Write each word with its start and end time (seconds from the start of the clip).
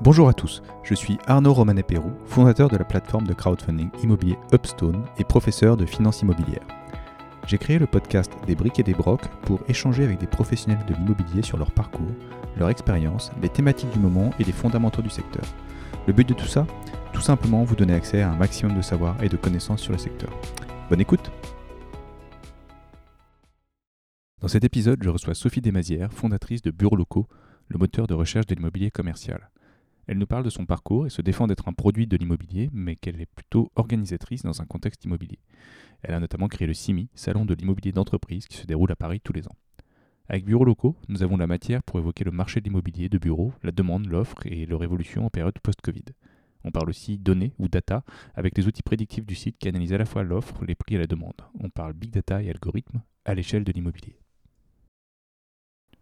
Bonjour 0.00 0.28
à 0.28 0.34
tous, 0.34 0.60
je 0.82 0.92
suis 0.92 1.18
Arnaud 1.28 1.52
Romanet-Pérou, 1.52 2.10
fondateur 2.26 2.68
de 2.68 2.76
la 2.76 2.84
plateforme 2.84 3.28
de 3.28 3.32
crowdfunding 3.32 3.90
immobilier 4.02 4.36
Upstone 4.52 5.04
et 5.18 5.24
professeur 5.24 5.76
de 5.76 5.86
finance 5.86 6.20
immobilière. 6.20 6.66
J'ai 7.46 7.58
créé 7.58 7.78
le 7.78 7.86
podcast 7.86 8.32
Des 8.44 8.56
briques 8.56 8.80
et 8.80 8.82
des 8.82 8.92
brocs 8.92 9.28
pour 9.42 9.60
échanger 9.68 10.02
avec 10.02 10.18
des 10.18 10.26
professionnels 10.26 10.84
de 10.86 10.94
l'immobilier 10.94 11.42
sur 11.42 11.58
leur 11.58 11.70
parcours, 11.70 12.10
leur 12.58 12.70
expérience, 12.70 13.30
les 13.40 13.48
thématiques 13.48 13.92
du 13.92 14.00
moment 14.00 14.30
et 14.40 14.44
les 14.44 14.52
fondamentaux 14.52 15.00
du 15.00 15.10
secteur. 15.10 15.44
Le 16.08 16.12
but 16.12 16.28
de 16.28 16.34
tout 16.34 16.46
ça 16.46 16.66
Tout 17.12 17.22
simplement 17.22 17.62
vous 17.62 17.76
donner 17.76 17.94
accès 17.94 18.20
à 18.20 18.30
un 18.30 18.36
maximum 18.36 18.76
de 18.76 18.82
savoir 18.82 19.22
et 19.22 19.28
de 19.28 19.36
connaissances 19.36 19.80
sur 19.80 19.92
le 19.92 19.98
secteur. 19.98 20.30
Bonne 20.90 21.00
écoute 21.00 21.30
Dans 24.40 24.48
cet 24.48 24.64
épisode, 24.64 25.02
je 25.02 25.08
reçois 25.08 25.34
Sophie 25.34 25.60
Desmazières, 25.60 26.12
fondatrice 26.12 26.62
de 26.62 26.72
Bureaux 26.72 26.96
Locaux, 26.96 27.28
le 27.68 27.78
moteur 27.78 28.08
de 28.08 28.14
recherche 28.14 28.46
de 28.46 28.56
l'immobilier 28.56 28.90
commercial. 28.90 29.50
Elle 30.06 30.18
nous 30.18 30.26
parle 30.26 30.44
de 30.44 30.50
son 30.50 30.66
parcours 30.66 31.06
et 31.06 31.10
se 31.10 31.22
défend 31.22 31.46
d'être 31.46 31.68
un 31.68 31.72
produit 31.72 32.06
de 32.06 32.16
l'immobilier, 32.16 32.70
mais 32.72 32.96
qu'elle 32.96 33.20
est 33.20 33.26
plutôt 33.26 33.70
organisatrice 33.76 34.42
dans 34.42 34.60
un 34.60 34.66
contexte 34.66 35.04
immobilier. 35.04 35.38
Elle 36.02 36.14
a 36.14 36.20
notamment 36.20 36.48
créé 36.48 36.66
le 36.66 36.74
CIMI, 36.74 37.08
Salon 37.14 37.44
de 37.44 37.54
l'immobilier 37.54 37.92
d'entreprise, 37.92 38.46
qui 38.46 38.56
se 38.56 38.66
déroule 38.66 38.92
à 38.92 38.96
Paris 38.96 39.20
tous 39.20 39.32
les 39.32 39.46
ans. 39.46 39.56
Avec 40.28 40.44
Bureaux 40.44 40.64
locaux, 40.64 40.96
nous 41.08 41.22
avons 41.22 41.36
la 41.36 41.46
matière 41.46 41.82
pour 41.82 41.98
évoquer 41.98 42.24
le 42.24 42.30
marché 42.30 42.60
de 42.60 42.64
l'immobilier 42.64 43.08
de 43.08 43.18
bureaux, 43.18 43.52
la 43.62 43.72
demande, 43.72 44.06
l'offre 44.06 44.46
et 44.46 44.64
leur 44.64 44.82
évolution 44.82 45.26
en 45.26 45.30
période 45.30 45.58
post-Covid. 45.58 46.04
On 46.64 46.70
parle 46.70 46.88
aussi 46.88 47.18
données 47.18 47.52
ou 47.58 47.68
data 47.68 48.04
avec 48.34 48.56
les 48.56 48.66
outils 48.66 48.82
prédictifs 48.82 49.26
du 49.26 49.34
site 49.34 49.58
qui 49.58 49.68
analysent 49.68 49.92
à 49.92 49.98
la 49.98 50.06
fois 50.06 50.22
l'offre, 50.22 50.64
les 50.64 50.74
prix 50.74 50.94
et 50.94 50.98
la 50.98 51.06
demande. 51.06 51.34
On 51.60 51.68
parle 51.68 51.92
big 51.92 52.10
data 52.10 52.42
et 52.42 52.48
algorithmes 52.48 53.02
à 53.26 53.34
l'échelle 53.34 53.64
de 53.64 53.72
l'immobilier. 53.72 54.16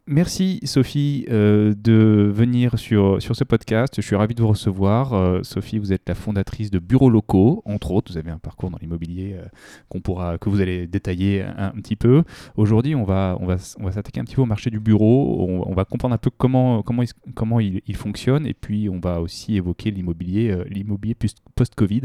Merci 0.09 0.59
Sophie 0.65 1.27
euh, 1.30 1.74
de 1.77 2.29
venir 2.34 2.77
sur, 2.77 3.23
sur 3.23 3.37
ce 3.37 3.45
podcast. 3.45 3.95
Je 3.98 4.01
suis 4.01 4.16
ravi 4.16 4.34
de 4.34 4.42
vous 4.42 4.48
recevoir. 4.48 5.12
Euh, 5.12 5.45
Sophie, 5.45 5.78
vous 5.78 5.92
êtes 5.92 6.09
la 6.09 6.17
fondatrice 6.17 6.72
de 6.72 6.81
Bureaux 6.81 7.09
Locaux, 7.09 7.62
entre 7.67 7.92
autres. 7.92 8.11
Vous 8.11 8.19
avez 8.19 8.33
un 8.33 8.39
parcours 8.39 8.69
dans 8.69 8.78
l'immobilier 8.78 9.34
euh, 9.34 9.47
qu'on 9.89 10.00
pourra, 10.00 10.39
que 10.39 10.48
vous 10.48 10.61
allez 10.61 10.89
détailler 10.89 11.42
un, 11.42 11.70
petit 11.70 11.94
peu. 11.94 12.25
Aujourd'hui, 12.56 12.97
on 12.97 13.05
va, 13.05 13.39
on 13.39 13.47
va, 13.47 13.55
on 13.78 13.84
va 13.84 13.92
s'attaquer 13.92 14.19
un 14.19 14.25
petit 14.25 14.34
peu 14.34 14.42
au 14.42 14.47
marché 14.47 14.70
du 14.70 14.81
bureau. 14.81 15.47
On, 15.48 15.72
va 15.72 15.84
comprendre 15.84 16.16
un 16.16 16.19
peu 16.19 16.31
comment, 16.37 16.83
comment, 16.83 17.05
il, 17.05 17.11
comment 17.37 17.61
il, 17.61 17.97
fonctionne 17.97 18.44
et 18.44 18.55
puis 18.55 18.89
on 18.89 18.98
va 18.98 19.20
aussi 19.20 19.55
évoquer 19.55 19.92
l'immobilier, 19.92 20.64
l'immobilier 20.69 21.14
post-Covid 21.55 22.03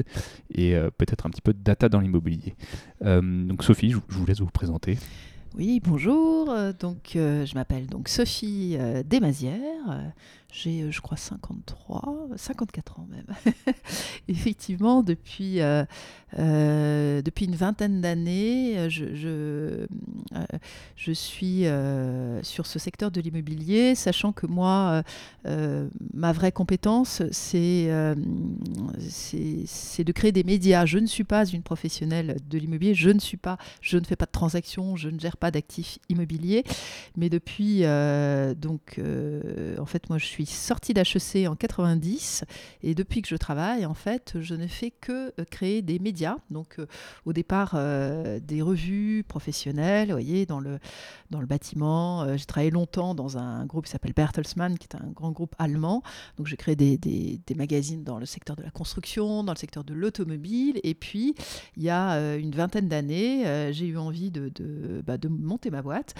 et 0.53 0.75
peut-être 0.97 1.25
un 1.25 1.31
petit 1.31 1.41
peu 1.41 1.53
de 1.53 1.63
data 1.63 1.89
dans 1.89 1.99
l'immobilier. 1.99 2.55
donc 3.01 3.63
Sophie, 3.63 3.89
je 3.89 3.97
vous 4.17 4.25
laisse 4.27 4.39
vous 4.39 4.45
présenter. 4.45 4.97
Oui, 5.55 5.81
bonjour. 5.83 6.49
Euh, 6.49 6.71
donc, 6.77 7.15
euh, 7.15 7.45
je 7.45 7.55
m'appelle 7.55 7.87
donc 7.87 8.09
Sophie 8.09 8.75
euh, 8.79 9.01
Desmazières. 9.03 10.13
J'ai, 10.49 10.81
euh, 10.81 10.91
je 10.91 11.01
crois, 11.01 11.17
53, 11.17 12.29
54 12.37 12.99
ans 12.99 13.07
même. 13.09 13.25
Effectivement, 14.29 15.03
depuis, 15.03 15.59
euh, 15.59 15.83
euh, 16.39 17.21
depuis 17.21 17.45
une 17.45 17.55
vingtaine 17.55 17.99
d'années, 17.99 18.89
je, 18.89 19.13
je, 20.95 21.11
suis 21.11 21.65
sur 22.43 22.65
ce 22.65 22.79
secteur 22.79 23.11
de 23.11 23.19
l'immobilier, 23.19 23.95
sachant 23.95 24.31
que 24.31 24.47
moi, 24.47 25.03
ma 26.13 26.31
vraie 26.31 26.51
compétence, 26.51 27.23
c'est, 27.31 27.89
c'est, 29.09 30.03
de 30.03 30.11
créer 30.11 30.31
des 30.31 30.43
médias. 30.43 30.85
Je 30.85 30.99
ne 30.99 31.07
suis 31.07 31.23
pas 31.23 31.45
une 31.45 31.63
professionnelle 31.63 32.37
de 32.49 32.57
l'immobilier, 32.57 32.93
je 32.93 33.09
ne 33.09 33.19
suis 33.19 33.37
pas, 33.37 33.57
je 33.81 33.97
ne 33.97 34.05
fais 34.05 34.15
pas 34.15 34.25
de 34.25 34.31
transactions, 34.31 34.95
je 34.95 35.09
ne 35.09 35.19
gère 35.19 35.37
pas 35.37 35.51
d'actifs 35.51 35.99
immobiliers, 36.09 36.63
mais 37.15 37.29
depuis, 37.29 37.81
donc, 37.81 38.99
en 39.79 39.85
fait, 39.85 40.09
moi, 40.09 40.17
je 40.17 40.25
suis 40.25 40.36
suis 40.45 40.55
sortie 40.55 40.93
d'HEC 40.93 41.47
en 41.47 41.55
90 41.55 42.43
et 42.83 42.95
depuis 42.95 43.21
que 43.21 43.27
je 43.27 43.35
travaille, 43.35 43.85
en 43.85 43.93
fait, 43.93 44.35
je 44.39 44.55
ne 44.55 44.67
fais 44.67 44.91
que 44.91 45.33
euh, 45.39 45.45
créer 45.49 45.81
des 45.81 45.99
médias. 45.99 46.37
Donc, 46.51 46.75
euh, 46.79 46.85
au 47.25 47.33
départ, 47.33 47.71
euh, 47.73 48.39
des 48.39 48.61
revues 48.61 49.23
professionnelles, 49.27 50.07
vous 50.07 50.13
voyez, 50.13 50.45
dans 50.45 50.59
le, 50.59 50.79
dans 51.29 51.39
le 51.39 51.45
bâtiment. 51.45 52.37
j'ai 52.37 52.45
travaillé 52.45 52.71
longtemps 52.71 53.15
dans 53.15 53.37
un 53.37 53.65
groupe 53.65 53.85
qui 53.85 53.91
s'appelle 53.91 54.13
Bertelsmann, 54.13 54.77
qui 54.77 54.87
est 54.87 54.95
un 54.95 55.11
grand 55.11 55.31
groupe 55.31 55.55
allemand. 55.57 56.03
Donc, 56.37 56.47
j'ai 56.47 56.57
créé 56.57 56.75
des, 56.75 56.97
des, 56.97 57.55
magazines 57.55 58.03
dans 58.03 58.19
le 58.19 58.25
secteur 58.25 58.55
de 58.55 58.61
la 58.61 58.69
construction, 58.69 59.43
dans 59.43 59.53
le 59.53 59.57
secteur 59.57 59.83
de 59.83 59.93
l'automobile. 59.93 60.79
Et 60.83 60.93
puis, 60.93 61.33
il 61.75 61.83
y 61.83 61.89
a 61.89 62.35
une 62.35 62.51
vingtaine 62.51 62.87
d'années, 62.87 63.71
j'ai 63.73 63.87
eu 63.87 63.97
envie 63.97 64.29
de, 64.29 64.49
de, 64.49 65.01
bah, 65.05 65.17
de, 65.17 65.27
monter 65.27 65.71
ma 65.71 65.81
boîte. 65.81 66.13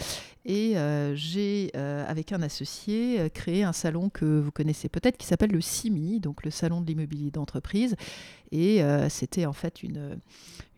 Et 0.46 0.76
j'ai, 1.14 1.72
avec 1.76 2.32
un 2.32 2.42
associé, 2.42 3.30
créé 3.34 3.64
un 3.64 3.74
salon 3.74 4.07
que 4.10 4.40
vous 4.40 4.52
connaissez 4.52 4.90
peut-être 4.90 5.18
qui 5.18 5.28
s'appelle 5.28 5.52
le 5.52 5.62
CIMI, 5.62 6.20
donc 6.20 6.44
le 6.44 6.52
Salon 6.52 6.82
de 6.82 6.88
l'immobilier 6.88 7.32
d'entreprise. 7.32 7.96
Et 8.52 8.84
euh, 8.84 9.10
c'était 9.10 9.46
en 9.46 9.54
fait 9.54 9.84
une, 9.84 10.20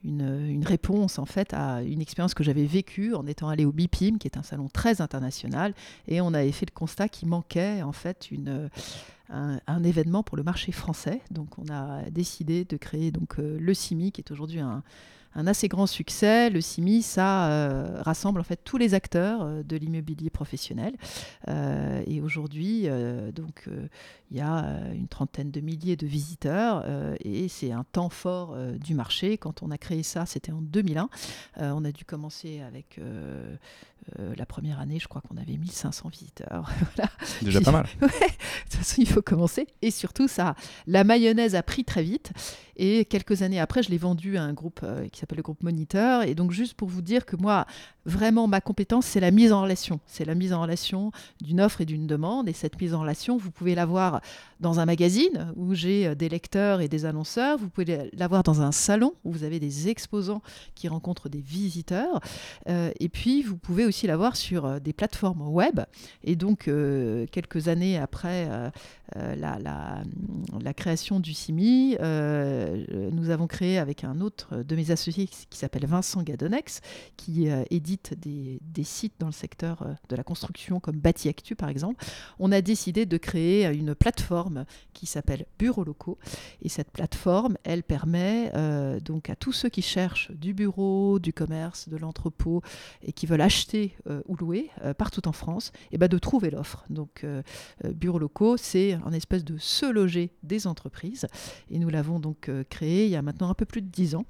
une, 0.03 0.63
réponse 0.65 1.19
en 1.19 1.25
fait 1.25 1.53
à 1.53 1.83
une 1.83 2.01
expérience 2.01 2.33
que 2.33 2.43
j'avais 2.43 2.65
vécue 2.65 3.13
en 3.13 3.27
étant 3.27 3.49
allé 3.49 3.65
au 3.65 3.71
BIPIM, 3.71 4.17
qui 4.17 4.27
est 4.27 4.37
un 4.37 4.43
salon 4.43 4.67
très 4.69 5.01
international. 5.01 5.73
Et 6.07 6.21
on 6.21 6.33
avait 6.33 6.51
fait 6.51 6.65
le 6.65 6.73
constat 6.73 7.09
qu'il 7.09 7.27
manquait 7.27 7.81
en 7.81 7.91
fait 7.91 8.31
une 8.31 8.69
un, 9.29 9.83
événement 9.83 10.23
pour 10.23 10.37
le 10.37 10.43
marché 10.43 10.71
français. 10.71 11.21
Donc 11.31 11.57
on 11.57 11.71
a 11.71 12.09
décidé 12.09 12.65
de 12.65 12.77
créer 12.77 13.11
donc 13.11 13.39
euh, 13.39 13.57
le 13.59 13.73
CIMI, 13.73 14.11
qui 14.11 14.21
est 14.21 14.31
aujourd'hui 14.31 14.59
un, 14.59 14.83
un 15.35 15.47
assez 15.47 15.67
grand 15.67 15.87
succès. 15.87 16.49
Le 16.49 16.61
CIMI, 16.61 17.01
ça 17.01 17.49
euh, 17.49 18.01
rassemble 18.01 18.39
en 18.39 18.43
fait 18.43 18.59
tous 18.63 18.77
les 18.77 18.93
acteurs 18.93 19.41
euh, 19.43 19.63
de 19.63 19.77
l'immobilier 19.77 20.29
professionnel. 20.29 20.95
Euh, 21.47 22.03
et 22.07 22.21
aujourd'hui, 22.21 22.87
donc 23.33 23.69
il 24.31 24.37
y 24.37 24.41
a 24.41 24.65
une 24.93 25.07
trentaine 25.07 25.51
de 25.51 25.61
milliers 25.61 25.95
de 25.95 26.07
visiteurs 26.07 26.85
et 27.23 27.47
c'est 27.47 27.71
un 27.71 27.83
temps 27.83 28.09
fort 28.09 28.55
du 28.77 28.93
marché. 28.93 29.37
Quand 29.37 29.63
on 29.63 29.71
a 29.71 29.77
créé 29.77 30.03
ça, 30.03 30.25
c'était 30.25 30.51
en 30.51 30.61
2001. 30.61 31.09
on 31.57 31.85
a 31.85 31.91
dû 31.91 32.05
commencer 32.05 32.61
avec 32.61 32.99
la 34.17 34.45
première 34.45 34.79
année, 34.79 34.99
je 34.99 35.07
crois 35.07 35.21
qu'on 35.21 35.37
avait 35.37 35.57
1500 35.57 36.09
visiteurs. 36.09 36.69
Déjà 37.41 37.61
pas 37.61 37.71
mal. 37.71 37.87
de 38.01 38.07
toute 38.07 38.75
façon, 38.75 38.95
il 39.01 39.07
faut 39.07 39.21
commencer. 39.21 39.67
Et 39.81 39.91
surtout, 39.91 40.27
ça, 40.27 40.55
la 40.87 41.03
mayonnaise 41.03 41.55
a 41.55 41.63
pris 41.63 41.83
très 41.83 42.03
vite. 42.03 42.31
Et 42.81 43.05
quelques 43.05 43.41
années 43.41 43.59
après, 43.59 43.83
je 43.83 43.89
l'ai 43.89 43.97
vendu 43.97 44.37
à 44.37 44.43
un 44.43 44.53
groupe 44.53 44.83
qui 45.11 45.19
qui 45.19 45.21
s'appelle 45.21 45.37
le 45.37 45.43
groupe 45.43 45.63
Moniteur. 45.63 46.23
Et 46.23 46.33
donc, 46.33 46.51
juste 46.51 46.75
pour 46.75 46.87
vous 46.87 47.01
dire 47.01 47.25
que 47.25 47.35
moi, 47.35 47.65
vraiment, 48.05 48.47
ma 48.47 48.61
compétence, 48.61 49.05
c'est 49.05 49.19
la 49.19 49.31
mise 49.31 49.51
en 49.51 49.61
relation. 49.63 49.99
C'est 50.05 50.23
la 50.23 50.33
mise 50.33 50.53
en 50.53 50.61
relation 50.61 51.11
d'une 51.41 51.59
offre 51.59 51.81
et 51.81 51.85
d'une 51.85 52.07
demande. 52.07 52.47
Et 52.47 52.53
cette 52.53 52.79
mise 52.79 52.93
en 52.93 53.01
relation, 53.01 53.37
vous 53.37 53.51
pouvez 53.51 53.75
l'avoir 53.75 54.21
dans 54.59 54.79
un 54.79 54.85
magazine 54.85 55.53
où 55.55 55.73
j'ai 55.73 56.07
euh, 56.07 56.15
des 56.15 56.29
lecteurs 56.29 56.79
et 56.79 56.87
des 56.87 57.05
annonceurs. 57.05 57.57
Vous 57.57 57.69
pouvez 57.69 58.09
l'avoir 58.13 58.43
dans 58.43 58.61
un 58.61 58.71
salon 58.71 59.13
où 59.25 59.31
vous 59.31 59.43
avez 59.43 59.59
des 59.59 59.89
exposants 59.89 60.41
qui 60.73 60.87
rencontrent 60.87 61.27
des 61.27 61.41
visiteurs. 61.41 62.21
Euh, 62.69 62.91
et 62.99 63.09
puis, 63.09 63.41
vous 63.41 63.57
pouvez 63.57 63.85
aussi 63.85 64.07
l'avoir 64.07 64.37
sur 64.37 64.65
euh, 64.65 64.79
des 64.79 64.93
plateformes 64.93 65.41
web. 65.41 65.81
Et 66.23 66.35
donc, 66.35 66.69
quelques 67.31 67.67
années 67.67 67.97
après 67.97 68.47
la, 69.15 69.57
la, 69.59 70.73
création 70.73 71.19
du 71.19 71.33
CIMI, 71.33 71.97
nous 71.99 73.29
avons 73.29 73.47
créé 73.47 73.77
avec 73.77 74.03
un 74.03 74.21
autre 74.21 74.63
de 74.63 74.75
mes 74.75 74.91
associés 74.91 75.27
qui 75.27 75.57
s'appelle 75.57 75.85
Vincent 75.85 76.23
Gadonex, 76.23 76.81
qui 77.17 77.49
euh, 77.49 77.63
édite 77.69 78.13
des, 78.17 78.59
sites 78.83 79.13
dans 79.19 79.27
le 79.27 79.33
secteur 79.33 79.81
euh, 79.81 79.93
de 80.07 80.15
la 80.15 80.23
construction 80.23 80.79
comme 80.79 80.95
Bâti 80.95 81.29
Actu 81.29 81.55
par 81.55 81.69
exemple, 81.69 82.03
on 82.39 82.51
a 82.51 82.61
décidé 82.61 83.05
de 83.05 83.17
créer 83.17 83.65
une 83.67 83.93
plateforme 83.93 84.65
qui 84.93 85.05
s'appelle 85.05 85.45
Bureaux 85.59 85.83
locaux. 85.83 86.17
Et 86.61 86.69
cette 86.69 86.91
plateforme, 86.91 87.57
elle 87.63 87.83
permet 87.83 88.51
euh, 88.55 88.99
donc 88.99 89.29
à 89.29 89.35
tous 89.35 89.51
ceux 89.51 89.69
qui 89.69 89.81
cherchent 89.81 90.31
du 90.31 90.53
bureau, 90.53 91.19
du 91.19 91.33
commerce, 91.33 91.89
de 91.89 91.97
l'entrepôt 91.97 92.61
et 93.03 93.11
qui 93.11 93.25
veulent 93.25 93.41
acheter 93.41 93.95
ou 94.27 94.35
louer 94.35 94.69
partout 94.97 95.27
en 95.27 95.31
France, 95.31 95.71
et 95.91 95.95
eh 95.95 95.97
ben 95.97 96.07
de 96.07 96.17
trouver 96.17 96.49
l'offre. 96.49 96.85
Donc 96.89 97.25
Bureaux 97.83 98.19
locaux, 98.19 98.57
c'est 98.57 98.97
un 99.05 99.13
espèce 99.13 99.43
de 99.43 99.57
se 99.57 99.85
loger 99.85 100.31
des 100.43 100.67
entreprises. 100.67 101.27
Et 101.69 101.79
nous 101.79 101.89
l'avons 101.89 102.19
donc 102.19 102.49
créé 102.69 103.05
il 103.05 103.11
y 103.11 103.15
a 103.15 103.21
maintenant 103.21 103.49
un 103.49 103.53
peu 103.53 103.65
plus 103.65 103.81
de 103.81 103.87
dix 103.87 104.15
ans 104.15 104.25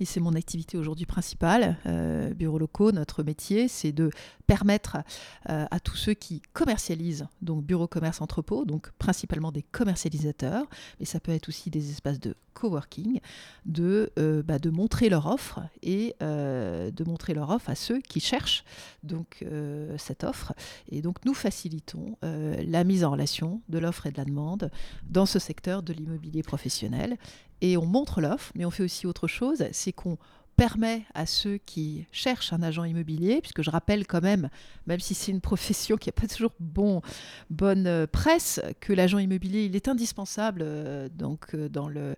et 0.00 0.04
c'est 0.04 0.20
mon 0.20 0.34
activité 0.34 0.76
aujourd'hui 0.76 1.06
principale, 1.06 1.78
euh, 1.86 2.34
bureaux 2.34 2.58
locaux. 2.58 2.92
Notre 2.92 3.22
métier, 3.22 3.68
c'est 3.68 3.92
de 3.92 4.10
permettre 4.46 4.98
euh, 5.48 5.66
à 5.70 5.80
tous 5.80 5.96
ceux 5.96 6.14
qui 6.14 6.42
commercialisent, 6.52 7.26
donc 7.42 7.64
bureau, 7.64 7.86
commerce, 7.86 8.20
entrepôt, 8.20 8.64
donc 8.64 8.90
principalement 8.98 9.52
des 9.52 9.62
commercialisateurs, 9.62 10.66
mais 11.00 11.06
ça 11.06 11.20
peut 11.20 11.32
être 11.32 11.48
aussi 11.48 11.70
des 11.70 11.90
espaces 11.90 12.20
de 12.20 12.34
coworking, 12.54 13.20
de, 13.66 14.10
euh, 14.18 14.42
bah, 14.42 14.58
de 14.58 14.70
montrer 14.70 15.08
leur 15.08 15.26
offre 15.26 15.60
et 15.82 16.14
de 16.20 17.04
montrer 17.04 17.34
leur 17.34 17.50
offre 17.50 17.70
à 17.70 17.74
ceux 17.74 18.00
qui 18.00 18.20
cherchent 18.20 18.64
donc 19.02 19.44
cette 19.98 20.24
offre. 20.24 20.54
Et 20.90 21.02
donc 21.02 21.24
nous 21.24 21.34
facilitons 21.34 22.16
la 22.22 22.84
mise 22.84 23.04
en 23.04 23.10
relation 23.10 23.60
de 23.68 23.78
l'offre 23.78 24.06
et 24.06 24.10
de 24.10 24.16
la 24.16 24.24
demande 24.24 24.70
dans 25.04 25.26
ce 25.26 25.38
secteur 25.38 25.82
de 25.82 25.92
l'immobilier 25.92 26.42
professionnel 26.42 27.18
et 27.60 27.76
on 27.76 27.86
montre 27.86 28.20
l'offre, 28.20 28.52
mais 28.54 28.64
on 28.64 28.70
fait 28.70 28.82
aussi 28.82 29.06
autre 29.06 29.26
chose, 29.26 29.64
c'est 29.72 29.92
qu'on 29.92 30.18
permet 30.56 31.04
à 31.14 31.26
ceux 31.26 31.58
qui 31.58 32.06
cherchent 32.10 32.52
un 32.52 32.62
agent 32.62 32.84
immobilier, 32.84 33.40
puisque 33.40 33.62
je 33.62 33.70
rappelle 33.70 34.06
quand 34.06 34.22
même, 34.22 34.48
même 34.86 35.00
si 35.00 35.14
c'est 35.14 35.30
une 35.30 35.40
profession 35.40 35.96
qui 35.96 36.08
n'a 36.08 36.12
pas 36.12 36.26
toujours 36.26 36.52
bon, 36.60 37.02
bonne 37.50 37.86
euh, 37.86 38.06
presse, 38.06 38.60
que 38.80 38.92
l'agent 38.92 39.18
immobilier 39.18 39.64
il 39.64 39.76
est 39.76 39.88
indispensable 39.88 40.62
euh, 40.64 41.08
donc 41.14 41.54
euh, 41.54 41.68
dans 41.68 41.88
le 41.88 42.16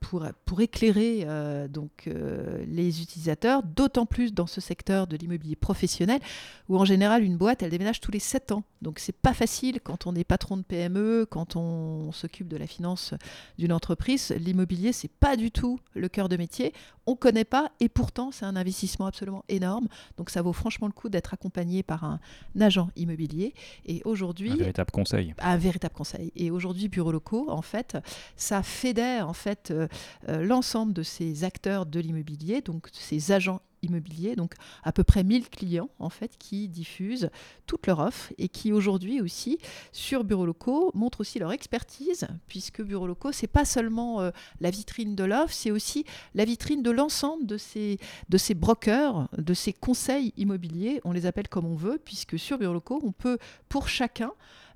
pour, 0.00 0.26
pour 0.44 0.60
éclairer 0.60 1.26
donc 1.68 2.08
les 2.66 3.02
utilisateurs, 3.02 3.62
d'autant 3.62 4.06
plus 4.06 4.32
dans 4.32 4.46
ce 4.46 4.60
secteur 4.60 5.06
de 5.06 5.16
l'immobilier 5.16 5.56
professionnel 5.56 6.20
où 6.68 6.78
en 6.78 6.84
général 6.84 7.24
une 7.24 7.36
boîte 7.36 7.62
elle 7.62 7.70
déménage 7.70 8.00
tous 8.00 8.10
les 8.10 8.18
7 8.18 8.52
ans. 8.52 8.64
Donc 8.82 8.98
c'est 8.98 9.16
pas 9.16 9.32
facile 9.32 9.80
quand 9.80 10.06
on 10.06 10.14
est 10.14 10.24
patron 10.24 10.56
de 10.56 10.62
PME, 10.62 11.26
quand 11.28 11.56
on, 11.56 12.12
s'occupe 12.12 12.48
de 12.48 12.56
la 12.56 12.66
finance 12.66 13.14
d'une 13.58 13.72
entreprise, 13.72 14.34
l'immobilier 14.38 14.92
c'est 14.92 15.10
pas 15.10 15.36
du 15.36 15.50
tout 15.50 15.78
le 15.94 16.08
cœur 16.08 16.28
de 16.28 16.36
métier. 16.36 16.72
On 17.06 17.16
connaît 17.22 17.44
pas 17.44 17.70
et 17.78 17.88
pourtant 17.88 18.32
c'est 18.32 18.44
un 18.44 18.56
investissement 18.56 19.06
absolument 19.06 19.44
énorme. 19.48 19.86
Donc 20.16 20.28
ça 20.28 20.42
vaut 20.42 20.52
franchement 20.52 20.88
le 20.88 20.92
coup 20.92 21.08
d'être 21.08 21.32
accompagné 21.32 21.84
par 21.84 22.02
un, 22.02 22.18
agent 22.60 22.90
immobilier. 22.96 23.54
Et 23.86 24.02
aujourd'hui, 24.04 24.50
un 24.50 24.56
véritable 24.56 24.90
conseil. 24.90 25.34
Un 25.38 25.56
véritable 25.56 25.94
conseil. 25.94 26.32
Et 26.34 26.50
aujourd'hui, 26.50 26.88
bureaux 26.88 27.12
locaux, 27.12 27.48
en 27.48 27.62
fait, 27.62 27.96
ça 28.36 28.64
fédère 28.64 29.28
en 29.28 29.34
fait 29.34 29.70
euh, 29.70 29.86
euh, 30.28 30.44
l'ensemble 30.44 30.92
de 30.92 31.04
ces 31.04 31.44
acteurs 31.44 31.86
de 31.86 32.00
l'immobilier, 32.00 32.60
donc 32.60 32.88
ces 32.92 33.30
agents 33.30 33.60
immobilier, 33.82 34.36
donc 34.36 34.54
à 34.82 34.92
peu 34.92 35.04
près 35.04 35.24
1000 35.24 35.48
clients 35.48 35.90
en 35.98 36.10
fait 36.10 36.36
qui 36.38 36.68
diffusent 36.68 37.30
toute 37.66 37.86
leur 37.86 37.98
offre 38.00 38.32
et 38.38 38.48
qui 38.48 38.72
aujourd'hui 38.72 39.20
aussi 39.20 39.58
sur 39.92 40.24
bureaux 40.24 40.46
locaux 40.46 40.90
montrent 40.94 41.20
aussi 41.20 41.38
leur 41.38 41.52
expertise 41.52 42.26
puisque 42.48 42.82
bureaux 42.82 43.06
locaux 43.06 43.32
c'est 43.32 43.46
pas 43.46 43.64
seulement 43.64 44.20
euh, 44.20 44.30
la 44.60 44.70
vitrine 44.70 45.14
de 45.14 45.24
l'offre, 45.24 45.52
c'est 45.52 45.70
aussi 45.70 46.04
la 46.34 46.44
vitrine 46.44 46.82
de 46.82 46.90
l'ensemble 46.90 47.46
de 47.46 47.56
ces 47.56 47.98
de 48.28 48.38
ces 48.38 48.54
brokers, 48.54 49.28
de 49.36 49.54
ces 49.54 49.72
conseils 49.72 50.32
immobiliers, 50.36 51.00
on 51.04 51.12
les 51.12 51.26
appelle 51.26 51.48
comme 51.48 51.66
on 51.66 51.76
veut 51.76 52.00
puisque 52.04 52.38
sur 52.38 52.58
bureaux 52.58 52.74
locaux 52.74 53.00
on 53.02 53.12
peut 53.12 53.38
pour 53.68 53.88
chacun 53.88 54.32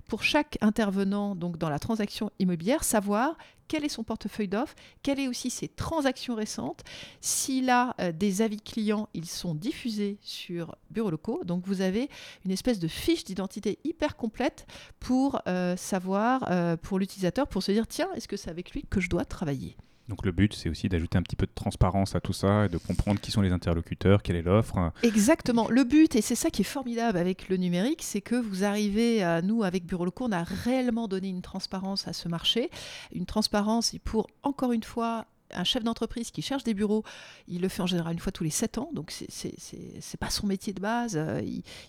pour 0.06 0.22
chaque 0.22 0.58
intervenant 0.60 1.34
donc 1.34 1.58
dans 1.58 1.68
la 1.68 1.78
transaction 1.78 2.30
immobilière, 2.38 2.84
savoir 2.84 3.36
quel 3.68 3.84
est 3.84 3.88
son 3.88 4.04
portefeuille 4.04 4.48
d'offres, 4.48 4.74
quelles 5.02 5.18
sont 5.18 5.28
aussi 5.28 5.50
ses 5.50 5.68
transactions 5.68 6.34
récentes. 6.34 6.84
S'il 7.20 7.70
a 7.70 7.94
euh, 8.00 8.12
des 8.12 8.42
avis 8.42 8.60
clients, 8.60 9.08
ils 9.14 9.26
sont 9.26 9.54
diffusés 9.54 10.18
sur 10.22 10.76
bureaux 10.90 11.10
locaux. 11.10 11.42
Donc 11.44 11.66
vous 11.66 11.80
avez 11.80 12.08
une 12.44 12.50
espèce 12.50 12.78
de 12.78 12.88
fiche 12.88 13.24
d'identité 13.24 13.78
hyper 13.84 14.16
complète 14.16 14.66
pour 15.00 15.40
euh, 15.48 15.76
savoir, 15.76 16.44
euh, 16.50 16.76
pour 16.76 16.98
l'utilisateur, 16.98 17.48
pour 17.48 17.62
se 17.62 17.72
dire, 17.72 17.86
tiens, 17.86 18.08
est-ce 18.14 18.28
que 18.28 18.36
c'est 18.36 18.50
avec 18.50 18.72
lui 18.72 18.84
que 18.88 19.00
je 19.00 19.08
dois 19.08 19.24
travailler? 19.24 19.76
Donc 20.08 20.24
le 20.24 20.32
but, 20.32 20.54
c'est 20.54 20.68
aussi 20.68 20.88
d'ajouter 20.88 21.18
un 21.18 21.22
petit 21.22 21.36
peu 21.36 21.46
de 21.46 21.52
transparence 21.54 22.14
à 22.14 22.20
tout 22.20 22.32
ça 22.32 22.66
et 22.66 22.68
de 22.68 22.78
comprendre 22.78 23.20
qui 23.20 23.30
sont 23.30 23.40
les 23.40 23.52
interlocuteurs, 23.52 24.22
quelle 24.22 24.36
est 24.36 24.42
l'offre. 24.42 24.92
Exactement. 25.02 25.68
Le 25.68 25.84
but, 25.84 26.14
et 26.14 26.22
c'est 26.22 26.34
ça 26.34 26.50
qui 26.50 26.62
est 26.62 26.64
formidable 26.64 27.18
avec 27.18 27.48
le 27.48 27.56
numérique, 27.56 28.02
c'est 28.02 28.20
que 28.20 28.36
vous 28.36 28.64
arrivez 28.64 29.22
à 29.22 29.42
nous, 29.42 29.64
avec 29.64 29.84
Bureau 29.84 30.04
Locaux, 30.04 30.26
on 30.26 30.32
a 30.32 30.44
réellement 30.44 31.08
donné 31.08 31.28
une 31.28 31.42
transparence 31.42 32.06
à 32.06 32.12
ce 32.12 32.28
marché. 32.28 32.70
Une 33.12 33.26
transparence 33.26 33.96
pour, 34.04 34.28
encore 34.42 34.72
une 34.72 34.84
fois, 34.84 35.26
un 35.52 35.64
chef 35.64 35.84
d'entreprise 35.84 36.31
qui 36.31 36.43
cherche 36.43 36.64
des 36.64 36.75
bureaux, 36.75 37.04
il 37.48 37.60
le 37.60 37.69
fait 37.69 37.82
en 37.82 37.87
général 37.87 38.12
une 38.12 38.19
fois 38.19 38.32
tous 38.32 38.44
les 38.44 38.50
sept 38.50 38.78
ans, 38.78 38.90
donc 38.93 39.10
c'est 39.10 40.16
pas 40.19 40.31
son 40.31 40.46
métier 40.46 40.72
de 40.72 40.81
base, 40.81 41.16
euh, 41.16 41.43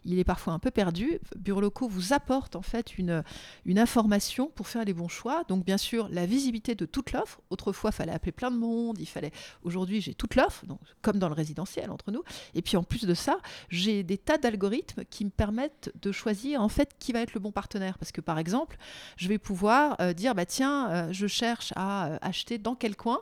il, 0.06 0.20
est 0.20 0.24
parfois 0.24 0.54
un 0.54 0.60
peu 0.60 0.72
perdu. 0.72 1.20
Bureaux 1.36 1.62
locaux 1.62 1.88
vous 1.88 2.14
apporte 2.14 2.56
en 2.56 2.62
fait 2.62 2.98
une, 2.98 3.24
information 3.78 4.52
pour 4.56 4.68
faire 4.68 4.86
les 4.86 4.94
bons 4.94 5.08
choix. 5.08 5.44
Donc 5.48 5.64
bien 5.64 5.78
sûr 5.78 6.10
la 6.10 6.26
visibilité 6.26 6.76
de 6.76 6.86
toute 6.86 7.12
l'offre. 7.12 7.42
Autrefois, 7.50 7.92
il 7.92 7.96
fallait 7.96 8.12
appeler 8.12 8.32
plein 8.32 8.52
de 8.52 8.58
monde, 8.58 8.98
il 9.00 9.06
fallait. 9.06 9.32
Aujourd'hui, 9.64 10.02
j'ai 10.02 10.14
toute 10.14 10.36
l'offre, 10.36 10.66
comme 11.02 11.20
dans 11.20 11.30
le 11.30 11.36
résidentiel 11.36 11.92
entre 11.92 12.12
nous. 12.12 12.24
Et 12.56 12.62
puis 12.62 12.78
en 12.78 12.84
plus 12.84 13.06
de 13.06 13.14
ça, 13.14 13.40
j'ai 13.70 14.04
des 14.04 14.18
tas 14.18 14.38
d'algorithmes 14.38 15.04
qui 15.10 15.26
me 15.26 15.30
permettent 15.30 15.92
de 16.02 16.12
choisir 16.12 16.62
en 16.62 16.70
fait 16.70 16.96
qui 17.00 17.12
va 17.12 17.22
être 17.22 17.34
le 17.34 17.40
bon 17.40 17.52
partenaire. 17.52 17.98
Parce 17.98 18.12
que 18.12 18.22
par 18.22 18.40
exemple, 18.40 18.78
je 19.16 19.28
vais 19.28 19.38
pouvoir 19.38 19.96
euh, 20.02 20.14
dire 20.14 20.36
bah 20.36 20.46
tiens, 20.46 20.90
euh, 20.90 21.08
je 21.12 21.28
cherche 21.28 21.74
à 21.76 22.18
acheter 22.26 22.58
dans 22.58 22.76
quel 22.76 22.96
coin 22.96 23.22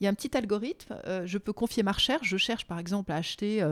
il 0.00 0.04
y 0.04 0.06
a 0.06 0.10
un 0.10 0.14
petit 0.14 0.34
algorithme, 0.36 0.96
euh, 1.06 1.26
je 1.26 1.36
peux 1.36 1.52
confier 1.52 1.82
ma 1.82 1.92
recherche, 1.92 2.26
je 2.26 2.38
cherche 2.38 2.64
par 2.64 2.78
exemple 2.78 3.12
à 3.12 3.16
acheter 3.16 3.64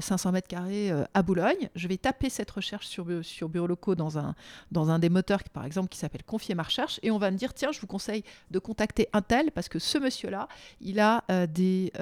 500 0.00 0.28
euh, 0.28 0.32
mètres 0.32 0.48
carrés 0.48 0.90
euh, 0.90 1.04
à 1.12 1.22
Boulogne, 1.22 1.68
je 1.74 1.88
vais 1.88 1.98
taper 1.98 2.30
cette 2.30 2.50
recherche 2.50 2.86
sur, 2.86 3.06
sur 3.22 3.48
bureaux 3.48 3.66
locaux 3.66 3.94
dans 3.94 4.18
un, 4.18 4.34
dans 4.72 4.88
un 4.88 4.98
des 4.98 5.10
moteurs 5.10 5.42
par 5.52 5.66
exemple 5.66 5.88
qui 5.88 5.98
s'appelle 5.98 6.24
confier 6.24 6.54
ma 6.54 6.62
recherche. 6.62 6.98
Et 7.02 7.10
on 7.10 7.18
va 7.18 7.30
me 7.30 7.36
dire 7.36 7.52
tiens 7.52 7.70
je 7.70 7.80
vous 7.80 7.86
conseille 7.86 8.24
de 8.50 8.58
contacter 8.58 9.08
un 9.12 9.20
tel 9.20 9.50
parce 9.52 9.68
que 9.68 9.78
ce 9.78 9.98
monsieur 9.98 10.30
là 10.30 10.48
il 10.80 11.00
a 11.00 11.22
des, 11.46 11.92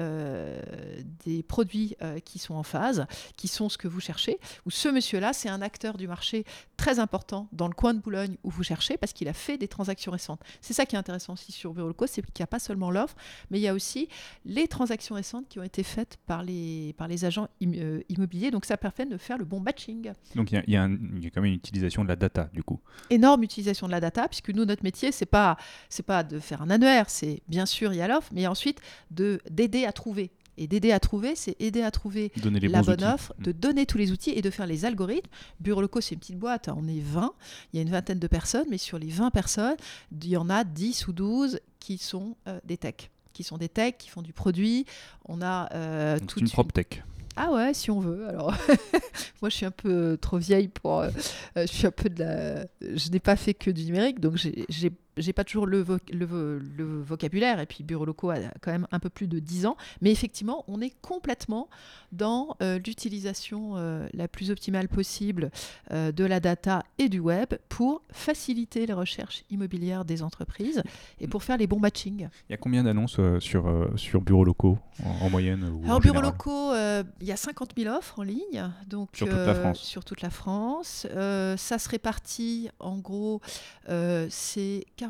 des 1.25 1.43
produits 1.43 1.95
qui 2.23 2.39
sont 2.39 2.55
en 2.55 2.63
phase, 2.63 3.05
qui 3.35 3.47
sont 3.47 3.67
ce 3.69 3.77
que 3.77 3.87
vous 3.87 3.99
cherchez, 3.99 4.39
ou 4.65 4.71
ce 4.71 4.87
monsieur 4.87 5.19
là 5.19 5.33
c'est 5.33 5.49
un 5.49 5.61
acteur 5.61 5.97
du 5.97 6.07
marché 6.07 6.45
très 6.77 6.99
important 6.99 7.47
dans 7.51 7.67
le 7.67 7.73
coin 7.73 7.93
de 7.93 7.99
Boulogne 7.99 8.37
où 8.43 8.49
vous 8.49 8.63
cherchez 8.63 8.97
parce 8.97 9.11
qu'il 9.11 9.27
a 9.27 9.33
fait 9.33 9.57
des 9.57 9.67
transactions 9.67 10.11
récentes. 10.11 10.41
C'est 10.61 10.73
ça 10.73 10.85
qui 10.85 10.95
est 10.95 10.99
intéressant 10.99 11.33
aussi 11.33 11.51
sur 11.51 11.73
bureaux 11.73 11.87
locaux, 11.87 12.07
c'est 12.07 12.21
qu'il 12.21 12.41
n'y 12.41 12.43
a 12.43 12.47
pas 12.47 12.59
seulement 12.59 12.91
l'offre, 12.91 13.15
mais 13.49 13.56
il 13.57 13.63
y 13.63 13.67
a 13.67 13.73
aussi 13.73 14.07
les 14.45 14.67
transactions 14.67 15.15
récentes 15.15 15.47
qui 15.49 15.59
ont 15.59 15.63
été 15.63 15.83
faites 15.83 16.17
par 16.25 16.43
les, 16.43 16.93
par 16.97 17.07
les 17.07 17.25
agents 17.25 17.47
euh, 17.63 18.01
immobiliers. 18.09 18.51
Donc 18.51 18.65
ça 18.65 18.77
permet 18.77 19.11
de 19.11 19.17
faire 19.17 19.37
le 19.37 19.45
bon 19.45 19.59
matching. 19.59 20.13
Donc 20.35 20.51
il 20.51 20.63
y, 20.67 20.77
a, 20.77 20.87
quand 20.87 21.41
même 21.41 21.45
une 21.45 21.53
utilisation 21.53 22.03
de 22.03 22.09
la 22.09 22.15
data 22.15 22.49
du 22.53 22.63
coup. 22.63 22.79
Énorme 23.09 23.43
utilisation 23.43 23.87
de 23.87 23.91
la 23.91 23.99
data, 23.99 24.27
puisque 24.27 24.49
nous, 24.49 24.65
notre 24.65 24.83
métier, 24.83 25.11
c'est 25.11 25.25
pas, 25.25 25.57
c'est 25.89 26.05
pas 26.05 26.23
de 26.23 26.39
faire 26.39 26.61
un 26.61 26.69
annuaire, 26.69 27.09
c'est 27.09 27.41
bien 27.47 27.65
sûr, 27.65 27.93
il 27.93 27.97
y 27.97 28.01
a 28.01 28.07
l'offre, 28.07 28.29
mais 28.33 28.47
ensuite 28.47 28.79
de, 29.11 29.39
d'aider 29.49 29.85
à 29.85 29.91
trouver. 29.91 30.31
Et 30.57 30.67
d'aider 30.67 30.91
à 30.91 30.99
trouver, 30.99 31.35
c'est 31.35 31.55
aider 31.59 31.83
à 31.83 31.91
trouver 31.91 32.31
la 32.43 32.81
bonne 32.81 33.03
offre, 33.03 33.33
de 33.39 33.51
mm. 33.51 33.53
donner 33.53 33.85
tous 33.85 33.97
les 33.97 34.11
outils 34.11 34.31
et 34.31 34.41
de 34.41 34.49
faire 34.49 34.65
les 34.65 34.85
algorithmes. 34.85 35.29
Bureau 35.59 35.81
locaux, 35.81 36.01
c'est 36.01 36.15
une 36.15 36.19
petite 36.19 36.39
boîte, 36.39 36.69
on 36.75 36.87
est 36.87 36.99
20, 36.99 37.33
il 37.71 37.77
y 37.77 37.79
a 37.79 37.83
une 37.83 37.91
vingtaine 37.91 38.19
de 38.19 38.27
personnes, 38.27 38.65
mais 38.69 38.79
sur 38.79 38.97
les 38.97 39.09
20 39.09 39.29
personnes, 39.29 39.77
il 40.11 40.27
y 40.27 40.37
en 40.37 40.49
a 40.49 40.63
10 40.63 41.07
ou 41.07 41.13
12 41.13 41.59
qui 41.79 41.97
sont 41.97 42.35
euh, 42.47 42.59
des 42.65 42.77
techs 42.77 43.11
qui 43.37 43.43
sont 43.43 43.57
des 43.57 43.69
techs, 43.69 43.99
qui 43.99 44.09
font 44.09 44.23
du 44.23 44.33
produit. 44.33 44.85
On 45.25 45.43
a 45.43 45.69
euh, 45.75 46.17
toute 46.19 46.41
une 46.41 46.49
propre 46.49 46.73
tech. 46.73 47.03
Ah 47.35 47.51
ouais, 47.51 47.71
si 47.75 47.91
on 47.91 47.99
veut. 47.99 48.27
Alors, 48.27 48.51
moi, 49.41 49.49
je 49.49 49.55
suis 49.55 49.65
un 49.67 49.71
peu 49.71 50.17
trop 50.19 50.39
vieille 50.39 50.69
pour. 50.69 51.01
Euh, 51.01 51.11
je 51.55 51.67
suis 51.67 51.85
un 51.85 51.91
peu 51.91 52.09
de 52.09 52.23
la. 52.23 52.65
Je 52.81 53.11
n'ai 53.11 53.19
pas 53.19 53.35
fait 53.35 53.53
que 53.53 53.69
du 53.69 53.85
numérique, 53.85 54.19
donc 54.19 54.37
j'ai 54.37 54.91
j'ai 55.17 55.33
pas 55.33 55.43
toujours 55.43 55.65
le, 55.65 55.85
le, 56.11 57.01
vocabulaire, 57.01 57.59
et 57.59 57.65
puis 57.65 57.83
Bureau 57.83 58.05
locaux 58.05 58.29
a 58.29 58.37
quand 58.61 58.71
même 58.71 58.87
un 58.91 58.99
peu 58.99 59.09
plus 59.09 59.27
de 59.27 59.39
10 59.39 59.65
ans, 59.65 59.77
mais 60.01 60.11
effectivement, 60.11 60.63
on 60.67 60.81
est 60.81 60.93
complètement 61.01 61.69
dans 62.11 62.55
euh, 62.61 62.79
l'utilisation 62.85 63.73
euh, 63.75 64.07
la 64.13 64.27
plus 64.27 64.51
optimale 64.51 64.87
possible 64.87 65.51
euh, 65.91 66.11
de 66.11 66.23
la 66.23 66.39
data 66.39 66.83
et 66.97 67.09
du 67.09 67.19
web 67.19 67.53
pour 67.69 68.01
faciliter 68.11 68.85
les 68.85 68.93
recherches 68.93 69.43
immobilières 69.49 70.05
des 70.05 70.23
entreprises 70.23 70.81
et 71.19 71.27
pour 71.27 71.43
faire 71.43 71.57
les 71.57 71.67
bons 71.67 71.79
matchings. 71.79 72.29
Il 72.49 72.51
y 72.51 72.55
a 72.55 72.57
combien 72.57 72.83
d'annonces 72.83 73.19
sur, 73.39 73.89
sur 73.95 74.21
bureaux 74.21 74.45
locaux 74.45 74.77
en, 75.03 75.29
moyenne 75.29 75.63
ou 75.63 75.83
Alors, 75.85 75.99
bureaux 75.99 76.21
locaux, 76.21 76.73
il 77.21 77.27
y 77.27 77.31
a 77.31 77.37
50 77.37 77.71
000 77.77 77.93
offres 77.93 78.19
en 78.19 78.23
ligne, 78.23 78.71
donc 78.87 79.09
sur 79.13 79.27
toute 79.27 79.37
la 79.37 79.55
France. 79.55 79.79
Sur 79.79 80.05
toute 80.05 80.21
la 80.21 80.29
France. 80.29 81.07
ça 81.11 81.79
se 81.79 81.89
répartit 81.89 82.69
en 82.79 82.97
gros, 82.97 83.41
c'est 83.87 84.85
40% 84.97 85.06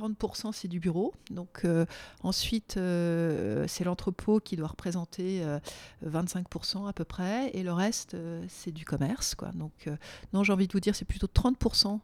c'est 0.51 0.67
du 0.67 0.79
bureau. 0.79 1.13
Donc 1.31 1.61
euh, 1.65 1.85
ensuite, 2.23 2.77
euh, 2.77 3.65
c'est 3.67 3.83
l'entrepôt 3.83 4.39
qui 4.39 4.55
doit 4.55 4.67
représenter 4.67 5.43
25% 6.05 6.85
euh, 6.85 6.87
à 6.87 6.93
peu 6.93 7.05
près. 7.05 7.49
Et 7.53 7.63
le 7.63 7.73
reste, 7.73 8.15
c'est 8.47 8.71
du 8.71 8.85
commerce. 8.85 9.35
Quoi. 9.35 9.49
Donc 9.53 9.89
non, 10.33 10.43
j'ai 10.43 10.53
envie 10.53 10.67
de 10.67 10.73
vous 10.73 10.79
dire, 10.79 10.95
c'est 10.95 11.05
plutôt 11.05 11.27
30% 11.27 11.99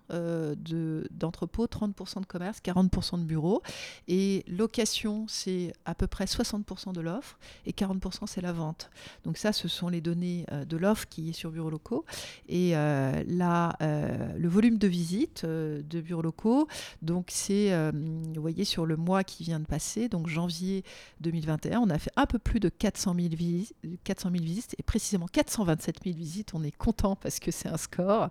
d'entrepôt, 1.11 1.65
30% 1.65 2.21
de 2.21 2.25
commerce, 2.25 2.59
40% 2.63 3.19
de 3.19 3.25
bureau. 3.25 3.61
Et 4.07 4.43
location, 4.47 5.25
c'est 5.27 5.73
à 5.85 5.95
peu 5.95 6.07
près 6.07 6.25
60% 6.25 6.93
de 6.93 7.01
l'offre. 7.01 7.37
Et 7.65 7.71
40% 7.71 8.27
c'est 8.27 8.41
la 8.41 8.53
vente. 8.53 8.89
Donc 9.23 9.37
ça, 9.37 9.53
ce 9.53 9.67
sont 9.67 9.89
les 9.89 10.01
données 10.01 10.45
de 10.67 10.77
l'offre 10.77 11.07
qui 11.07 11.29
est 11.29 11.33
sur 11.33 11.51
bureaux 11.51 11.69
locaux. 11.69 12.05
Et 12.47 12.71
là, 12.71 13.75
le 13.79 14.47
volume 14.47 14.77
de 14.77 14.87
visite 14.87 15.45
de 15.45 16.01
bureaux 16.01 16.21
locaux, 16.21 16.67
donc 17.01 17.27
c'est 17.29 17.82
euh, 17.89 17.91
vous 18.35 18.41
voyez, 18.41 18.65
sur 18.65 18.85
le 18.85 18.97
mois 18.97 19.23
qui 19.23 19.43
vient 19.43 19.59
de 19.59 19.65
passer, 19.65 20.09
donc 20.09 20.27
janvier 20.27 20.83
2021, 21.21 21.79
on 21.79 21.89
a 21.89 21.99
fait 21.99 22.11
un 22.15 22.25
peu 22.25 22.39
plus 22.39 22.59
de 22.59 22.69
400 22.69 23.15
000, 23.15 23.29
visites, 23.35 23.75
400 24.03 24.29
000 24.31 24.43
visites 24.43 24.75
et 24.77 24.83
précisément 24.83 25.27
427 25.27 25.97
000 26.03 26.15
visites. 26.15 26.53
On 26.53 26.63
est 26.63 26.75
content 26.75 27.15
parce 27.15 27.39
que 27.39 27.51
c'est 27.51 27.69
un 27.69 27.77
score. 27.77 28.29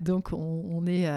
Donc, 0.00 0.32
on, 0.32 0.86
est 0.86 1.08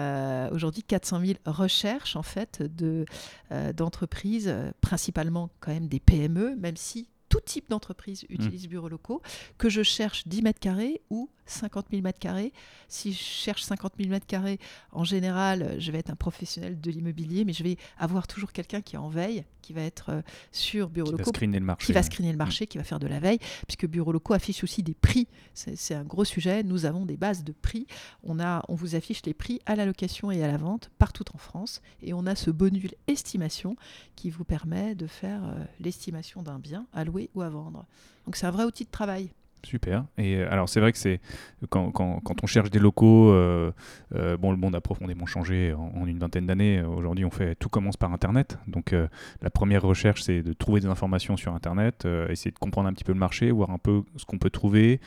aujourd'hui 0.50 0.82
400 0.82 1.20
000 1.20 1.32
recherches 1.44 2.16
en 2.16 2.22
fait 2.22 2.62
de 2.62 3.04
euh, 3.52 3.72
d'entreprises, 3.72 4.54
principalement 4.80 5.50
quand 5.60 5.72
même 5.72 5.88
des 5.88 6.00
PME, 6.00 6.56
même 6.56 6.76
si 6.76 7.08
tout 7.38 7.44
type 7.44 7.70
d'entreprise 7.70 8.24
utilise 8.28 8.68
bureaux 8.68 8.88
locaux, 8.88 9.22
que 9.58 9.68
je 9.68 9.82
cherche 9.82 10.26
10 10.26 10.42
mètres 10.42 10.60
carrés 10.60 11.00
ou 11.10 11.30
50 11.46 11.86
000 11.90 12.02
mètres 12.02 12.18
carrés. 12.18 12.52
Si 12.88 13.12
je 13.12 13.18
cherche 13.18 13.62
50 13.62 13.94
000 13.98 14.10
mètres 14.10 14.26
carrés, 14.26 14.58
en 14.92 15.04
général, 15.04 15.76
je 15.78 15.90
vais 15.90 15.98
être 15.98 16.10
un 16.10 16.16
professionnel 16.16 16.80
de 16.80 16.90
l'immobilier, 16.90 17.44
mais 17.44 17.52
je 17.52 17.62
vais 17.62 17.76
avoir 17.98 18.26
toujours 18.26 18.52
quelqu'un 18.52 18.80
qui 18.80 18.96
est 18.96 18.98
en 18.98 19.08
veille, 19.08 19.44
qui 19.62 19.72
va 19.72 19.82
être 19.82 20.10
euh, 20.10 20.22
sur 20.52 20.88
bureaux 20.88 21.10
locaux, 21.10 21.32
le 21.40 21.60
marché, 21.60 21.86
qui 21.86 21.92
va 21.92 22.02
screener 22.02 22.32
le 22.32 22.38
marché, 22.38 22.66
qui 22.66 22.78
va 22.78 22.84
faire 22.84 22.98
de 22.98 23.06
la 23.06 23.20
veille, 23.20 23.38
puisque 23.66 23.86
bureaux 23.86 24.12
locaux 24.12 24.34
affiche 24.34 24.62
aussi 24.62 24.82
des 24.82 24.94
prix. 24.94 25.26
C'est 25.54 25.94
un 25.94 26.04
gros 26.04 26.24
sujet. 26.24 26.62
Nous 26.62 26.84
avons 26.86 27.06
des 27.06 27.16
bases 27.16 27.44
de 27.44 27.52
prix. 27.52 27.86
On, 28.22 28.40
a, 28.40 28.64
on 28.68 28.74
vous 28.74 28.94
affiche 28.94 29.24
les 29.24 29.34
prix 29.34 29.60
à 29.66 29.76
la 29.76 29.86
location 29.86 30.30
et 30.30 30.42
à 30.42 30.48
la 30.48 30.56
vente 30.56 30.90
partout 30.98 31.24
en 31.34 31.38
France, 31.38 31.80
et 32.02 32.12
on 32.12 32.26
a 32.26 32.34
ce 32.34 32.50
bonus 32.50 32.78
estimation 33.06 33.76
qui 34.16 34.30
vous 34.30 34.44
permet 34.44 34.94
de 34.94 35.06
faire 35.06 35.44
euh, 35.44 35.64
l'estimation 35.80 36.42
d'un 36.42 36.58
bien 36.58 36.86
à 36.92 37.04
louer 37.04 37.27
ou 37.34 37.42
à 37.42 37.48
vendre. 37.48 37.84
Donc 38.26 38.36
c'est 38.36 38.46
un 38.46 38.50
vrai 38.50 38.64
outil 38.64 38.84
de 38.84 38.90
travail. 38.90 39.30
Super. 39.64 40.04
Et 40.16 40.36
euh, 40.36 40.50
alors 40.50 40.68
c'est 40.68 40.80
vrai 40.80 40.92
que 40.92 40.98
c'est 40.98 41.20
quand, 41.68 41.90
quand, 41.90 42.20
quand, 42.20 42.42
on 42.42 42.46
cherche 42.46 42.70
des 42.70 42.78
locaux, 42.78 43.30
euh, 43.32 43.72
euh, 44.14 44.36
bon 44.36 44.52
le 44.52 44.56
monde 44.56 44.74
a 44.74 44.80
profondément 44.80 45.26
changé 45.26 45.74
en, 45.74 46.06
une 46.06 46.18
vingtaine 46.18 46.46
d'années. 46.46 46.82
Aujourd'hui 46.82 47.24
on 47.24 47.30
fait 47.30 47.54
tout 47.56 47.68
commence 47.68 47.96
par 47.96 48.12
Internet. 48.12 48.58
Donc 48.66 48.94
la 49.42 49.50
première 49.50 49.82
recherche 49.82 50.22
c'est 50.22 50.42
de 50.42 50.52
trouver 50.52 50.80
des 50.80 50.86
informations 50.86 51.36
sur 51.36 51.54
Internet, 51.54 52.06
essayer 52.28 52.50
de 52.50 52.58
comprendre 52.58 52.88
un 52.88 52.92
petit 52.92 53.04
peu 53.04 53.12
le 53.12 53.18
marché, 53.18 53.50
voir 53.50 53.70
un 53.70 53.78
peu 53.78 54.02
ce 54.16 54.24
qu'on 54.24 54.38
peut 54.38 54.50
trouver. 54.50 55.00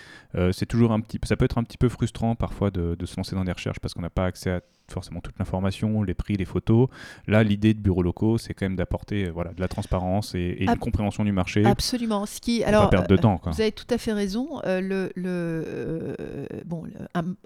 c'est 0.52 0.66
toujours 0.66 0.92
un 0.92 1.00
petit, 1.00 1.20
ça 1.24 1.36
peut 1.36 1.46
être 1.46 1.58
un 1.58 1.64
petit 1.64 1.78
peu 1.78 1.90
frustrant 1.90 2.36
parfois 2.36 2.72
de, 2.72 2.96
de 2.96 3.06
se 3.06 3.16
lancer 3.18 3.36
dans 3.36 3.46
des 3.46 3.52
recherches 3.52 3.80
parce 3.80 3.94
qu'on 3.94 4.02
n'a 4.02 4.10
pas 4.10 4.26
accès 4.26 4.52
à 4.52 4.62
forcément 4.90 5.22
toute 5.22 5.38
l'information, 5.40 6.04
les 6.04 6.14
prix, 6.14 6.36
les 6.36 6.46
photos. 6.46 6.88
Là, 7.28 7.44
l'idée 7.44 7.74
de 7.74 7.80
bureaux 7.80 8.04
locaux, 8.04 8.38
c'est 8.38 8.54
quand 8.54 8.66
même 8.66 8.76
d'apporter 8.76 9.30
voilà, 9.30 9.54
de 9.54 9.62
la 9.62 9.68
transparence 9.68 10.36
et, 10.36 10.58
une 10.60 10.78
compréhension 10.78 11.24
du 11.24 11.32
marché. 11.32 11.66
Absolument. 11.66 12.26
Ce 12.26 12.40
qui, 12.40 12.64
alors, 12.64 12.84
pas 12.84 12.90
perdre 12.90 13.08
de 13.08 13.18
temps. 13.18 13.40
Vous 13.46 13.62
avez 13.62 13.72
tout 13.72 13.88
à 13.90 13.98
fait 13.98 14.14
raison. 14.14 14.62
Euh, 14.66 14.82
le, 14.82 15.12
le 15.16 15.66
euh, 15.66 16.46
bon, 16.66 16.84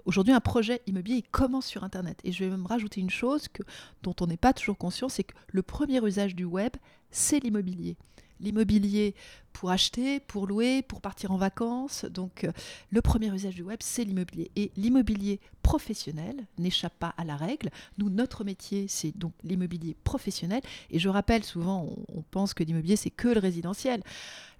aujourd'hui, 0.04 0.32
un 0.32 0.40
projet 0.40 0.80
immobilier 0.86 1.22
commence 1.30 1.66
sur 1.66 1.84
Internet. 1.84 2.18
Et 2.24 2.32
je 2.32 2.44
vais 2.44 2.50
même 2.50 2.66
rajouter 2.66 3.00
une 3.00 3.10
chose 3.10 3.48
que, 3.48 3.62
dont 4.02 4.14
on 4.20 4.26
n'est 4.26 4.36
pas 4.36 4.52
toujours 4.52 4.78
conscient, 4.78 5.08
c'est 5.08 5.24
que 5.24 5.34
le 5.48 5.62
premier 5.62 6.04
usage 6.04 6.34
du 6.34 6.44
web, 6.44 6.72
c'est 7.10 7.42
l'immobilier 7.42 7.96
l'immobilier 8.40 9.14
pour 9.56 9.70
acheter, 9.70 10.20
pour 10.20 10.46
louer, 10.46 10.82
pour 10.82 11.00
partir 11.00 11.30
en 11.30 11.38
vacances. 11.38 12.04
Donc 12.04 12.44
euh, 12.44 12.52
le 12.90 13.00
premier 13.00 13.32
usage 13.32 13.54
du 13.54 13.62
web, 13.62 13.78
c'est 13.80 14.04
l'immobilier. 14.04 14.50
Et 14.54 14.70
l'immobilier 14.76 15.40
professionnel 15.62 16.44
n'échappe 16.58 16.92
pas 16.98 17.14
à 17.16 17.24
la 17.24 17.36
règle. 17.36 17.70
Nous, 17.96 18.10
notre 18.10 18.44
métier, 18.44 18.84
c'est 18.86 19.16
donc 19.16 19.32
l'immobilier 19.42 19.96
professionnel. 20.04 20.60
Et 20.90 20.98
je 20.98 21.08
rappelle 21.08 21.42
souvent, 21.42 21.88
on, 22.14 22.22
pense 22.30 22.52
que 22.52 22.64
l'immobilier, 22.64 22.96
c'est 22.96 23.08
que 23.08 23.28
le 23.28 23.40
résidentiel. 23.40 24.02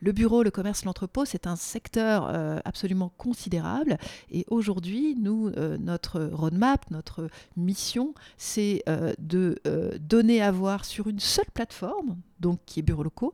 Le 0.01 0.13
bureau, 0.13 0.43
le 0.43 0.51
commerce, 0.51 0.87
l'entrepôt, 0.87 1.27
c'est 1.27 1.47
un 1.47 1.57
secteur 1.57 2.29
euh, 2.29 2.59
absolument 2.65 3.13
considérable. 3.19 3.99
Et 4.31 4.47
aujourd'hui, 4.49 5.15
nous, 5.15 5.49
euh, 5.49 5.77
notre 5.77 6.23
roadmap, 6.23 6.91
notre 6.91 7.29
mission, 7.57 8.15
c'est 8.39 8.83
de 9.19 9.61
donner 10.01 10.41
à 10.41 10.51
voir 10.51 10.87
sur 10.87 11.07
une 11.09 11.21
seule 11.21 11.51
plateforme, 11.53 12.17
donc 12.41 12.61
qui 12.65 12.81
est 12.81 12.83
bureau 12.83 13.03
locaux, 13.03 13.33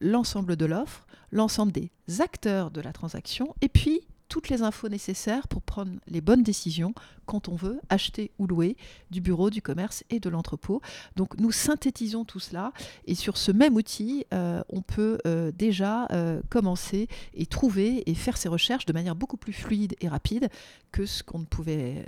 l'ensemble 0.00 0.56
de 0.56 0.66
l'offre, 0.66 1.06
l'ensemble 1.30 1.72
des 1.72 1.90
acteurs 2.20 2.70
de 2.70 2.80
la 2.80 2.92
transaction, 2.92 3.54
et 3.60 3.68
puis 3.68 4.00
toutes 4.30 4.48
les 4.48 4.62
infos 4.62 4.88
nécessaires 4.88 5.48
pour 5.48 5.60
prendre 5.60 5.90
les 6.06 6.20
bonnes 6.22 6.44
décisions 6.44 6.94
quand 7.26 7.48
on 7.48 7.56
veut 7.56 7.80
acheter 7.90 8.30
ou 8.38 8.46
louer 8.46 8.76
du 9.10 9.20
bureau, 9.20 9.50
du 9.50 9.60
commerce 9.60 10.04
et 10.08 10.20
de 10.20 10.28
l'entrepôt. 10.30 10.80
Donc 11.16 11.36
nous 11.38 11.52
synthétisons 11.52 12.24
tout 12.24 12.38
cela 12.38 12.72
et 13.06 13.14
sur 13.14 13.36
ce 13.36 13.52
même 13.52 13.74
outil, 13.74 14.24
euh, 14.32 14.62
on 14.68 14.82
peut 14.82 15.18
euh, 15.26 15.50
déjà 15.52 16.06
euh, 16.12 16.40
commencer 16.48 17.08
et 17.34 17.44
trouver 17.46 18.08
et 18.08 18.14
faire 18.14 18.36
ses 18.36 18.48
recherches 18.48 18.86
de 18.86 18.92
manière 18.92 19.16
beaucoup 19.16 19.36
plus 19.36 19.52
fluide 19.52 19.96
et 20.00 20.08
rapide 20.08 20.48
que 20.92 21.06
ce 21.06 21.22
qu'on 21.22 21.40
ne 21.40 21.44
pouvait 21.44 22.04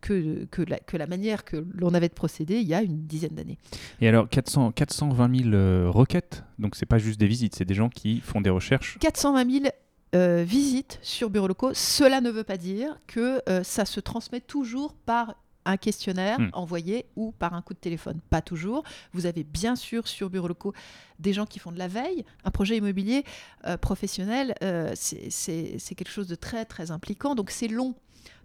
que, 0.00 0.44
que, 0.50 0.62
la, 0.62 0.78
que 0.78 0.96
la 0.96 1.06
manière 1.06 1.44
que 1.44 1.66
l'on 1.74 1.94
avait 1.94 2.08
de 2.08 2.14
procéder 2.14 2.60
il 2.60 2.68
y 2.68 2.74
a 2.74 2.82
une 2.82 3.06
dizaine 3.06 3.34
d'années. 3.34 3.58
Et 4.00 4.08
alors 4.08 4.28
400, 4.28 4.72
420 4.72 5.50
000 5.50 5.92
requêtes, 5.92 6.44
donc 6.58 6.76
c'est 6.76 6.86
pas 6.86 6.98
juste 6.98 7.18
des 7.18 7.26
visites, 7.26 7.54
c'est 7.54 7.64
des 7.64 7.74
gens 7.74 7.88
qui 7.88 8.20
font 8.20 8.42
des 8.42 8.50
recherches? 8.50 8.98
420 9.00 9.50
000 9.50 9.64
euh, 10.14 10.42
visite 10.44 10.98
sur 11.02 11.30
bureaux 11.30 11.48
locaux, 11.48 11.72
cela 11.74 12.20
ne 12.20 12.30
veut 12.30 12.44
pas 12.44 12.56
dire 12.56 12.98
que 13.06 13.40
euh, 13.48 13.62
ça 13.62 13.84
se 13.84 14.00
transmet 14.00 14.40
toujours 14.40 14.94
par 14.94 15.36
un 15.64 15.76
questionnaire 15.76 16.40
hmm. 16.40 16.50
envoyé 16.52 17.06
ou 17.16 17.32
par 17.32 17.54
un 17.54 17.62
coup 17.62 17.74
de 17.74 17.78
téléphone. 17.78 18.18
Pas 18.30 18.42
toujours. 18.42 18.82
Vous 19.12 19.26
avez 19.26 19.44
bien 19.44 19.76
sûr 19.76 20.08
sur 20.08 20.30
bureaux 20.30 20.48
locaux 20.48 20.72
des 21.18 21.32
gens 21.32 21.46
qui 21.46 21.58
font 21.58 21.70
de 21.70 21.78
la 21.78 21.86
veille. 21.86 22.24
Un 22.44 22.50
projet 22.50 22.76
immobilier 22.76 23.24
euh, 23.66 23.76
professionnel, 23.76 24.54
c'est 24.94 25.94
quelque 25.94 26.10
chose 26.10 26.26
de 26.26 26.34
très 26.34 26.64
très 26.64 26.90
impliquant, 26.90 27.34
donc 27.34 27.50
c'est 27.50 27.68
long. 27.68 27.94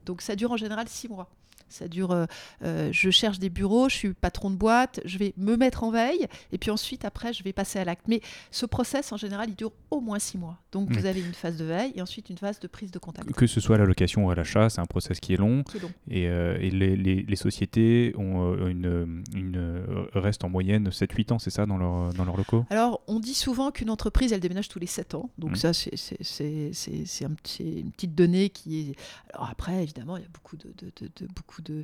Donc 0.05 0.21
ça 0.21 0.35
dure 0.35 0.51
en 0.51 0.57
général 0.57 0.87
six 0.87 1.07
mois. 1.07 1.29
Ça 1.69 1.87
dure, 1.87 2.11
euh, 2.11 2.25
euh, 2.63 2.89
je 2.91 3.09
cherche 3.09 3.39
des 3.39 3.49
bureaux, 3.49 3.89
je 3.89 3.95
suis 3.95 4.13
patron 4.13 4.49
de 4.49 4.55
boîte, 4.55 5.01
je 5.05 5.17
vais 5.17 5.33
me 5.37 5.57
mettre 5.57 5.83
en 5.83 5.91
veille, 5.91 6.27
et 6.51 6.57
puis 6.57 6.71
ensuite, 6.71 7.05
après, 7.05 7.33
je 7.33 7.43
vais 7.43 7.53
passer 7.53 7.79
à 7.79 7.85
l'acte. 7.85 8.05
Mais 8.07 8.21
ce 8.51 8.65
process, 8.65 9.11
en 9.11 9.17
général, 9.17 9.49
il 9.49 9.55
dure 9.55 9.71
au 9.91 9.99
moins 9.99 10.19
six 10.19 10.37
mois. 10.37 10.59
Donc, 10.71 10.91
vous 10.91 11.05
avez 11.05 11.21
une 11.21 11.33
phase 11.33 11.57
de 11.57 11.65
veille 11.65 11.93
et 11.95 12.01
ensuite 12.01 12.29
une 12.29 12.37
phase 12.37 12.59
de 12.59 12.67
prise 12.67 12.91
de 12.91 12.99
contact. 12.99 13.31
Que 13.33 13.47
ce 13.47 13.59
soit 13.59 13.75
à 13.75 13.79
la 13.79 13.85
location 13.85 14.25
ou 14.25 14.31
à 14.31 14.35
l'achat, 14.35 14.69
c'est 14.69 14.81
un 14.81 14.85
process 14.85 15.19
qui 15.19 15.33
est 15.33 15.37
long. 15.37 15.63
Et, 16.09 16.27
euh, 16.27 16.57
et 16.59 16.69
les, 16.69 16.95
les, 16.95 17.35
sociétés 17.35 18.13
ont 18.17 18.55
une, 18.67 19.23
une, 19.33 20.07
restent 20.13 20.43
en 20.43 20.49
moyenne 20.49 20.89
7-8 20.89 21.33
ans, 21.33 21.39
c'est 21.39 21.49
ça, 21.49 21.65
dans, 21.65 21.77
leur, 21.77 22.13
dans 22.13 22.25
leurs 22.25 22.37
locaux? 22.37 22.65
Alors, 22.69 23.01
on 23.07 23.19
dit 23.19 23.33
souvent 23.33 23.71
qu'une 23.71 23.89
entreprise, 23.89 24.33
elle 24.33 24.39
déménage 24.39 24.67
tous 24.67 24.79
les 24.79 24.87
7 24.87 25.15
ans. 25.15 25.29
Donc, 25.37 25.51
mmh. 25.51 25.55
ça, 25.55 25.73
c'est 25.73 27.25
un, 27.25 27.35
une 27.59 27.91
petite 27.91 28.15
donnée 28.15 28.49
qui 28.49 28.91
est... 28.91 28.95
Alors, 29.33 29.49
après, 29.49 29.83
évidemment, 29.83 30.17
il 30.17 30.23
y 30.23 30.25
a 30.25 30.29
beaucoup 30.33 30.57
de, 30.57 30.73
de, 30.77 30.91
de 31.15 31.27
beaucoup 31.33 31.54
de, 31.61 31.83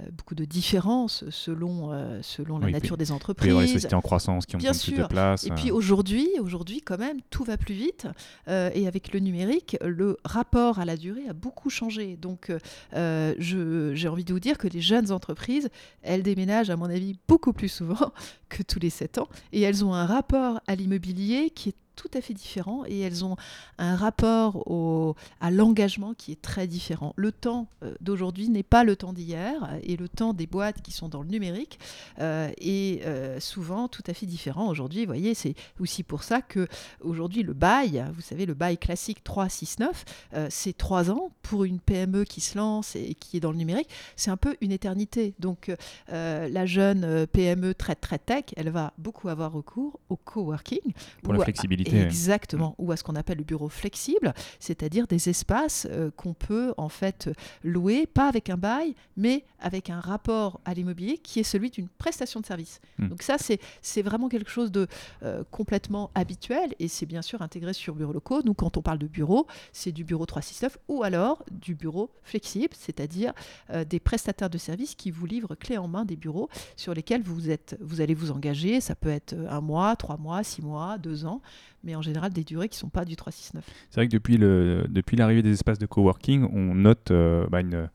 euh, 0.00 0.04
beaucoup 0.12 0.34
de 0.34 0.44
différences 0.44 1.24
selon, 1.30 1.92
euh, 1.92 2.20
selon 2.22 2.58
la 2.58 2.70
nature 2.70 2.96
des 2.96 3.12
entreprises. 3.12 3.50
Il 3.50 3.54
y 3.54 3.58
a 3.58 3.62
les 3.62 3.68
sociétés 3.68 3.94
en 3.94 4.00
croissance 4.00 4.46
qui 4.46 4.56
ont 4.56 4.58
Bien 4.58 4.72
plus 4.72 4.92
de 4.92 5.04
place. 5.04 5.44
Et 5.44 5.50
puis 5.50 5.70
euh. 5.70 5.74
aujourd'hui, 5.74 6.28
aujourd'hui, 6.40 6.80
quand 6.80 6.98
même, 6.98 7.18
tout 7.30 7.44
va 7.44 7.56
plus 7.56 7.74
vite. 7.74 8.06
et 8.48 8.86
avec 8.86 9.12
le 9.12 9.20
numérique, 9.20 9.76
le 9.84 10.16
rapport 10.24 10.78
à 10.78 10.84
la 10.84 10.96
durée 10.96 11.28
a 11.28 11.32
beaucoup 11.32 11.70
changé. 11.70 12.16
Donc, 12.16 12.52
j'ai 12.92 14.08
envie 14.08 14.24
de 14.24 14.32
vous 14.32 14.40
dire 14.40 14.58
que 14.58 14.68
les 14.68 14.80
jeunes 14.80 15.12
entreprises, 15.12 15.68
elles 16.02 16.22
déménagent, 16.22 16.70
à 16.70 16.76
mon 16.76 16.86
avis, 16.86 17.16
beaucoup 17.28 17.52
plus 17.52 17.68
souvent 17.68 18.12
que 18.48 18.62
tous 18.62 18.78
les 18.78 18.90
7 18.90 19.18
ans. 19.18 19.28
Et 19.52 19.62
elles 19.62 19.84
ont 19.84 19.94
un 19.94 20.06
rapport 20.06 20.60
à 20.66 20.74
l'immobilier 20.74 21.50
qui 21.50 21.70
est 21.70 21.76
tout 21.96 22.10
à 22.14 22.20
fait 22.20 22.34
différents 22.34 22.84
et 22.86 23.00
elles 23.00 23.24
ont 23.24 23.36
un 23.78 23.96
rapport 23.96 24.70
au, 24.70 25.16
à 25.40 25.50
l'engagement 25.50 26.14
qui 26.14 26.30
est 26.32 26.40
très 26.40 26.66
différent. 26.66 27.14
Le 27.16 27.32
temps 27.32 27.68
euh, 27.82 27.94
d'aujourd'hui 28.00 28.48
n'est 28.48 28.62
pas 28.62 28.84
le 28.84 28.94
temps 28.94 29.12
d'hier 29.12 29.68
et 29.82 29.96
le 29.96 30.08
temps 30.08 30.34
des 30.34 30.46
boîtes 30.46 30.82
qui 30.82 30.92
sont 30.92 31.08
dans 31.08 31.22
le 31.22 31.28
numérique 31.28 31.78
euh, 32.20 32.50
est 32.58 33.04
euh, 33.04 33.40
souvent 33.40 33.88
tout 33.88 34.02
à 34.06 34.14
fait 34.14 34.26
différent 34.26 34.68
aujourd'hui. 34.68 35.00
Vous 35.00 35.10
voyez, 35.10 35.34
c'est 35.34 35.54
aussi 35.80 36.02
pour 36.02 36.22
ça 36.22 36.42
que 36.42 36.68
aujourd'hui 37.00 37.42
le 37.42 37.54
bail, 37.54 38.04
vous 38.14 38.20
savez, 38.20 38.46
le 38.46 38.54
bail 38.54 38.76
classique 38.78 39.24
3, 39.24 39.48
6, 39.48 39.78
9, 39.80 40.04
c'est 40.50 40.76
3 40.76 41.10
ans 41.10 41.30
pour 41.42 41.64
une 41.64 41.80
PME 41.80 42.24
qui 42.24 42.40
se 42.40 42.58
lance 42.58 42.94
et 42.94 43.14
qui 43.14 43.38
est 43.38 43.40
dans 43.40 43.52
le 43.52 43.56
numérique. 43.56 43.88
C'est 44.16 44.30
un 44.30 44.36
peu 44.36 44.56
une 44.60 44.72
éternité. 44.72 45.34
Donc 45.38 45.72
la 46.08 46.66
jeune 46.66 47.26
PME 47.26 47.74
très 47.74 47.94
très 47.94 48.18
tech, 48.18 48.44
elle 48.56 48.70
va 48.70 48.92
beaucoup 48.98 49.28
avoir 49.28 49.52
recours 49.52 49.98
au 50.08 50.16
coworking. 50.16 50.92
Pour 51.22 51.32
la 51.32 51.40
flexibilité 51.44 51.85
Exactement, 51.94 52.74
ou 52.78 52.92
à 52.92 52.96
ce 52.96 53.04
qu'on 53.04 53.16
appelle 53.16 53.38
le 53.38 53.44
bureau 53.44 53.68
flexible, 53.68 54.34
c'est-à-dire 54.60 55.06
des 55.06 55.28
espaces 55.28 55.86
euh, 55.90 56.10
qu'on 56.16 56.34
peut 56.34 56.74
en 56.76 56.88
fait 56.88 57.30
louer, 57.62 58.06
pas 58.06 58.28
avec 58.28 58.50
un 58.50 58.56
bail, 58.56 58.94
mais 59.16 59.44
avec 59.60 59.90
un 59.90 60.00
rapport 60.00 60.60
à 60.64 60.74
l'immobilier 60.74 61.18
qui 61.18 61.40
est 61.40 61.44
celui 61.44 61.70
d'une 61.70 61.88
prestation 61.88 62.40
de 62.40 62.46
service. 62.46 62.80
Hmm. 62.98 63.08
Donc 63.08 63.22
ça, 63.22 63.36
c'est 63.38 64.02
vraiment 64.02 64.28
quelque 64.28 64.50
chose 64.50 64.70
de 64.70 64.86
euh, 65.22 65.42
complètement 65.50 66.10
habituel 66.14 66.74
et 66.78 66.88
c'est 66.88 67.06
bien 67.06 67.22
sûr 67.22 67.42
intégré 67.42 67.72
sur 67.72 67.94
bureaux 67.94 68.12
locaux. 68.12 68.42
Nous, 68.44 68.54
quand 68.54 68.76
on 68.76 68.82
parle 68.82 68.98
de 68.98 69.06
bureau, 69.06 69.46
c'est 69.72 69.92
du 69.92 70.04
bureau 70.04 70.26
369 70.26 70.78
ou 70.88 71.02
alors 71.02 71.44
du 71.50 71.74
bureau 71.74 72.10
flexible, 72.22 72.74
c'est-à-dire 72.78 73.32
euh, 73.70 73.84
des 73.84 74.00
prestataires 74.00 74.50
de 74.50 74.58
services 74.58 74.94
qui 74.94 75.10
vous 75.10 75.26
livrent 75.26 75.54
clé 75.54 75.78
en 75.78 75.88
main 75.88 76.04
des 76.04 76.16
bureaux 76.16 76.48
sur 76.76 76.94
lesquels 76.94 77.22
vous, 77.22 77.50
êtes, 77.50 77.76
vous 77.80 78.00
allez 78.00 78.14
vous 78.14 78.30
engager. 78.30 78.80
Ça 78.80 78.94
peut 78.94 79.08
être 79.08 79.34
un 79.48 79.60
mois, 79.60 79.96
trois 79.96 80.16
mois, 80.16 80.42
six 80.42 80.62
mois, 80.62 80.98
deux 80.98 81.24
ans 81.24 81.40
mais 81.86 81.94
en 81.94 82.02
général 82.02 82.32
des 82.32 82.44
durées 82.44 82.68
qui 82.68 82.76
ne 82.76 82.80
sont 82.80 82.88
pas 82.88 83.04
du 83.04 83.14
369. 83.14 83.64
C'est 83.90 84.00
vrai 84.00 84.08
que 84.08 84.12
depuis, 84.12 84.36
le, 84.36 84.86
depuis 84.90 85.16
l'arrivée 85.16 85.42
des 85.42 85.52
espaces 85.52 85.78
de 85.78 85.86
coworking, 85.86 86.46
on 86.52 86.74
note 86.74 87.12
euh, 87.12 87.46
bah, 87.48 87.60
une, 87.60 87.88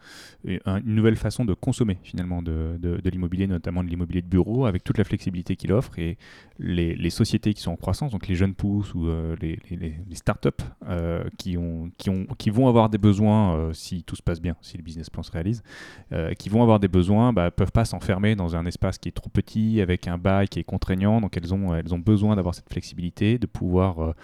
une, 0.46 0.60
nouvelle 0.86 1.18
façon 1.18 1.44
de 1.44 1.54
consommer 1.54 1.98
finalement 2.02 2.42
de, 2.42 2.78
de, 2.80 3.10
l'immobilier, 3.10 3.48
notamment 3.48 3.84
de 3.84 3.90
l'immobilier 3.90 4.22
de 4.22 4.28
bureau, 4.28 4.66
avec 4.66 4.86
toute 4.86 4.98
la 4.98 5.04
flexibilité 5.04 5.58
qu'il 5.58 5.74
offre 5.74 6.00
et 6.00 6.18
les, 6.58 6.96
les, 6.96 7.10
sociétés 7.10 7.54
qui 7.54 7.62
sont 7.62 7.72
en 7.72 7.76
croissance, 7.76 8.12
donc 8.12 8.28
les 8.28 8.36
jeunes 8.36 8.56
pousses 8.56 8.94
ou 8.96 9.08
euh, 9.08 9.36
les, 9.42 9.60
les, 9.70 10.16
startups 10.16 10.50
euh, 10.88 11.24
qui, 11.38 11.58
ont, 11.58 11.92
qui, 11.98 12.10
ont, 12.10 12.26
qui 12.38 12.50
vont 12.50 12.70
avoir 12.70 12.90
des 12.90 12.98
besoins, 12.98 13.72
si 13.74 14.04
tout 14.04 14.16
se 14.16 14.24
passe 14.24 14.40
bien, 14.40 14.56
si 14.62 14.78
le 14.78 14.84
business 14.84 15.10
plan 15.10 15.24
se 15.24 15.32
réalise, 15.32 15.64
qui 16.38 16.48
vont 16.48 16.62
avoir 16.62 16.80
des 16.80 16.88
besoins, 16.88 17.34
bah, 17.34 17.52
peuvent 17.52 17.72
pas 17.72 17.86
s'enfermer 17.86 18.36
dans 18.36 18.56
un 18.56 18.66
espace 18.66 18.98
qui 18.98 19.10
est 19.10 19.14
trop 19.14 19.30
petit, 19.30 19.82
avec 19.82 20.08
un 20.08 20.18
bail 20.18 20.48
qui 20.48 20.60
est 20.60 20.64
contraignant, 20.64 21.20
donc 21.20 21.36
elles 21.36 21.54
ont, 21.54 21.76
elles 21.76 21.94
ont 21.94 22.00
besoin 22.00 22.36
d'avoir 22.36 22.56
cette 22.56 22.70
flexibilité, 22.70 23.38
de 23.38 23.48
pouvoir 23.48 23.81
pouvoir 23.82 24.16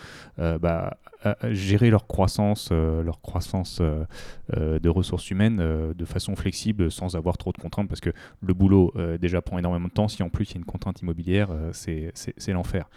bah, 0.60 0.98
gérer 1.50 1.90
leur 1.90 2.08
croissance, 2.08 2.72
leur 2.72 3.22
croissance 3.22 3.82
de 3.82 4.90
ressources 4.90 5.30
humaines 5.32 5.58
de 5.94 6.06
façon 6.06 6.36
flexible 6.36 6.92
sans 6.92 7.16
avoir 7.16 7.38
trop 7.38 7.52
de 7.52 7.58
contraintes 7.58 7.88
parce 7.88 8.02
que 8.02 8.12
le 8.42 8.54
boulot 8.54 8.94
déjà 9.20 9.42
prend 9.42 9.58
énormément 9.58 9.88
de 9.88 9.94
temps. 9.94 10.08
Si 10.08 10.24
en 10.24 10.30
plus 10.30 10.52
il 10.52 10.54
y 10.54 10.58
a 10.58 10.60
une 10.60 10.66
contrainte 10.66 11.02
immobilière, 11.02 11.50
c'est 11.72 12.14
l'enfer. 12.50 12.88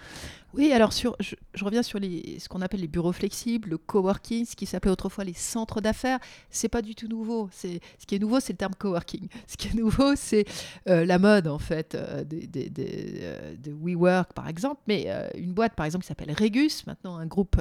Oui, 0.53 0.73
alors 0.73 0.93
sur, 0.93 1.17
je, 1.21 1.37
reviens 1.65 1.83
sur 1.83 2.01
ce 2.01 2.49
qu'on 2.49 2.61
appelle 2.61 2.81
les 2.81 2.89
bureaux 2.89 3.13
flexibles, 3.13 3.71
le 3.71 3.79
coworking, 3.79 4.45
ce 4.45 4.57
qui 4.57 4.67
s'appelait 4.67 4.91
autrefois 4.91 5.23
les 5.23 5.35
centres 5.35 5.81
d'affaires. 5.81 6.19
C'est 6.51 6.69
pas 6.69 6.83
du 6.83 6.97
tout 6.97 7.07
nouveau. 7.07 7.49
Ce 7.53 7.69
qui 8.07 8.17
est 8.17 8.19
nouveau, 8.19 8.41
c'est 8.41 8.55
le 8.55 8.57
terme 8.57 8.75
coworking. 8.77 9.29
Ce 9.47 9.57
qui 9.57 9.69
est 9.69 9.75
nouveau, 9.75 10.15
c'est 10.17 10.45
euh, 10.89 11.05
la 11.05 11.19
mode 11.19 11.47
en 11.49 11.59
fait 11.59 11.95
euh, 11.95 12.25
des, 12.25 12.49
euh, 12.79 13.55
de 13.57 13.73
WeWork 13.73 14.33
par 14.33 14.49
exemple, 14.49 14.81
mais 14.87 15.09
une 15.37 15.53
boîte 15.53 15.75
par 15.75 15.87
exemple 15.87 16.05
qui 16.05 16.09
s'appelle 16.09 16.33
Regus, 16.33 16.87
maintenant 16.87 17.17
un 17.17 17.27
groupe 17.27 17.61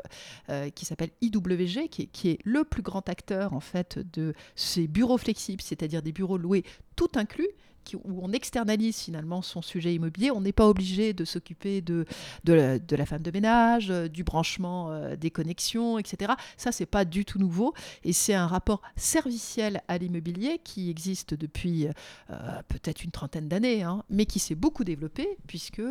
qui 0.73 0.85
s'appelle 0.85 1.11
IWG, 1.21 1.89
qui 1.89 2.07
qui 2.07 2.29
est 2.29 2.39
le 2.43 2.63
plus 2.63 2.81
grand 2.81 3.07
acteur 3.07 3.53
en 3.53 3.59
fait 3.59 3.99
de 4.13 4.33
ces 4.55 4.87
bureaux 4.87 5.17
flexibles, 5.17 5.61
c'est-à-dire 5.61 6.01
des 6.01 6.11
bureaux 6.11 6.37
loués 6.37 6.63
tout 6.95 7.11
inclus 7.15 7.49
où 7.95 8.19
on 8.21 8.31
externalise 8.31 8.99
finalement 8.99 9.41
son 9.41 9.61
sujet 9.61 9.93
immobilier. 9.93 10.31
On 10.31 10.41
n'est 10.41 10.51
pas 10.53 10.67
obligé 10.67 11.13
de 11.13 11.25
s'occuper 11.25 11.81
de, 11.81 12.05
de, 12.43 12.95
la, 12.95 13.05
femme 13.05 13.21
de 13.21 13.31
ménage, 13.31 13.91
euh, 13.91 14.07
du 14.07 14.23
branchement 14.23 14.91
euh, 14.91 15.15
des 15.15 15.31
connexions, 15.31 15.97
etc. 15.97 16.33
Ça, 16.57 16.71
c'est 16.71 16.85
pas 16.85 17.05
du 17.05 17.25
tout 17.25 17.39
nouveau. 17.39 17.73
Et 18.03 18.13
c'est 18.13 18.33
un 18.33 18.47
rapport 18.47 18.81
serviciel 18.95 19.81
à 19.87 19.97
l'immobilier 19.97 20.59
qui 20.63 20.89
existe 20.89 21.33
depuis 21.33 21.87
euh, 21.87 22.33
peut-être 22.67 23.03
une 23.03 23.11
trentaine 23.11 23.47
d'années, 23.47 23.83
hein, 23.83 24.03
mais 24.09 24.25
qui 24.25 24.39
s'est 24.39 24.55
beaucoup 24.55 24.83
développé 24.83 25.37
puisque 25.47 25.81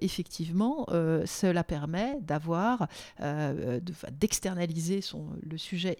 effectivement, 0.00 0.86
cela 1.24 1.64
permet 1.64 2.18
d'avoir, 2.20 2.88
d'externaliser 4.12 5.00
le 5.42 5.58
sujet 5.58 5.96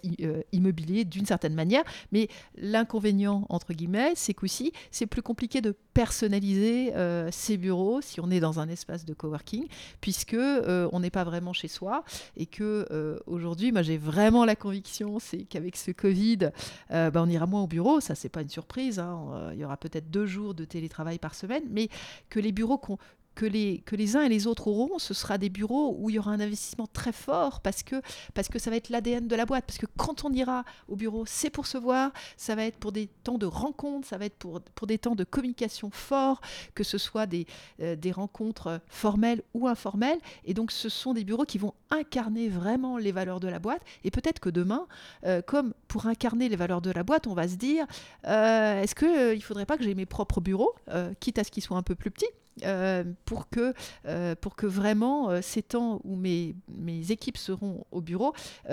immobilier 0.52 1.04
d'une 1.04 1.26
certaine 1.26 1.54
manière. 1.54 1.84
Mais 2.12 2.28
l'inconvénient, 2.56 3.46
entre 3.48 3.72
guillemets, 3.72 4.12
c'est 4.14 4.34
qu'aussi, 4.34 4.72
c'est 4.90 5.06
plus 5.06 5.22
compliqué 5.28 5.60
de 5.60 5.76
personnaliser 5.92 6.96
euh, 6.96 7.28
ces 7.30 7.58
bureaux 7.58 8.00
si 8.00 8.18
on 8.18 8.30
est 8.30 8.40
dans 8.40 8.60
un 8.60 8.68
espace 8.70 9.04
de 9.04 9.12
coworking, 9.12 9.66
puisque 10.00 10.32
euh, 10.32 10.88
on 10.90 11.00
n'est 11.00 11.10
pas 11.10 11.24
vraiment 11.24 11.52
chez 11.52 11.68
soi 11.68 12.02
et 12.38 12.46
que 12.46 12.86
euh, 12.90 13.18
aujourd'hui, 13.26 13.70
moi 13.70 13.82
j'ai 13.82 13.98
vraiment 13.98 14.46
la 14.46 14.56
conviction, 14.56 15.18
c'est 15.18 15.44
qu'avec 15.44 15.76
ce 15.76 15.90
Covid, 15.90 16.50
bah, 16.88 17.12
on 17.16 17.28
ira 17.28 17.44
moins 17.44 17.62
au 17.62 17.66
bureau. 17.66 18.00
Ça, 18.00 18.14
c'est 18.14 18.30
pas 18.30 18.40
une 18.40 18.48
surprise. 18.48 18.98
Hein. 18.98 19.50
Il 19.52 19.58
y 19.58 19.64
aura 19.66 19.76
peut-être 19.76 20.10
deux 20.10 20.24
jours 20.24 20.54
de 20.54 20.64
télétravail 20.64 21.18
par 21.18 21.34
semaine, 21.34 21.64
mais 21.68 21.88
que 22.30 22.40
les 22.40 22.52
bureaux 22.52 22.78
qu'on 22.78 22.96
que 23.38 23.46
les, 23.46 24.16
uns 24.16 24.22
et 24.22 24.28
les 24.28 24.48
autres 24.48 24.66
auront, 24.66 24.98
ce 24.98 25.14
sera 25.14 25.38
des 25.38 25.48
bureaux 25.48 25.94
où 25.96 26.10
il 26.10 26.16
y 26.16 26.18
aura 26.18 26.32
un 26.32 26.40
investissement 26.40 26.88
très 26.92 27.12
fort 27.12 27.60
parce 27.60 27.84
que, 27.84 28.02
parce 28.34 28.48
que 28.48 28.58
ça 28.58 28.68
va 28.68 28.76
être 28.76 28.88
l'ADN 28.88 29.28
de 29.28 29.36
la 29.36 29.46
boîte. 29.46 29.64
Parce 29.64 29.78
que 29.78 29.86
quand 29.96 30.24
on 30.24 30.32
ira 30.32 30.64
au 30.88 30.96
bureau, 30.96 31.24
c'est 31.24 31.48
pour 31.48 31.68
se 31.68 31.78
voir, 31.78 32.10
ça 32.36 32.56
va 32.56 32.64
être 32.64 32.78
pour 32.78 32.90
des 32.90 33.06
temps 33.06 33.38
de 33.38 33.46
rencontres, 33.46 34.08
ça 34.08 34.18
va 34.18 34.24
être 34.24 34.34
pour, 34.34 34.60
pour 34.74 34.88
des 34.88 34.98
temps 34.98 35.14
de 35.14 35.22
communication 35.22 35.88
forts, 35.92 36.40
que 36.74 36.82
ce 36.82 36.98
soit 36.98 37.26
des, 37.26 37.46
euh, 37.80 37.94
des 37.94 38.10
rencontres 38.10 38.80
formelles 38.88 39.42
ou 39.54 39.68
informelles. 39.68 40.18
Et 40.44 40.52
donc, 40.52 40.72
ce 40.72 40.88
sont 40.88 41.14
des 41.14 41.22
bureaux 41.22 41.44
qui 41.44 41.58
vont 41.58 41.74
incarner 41.90 42.48
vraiment 42.48 42.98
les 42.98 43.12
valeurs 43.12 43.38
de 43.38 43.46
la 43.46 43.60
boîte. 43.60 43.82
Et 44.02 44.10
peut-être 44.10 44.40
que 44.40 44.50
demain, 44.50 44.88
euh, 45.24 45.42
comme 45.42 45.74
pour 45.86 46.06
incarner 46.06 46.48
les 46.48 46.56
valeurs 46.56 46.82
de 46.82 46.90
la 46.90 47.04
boîte, 47.04 47.28
on 47.28 47.34
va 47.34 47.46
se 47.46 47.54
dire, 47.54 47.86
euh, 48.26 48.82
est-ce 48.82 48.96
qu'il 48.96 49.36
ne 49.36 49.40
faudrait 49.40 49.66
pas 49.66 49.76
que 49.76 49.84
j'ai 49.84 49.94
mes 49.94 50.06
propres 50.06 50.40
bureaux, 50.40 50.74
quitte 51.20 51.38
à 51.38 51.44
ce 51.44 51.52
qu'ils 51.52 51.62
soient 51.62 51.76
un 51.76 51.84
peu 51.84 51.94
plus 51.94 52.10
petits? 52.10 52.26
Euh, 52.64 53.04
pour, 53.24 53.48
que, 53.48 53.72
euh, 54.06 54.34
pour 54.40 54.56
que 54.56 54.66
vraiment 54.66 55.30
euh, 55.30 55.40
ces 55.42 55.62
temps 55.62 56.00
où 56.04 56.16
mes, 56.16 56.54
mes 56.68 57.10
équipes 57.10 57.36
seront 57.36 57.84
au 57.90 58.00
bureau, 58.00 58.32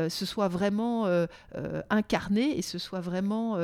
ce 0.09 0.25
soit 0.25 0.47
vraiment 0.47 1.07
incarné 1.89 2.57
et 2.57 2.61
ce 2.61 2.77
soit 2.77 2.99
vraiment 2.99 3.57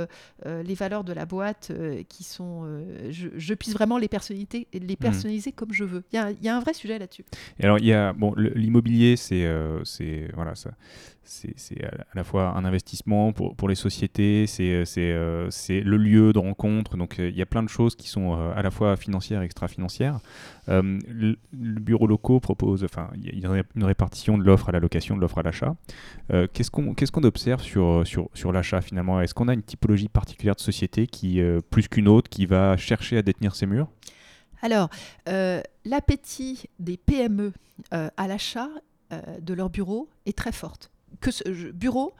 les 0.45 0.73
valeurs 0.73 1.03
de 1.03 1.13
la 1.13 1.25
boîte 1.25 1.71
qui 2.07 2.23
sont. 2.23 2.65
Je, 3.09 3.53
puisse 3.53 3.73
vraiment 3.73 3.97
les, 3.97 4.07
personnaliser, 4.07 4.67
les 4.73 4.79
mmh. 4.79 4.95
personnaliser 4.97 5.51
comme 5.51 5.73
je 5.73 5.83
veux. 5.83 6.03
Il 6.11 6.15
y 6.15 6.19
a, 6.19 6.31
y 6.31 6.49
a, 6.49 6.55
un 6.55 6.59
vrai 6.59 6.73
sujet 6.73 6.97
là-dessus. 6.99 7.25
Et 7.59 7.65
alors, 7.65 7.79
il 7.79 7.85
y 7.85 7.93
a. 7.93 8.13
Bon, 8.13 8.33
l'immobilier, 8.35 9.15
c'est. 9.17 9.47
c'est 9.83 10.29
voilà, 10.33 10.55
ça 10.55 10.71
c'est 11.23 11.83
à 11.83 12.15
la 12.15 12.23
fois 12.23 12.49
un 12.55 12.65
investissement 12.65 13.31
pour, 13.31 13.69
les 13.69 13.75
sociétés, 13.75 14.47
c'est 14.47 14.83
euh, 14.97 15.49
le 15.69 15.97
lieu 15.97 16.33
de 16.33 16.39
rencontre. 16.39 16.97
Donc 16.97 17.19
euh, 17.19 17.29
il 17.29 17.35
y 17.35 17.41
a 17.41 17.45
plein 17.45 17.63
de 17.63 17.69
choses 17.69 17.95
qui 17.95 18.07
sont 18.07 18.33
euh, 18.33 18.53
à 18.55 18.61
la 18.61 18.71
fois 18.71 18.95
financières 18.95 19.41
et 19.41 19.45
extra-financières. 19.45 20.19
le, 20.67 21.35
bureau 21.51 22.07
locaux 22.07 22.39
propose, 22.39 22.83
enfin, 22.83 23.09
il 23.15 23.25
y 23.25 23.45
a 23.45 23.63
une 23.75 23.83
répartition 23.83 24.37
de 24.37 24.43
l'offre 24.43 24.69
à 24.69 24.71
la 24.71 24.79
location, 24.79 25.15
de 25.15 25.21
l'offre 25.21 25.37
à 25.37 25.43
l'achat. 25.43 25.75
Qu'est-ce 26.53 26.71
qu'on 26.71 27.23
observe 27.23 27.61
sur 27.63 28.51
l'achat 28.51 28.81
finalement? 28.81 29.21
Est-ce 29.21 29.33
qu'on 29.33 29.47
a 29.47 29.53
une 29.53 29.63
typologie 29.63 30.09
particulière 30.09 30.55
de 30.55 30.61
société 30.61 31.07
qui, 31.07 31.41
plus 31.69 31.87
qu'une 31.87 32.07
autre, 32.07 32.29
qui 32.29 32.45
va 32.45 32.77
chercher 32.77 33.17
à 33.17 33.21
détenir 33.21 33.55
ses 33.55 33.65
murs? 33.65 33.89
Alors, 34.61 34.89
l'appétit 35.85 36.65
des 36.79 36.97
PME 36.97 37.53
à 37.91 38.27
l'achat 38.27 38.69
de 39.11 39.53
leur 39.53 39.69
bureau 39.69 40.09
est 40.25 40.37
très 40.37 40.51
forte 40.51 40.91
que 41.19 41.69
bureau, 41.71 42.13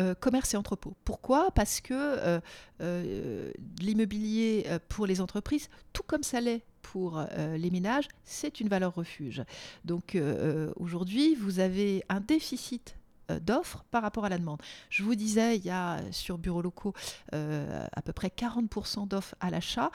euh, 0.00 0.14
commerce 0.16 0.54
et 0.54 0.56
entrepôt. 0.56 0.94
Pourquoi? 1.04 1.52
Parce 1.52 1.80
que 1.80 1.94
euh, 1.94 2.40
euh, 2.80 3.52
l'immobilier 3.78 4.66
pour 4.88 5.06
les 5.06 5.20
entreprises, 5.20 5.68
tout 5.92 6.02
comme 6.02 6.24
ça 6.24 6.40
l'est 6.40 6.62
pour 6.82 7.24
les 7.36 7.70
ménages, 7.70 8.08
c'est 8.24 8.60
une 8.60 8.68
valeur 8.68 8.94
refuge. 8.94 9.42
Donc 9.84 10.18
aujourd'hui, 10.76 11.34
vous 11.34 11.58
avez 11.58 12.04
un 12.08 12.20
déficit 12.20 12.96
d'offres 13.40 13.84
par 13.90 14.02
rapport 14.02 14.26
à 14.26 14.28
la 14.28 14.36
demande. 14.36 14.60
Je 14.90 15.02
vous 15.02 15.14
disais, 15.14 15.56
il 15.56 15.64
y 15.64 15.70
a 15.70 15.98
sur 16.12 16.36
bureaux 16.36 16.60
locaux 16.60 16.92
à 17.32 18.02
peu 18.04 18.12
près 18.12 18.28
40% 18.28 19.08
d'offres 19.08 19.34
à 19.40 19.50
l'achat. 19.50 19.90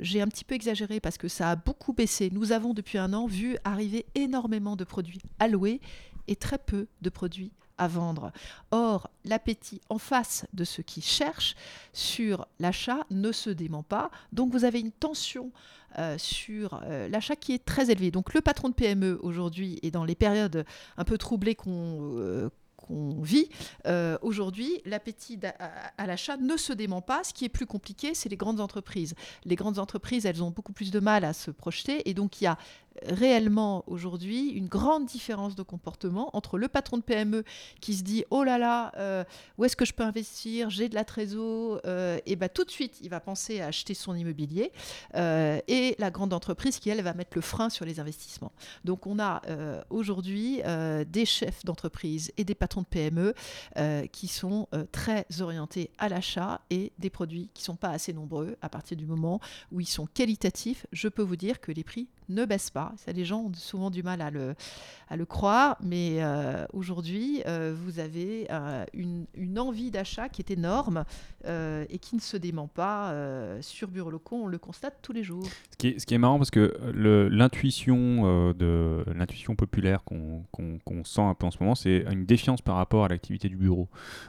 J'ai 0.00 0.20
un 0.20 0.26
petit 0.26 0.44
peu 0.44 0.56
exagéré 0.56 0.98
parce 1.00 1.18
que 1.18 1.28
ça 1.28 1.52
a 1.52 1.56
beaucoup 1.56 1.92
baissé. 1.92 2.30
Nous 2.32 2.50
avons 2.50 2.74
depuis 2.74 2.98
un 2.98 3.12
an 3.12 3.26
vu 3.26 3.56
arriver 3.64 4.04
énormément 4.16 4.74
de 4.74 4.84
produits 4.84 5.20
alloués 5.38 5.80
et 6.28 6.36
très 6.36 6.58
peu 6.58 6.86
de 7.02 7.10
produits 7.10 7.52
à 7.78 7.88
vendre. 7.88 8.32
Or, 8.70 9.08
l'appétit 9.24 9.80
en 9.88 9.98
face 9.98 10.44
de 10.52 10.64
ceux 10.64 10.82
qui 10.82 11.00
cherchent 11.00 11.54
sur 11.92 12.46
l'achat 12.58 13.06
ne 13.10 13.32
se 13.32 13.50
dément 13.50 13.84
pas. 13.84 14.10
Donc, 14.32 14.52
vous 14.52 14.64
avez 14.64 14.80
une 14.80 14.92
tension 14.92 15.52
euh, 15.98 16.18
sur 16.18 16.80
euh, 16.84 17.08
l'achat 17.08 17.36
qui 17.36 17.54
est 17.54 17.64
très 17.64 17.90
élevée. 17.90 18.10
Donc, 18.10 18.34
le 18.34 18.40
patron 18.40 18.68
de 18.68 18.74
PME 18.74 19.18
aujourd'hui 19.22 19.78
est 19.82 19.90
dans 19.90 20.04
les 20.04 20.16
périodes 20.16 20.66
un 20.96 21.04
peu 21.04 21.16
troublées 21.16 21.54
qu'on 21.54 22.18
euh, 22.18 22.50
vit, 23.20 23.50
aujourd'hui, 24.22 24.80
l'appétit 24.86 25.38
à, 25.98 26.06
l'achat 26.06 26.38
ne 26.38 26.56
se 26.56 26.72
dément 26.72 27.02
pas. 27.02 27.22
Ce 27.22 27.34
qui 27.34 27.44
est 27.44 27.50
plus 27.50 27.66
compliqué, 27.66 28.14
c'est 28.14 28.30
les 28.30 28.36
grandes 28.36 28.60
entreprises. 28.60 29.14
Les 29.44 29.56
grandes 29.56 29.78
entreprises, 29.78 30.24
elles 30.24 30.42
ont 30.42 30.50
beaucoup 30.50 30.72
plus 30.72 30.90
de 30.90 30.98
mal 30.98 31.24
à 31.24 31.34
se 31.34 31.50
projeter, 31.50 32.08
et 32.08 32.14
donc 32.14 32.40
il 32.40 32.44
y 32.44 32.46
a 32.46 32.56
réellement 33.06 33.84
aujourd'hui 33.86 34.48
une 34.50 34.68
grande 34.68 35.06
différence 35.06 35.54
de 35.54 35.62
comportement 35.62 36.30
entre 36.36 36.58
le 36.58 36.68
patron 36.68 36.96
de 36.96 37.02
PME 37.02 37.44
qui 37.80 37.94
se 37.94 38.02
dit 38.02 38.24
oh 38.30 38.44
là 38.44 38.58
là, 38.58 38.92
euh, 38.96 39.24
où 39.56 39.64
est-ce 39.64 39.76
que 39.76 39.84
je 39.84 39.92
peux 39.92 40.02
investir? 40.02 40.70
J'ai 40.70 40.88
de 40.88 40.94
la 40.94 41.04
trésor, 41.04 41.80
euh, 41.86 42.18
et 42.26 42.36
bah, 42.36 42.48
tout 42.48 42.64
de 42.64 42.70
suite 42.70 42.98
il 43.02 43.10
va 43.10 43.20
penser 43.20 43.60
à 43.60 43.66
acheter 43.66 43.94
son 43.94 44.14
immobilier, 44.14 44.72
euh, 45.14 45.58
et 45.68 45.94
la 45.98 46.10
grande 46.10 46.32
entreprise 46.32 46.78
qui 46.78 46.90
elle 46.90 47.02
va 47.02 47.14
mettre 47.14 47.32
le 47.34 47.40
frein 47.40 47.70
sur 47.70 47.84
les 47.84 48.00
investissements. 48.00 48.52
Donc 48.84 49.06
on 49.06 49.18
a 49.18 49.42
aujourd'hui 49.90 50.60
des 51.06 51.24
chefs 51.24 51.64
d'entreprise 51.64 52.32
et 52.36 52.44
des 52.44 52.54
patrons 52.54 52.82
de 52.82 52.86
PME 52.86 53.34
qui 54.12 54.28
sont 54.28 54.68
très 54.92 55.26
orientés 55.40 55.90
à 55.98 56.08
l'achat 56.08 56.60
et 56.70 56.92
des 56.98 57.10
produits 57.10 57.50
qui 57.54 57.62
sont 57.62 57.76
pas 57.76 57.90
assez 57.90 58.12
nombreux 58.12 58.56
à 58.62 58.68
partir 58.68 58.96
du 58.96 59.06
moment 59.06 59.40
où 59.72 59.80
ils 59.80 59.88
sont 59.88 60.06
qualitatifs. 60.06 60.86
Je 60.92 61.08
peux 61.08 61.22
vous 61.22 61.36
dire 61.36 61.60
que 61.60 61.72
les 61.72 61.84
prix 61.84 62.08
ne 62.28 62.44
baisse 62.44 62.70
pas. 62.70 62.92
Ça, 62.96 63.12
les 63.12 63.24
gens 63.24 63.40
ont 63.42 63.52
souvent 63.54 63.90
du 63.90 64.02
mal 64.02 64.20
à 64.20 64.30
le, 64.30 65.24
croire, 65.24 65.76
mais 65.82 66.18
euh, 66.20 66.66
aujourd'hui, 66.72 67.42
euh, 67.46 67.74
vous 67.76 67.98
avez 67.98 68.46
euh, 68.50 68.84
une, 68.92 69.58
envie 69.58 69.90
d'achat 69.90 70.28
qui 70.28 70.42
est 70.42 70.50
énorme 70.50 71.04
et 71.44 71.98
qui 71.98 72.14
ne 72.14 72.20
se 72.20 72.36
dément 72.36 72.68
pas 72.68 73.14
sur 73.60 73.88
Bureau 73.88 74.10
Locaux. 74.10 74.42
On 74.44 74.46
le 74.46 74.58
constate 74.58 74.98
tous 75.02 75.12
les 75.12 75.24
jours. 75.24 75.44
Ce 75.80 76.04
qui 76.04 76.14
est, 76.14 76.18
marrant, 76.18 76.36
parce 76.38 76.50
que 76.50 76.74
l'intuition 76.94 78.36
populaire 79.56 80.04
qu'on 80.04 81.04
sent 81.04 81.22
un 81.22 81.34
peu 81.34 81.46
en 81.46 81.50
ce 81.50 81.58
moment, 81.60 81.74
c'est 81.74 82.04
une 82.10 82.26
défiance 82.26 82.60
par 82.60 82.76
rapport 82.76 83.04
à 83.04 83.08
l'activité 83.08 83.48
du 83.48 83.56
bureau. 83.56 83.88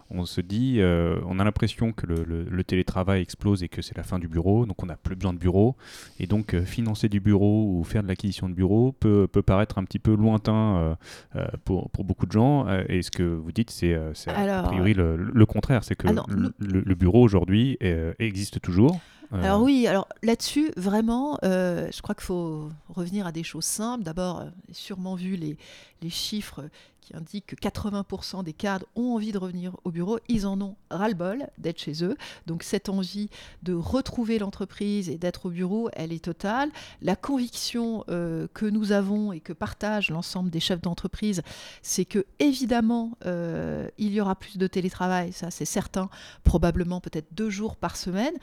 On 0.09 0.25
se 0.25 0.39
dit, 0.39 0.79
on 0.81 1.39
a 1.39 1.43
l'impression 1.43 1.91
que 1.91 2.07
le, 2.07 2.23
le, 2.23 2.63
télétravail 2.63 3.21
explose 3.21 3.63
et 3.63 3.69
que 3.69 3.81
c'est 3.81 3.97
la 3.97 4.03
fin 4.03 4.17
du 4.17 4.27
bureau, 4.27 4.65
donc 4.65 4.81
on 4.81 4.85
n'a 4.85 4.95
plus 4.95 5.15
besoin 5.15 5.33
de 5.33 5.39
bureau, 5.39 5.75
et 6.19 6.27
donc 6.27 6.57
financer 6.61 7.09
du 7.09 7.19
bureau 7.19 7.65
ou 7.67 7.83
faire 7.89 8.03
de 8.03 8.07
l'acquisition 8.07 8.49
de 8.49 8.53
bureau 8.53 8.91
peut, 8.91 9.27
peut, 9.31 9.41
paraître 9.41 9.77
un 9.77 9.83
petit 9.83 9.99
peu 9.99 10.15
lointain 10.15 10.77
euh, 10.77 10.95
euh, 11.35 11.47
pour, 11.65 11.89
pour, 11.89 12.03
beaucoup 12.03 12.25
de 12.25 12.31
gens. 12.31 12.67
Euh, 12.67 12.83
et 12.87 13.01
ce 13.01 13.11
que 13.11 13.23
vous 13.23 13.51
dites, 13.51 13.71
c'est 13.71 13.93
a 13.93 14.63
priori 14.63 14.93
le, 14.93 15.15
le 15.15 15.45
contraire. 15.45 15.83
C'est 15.83 15.95
que 15.95 16.07
le, 16.07 16.95
bureau 16.95 17.21
aujourd'hui 17.21 17.77
existe 18.19 18.61
toujours. 18.61 18.99
Alors 19.31 19.61
oui, 19.61 19.85
alors 19.85 20.07
là-dessus, 20.23 20.71
vraiment, 20.75 21.37
je 21.43 22.01
crois 22.01 22.15
qu'il 22.15 22.25
faut 22.25 22.69
revenir 22.89 23.27
à 23.27 23.31
des 23.31 23.43
choses 23.43 23.65
simples. 23.65 24.03
D'abord, 24.03 24.45
sûrement 24.71 25.15
vu 25.15 25.35
les, 25.35 25.57
les 26.01 26.09
chiffres 26.09 26.63
qui 27.09 27.15
indiquent 27.15 27.47
que 27.47 27.55
80% 27.55 28.43
des 28.43 28.53
cadres 28.53 28.85
ont 28.95 29.15
envie 29.15 29.31
de 29.31 29.37
revenir 29.37 29.75
au 29.83 29.91
bureau, 29.91 30.19
ils 30.27 30.45
en 30.45 30.61
ont 30.61 30.75
ras-le-bol 30.89 31.47
d'être 31.57 31.79
chez 31.79 32.03
eux. 32.03 32.15
Donc 32.45 32.63
cette 32.63 32.89
envie 32.89 33.29
de 33.63 33.73
retrouver 33.73 34.39
l'entreprise 34.39 35.09
et 35.09 35.17
d'être 35.17 35.47
au 35.47 35.49
bureau, 35.49 35.89
elle 35.93 36.13
est 36.13 36.23
totale. 36.23 36.69
La 37.01 37.15
conviction 37.15 38.03
euh, 38.09 38.47
que 38.53 38.65
nous 38.65 38.91
avons 38.91 39.33
et 39.33 39.39
que 39.39 39.53
partagent 39.53 40.11
l'ensemble 40.11 40.49
des 40.49 40.59
chefs 40.59 40.81
d'entreprise, 40.81 41.41
c'est 41.81 42.05
que 42.05 42.25
évidemment, 42.39 43.17
euh, 43.25 43.89
il 43.97 44.13
y 44.13 44.21
aura 44.21 44.35
plus 44.35 44.57
de 44.57 44.67
télétravail, 44.67 45.33
ça 45.33 45.51
c'est 45.51 45.65
certain, 45.65 46.09
probablement 46.43 47.01
peut-être 47.01 47.33
deux 47.33 47.49
jours 47.49 47.75
par 47.75 47.97
semaine 47.97 48.35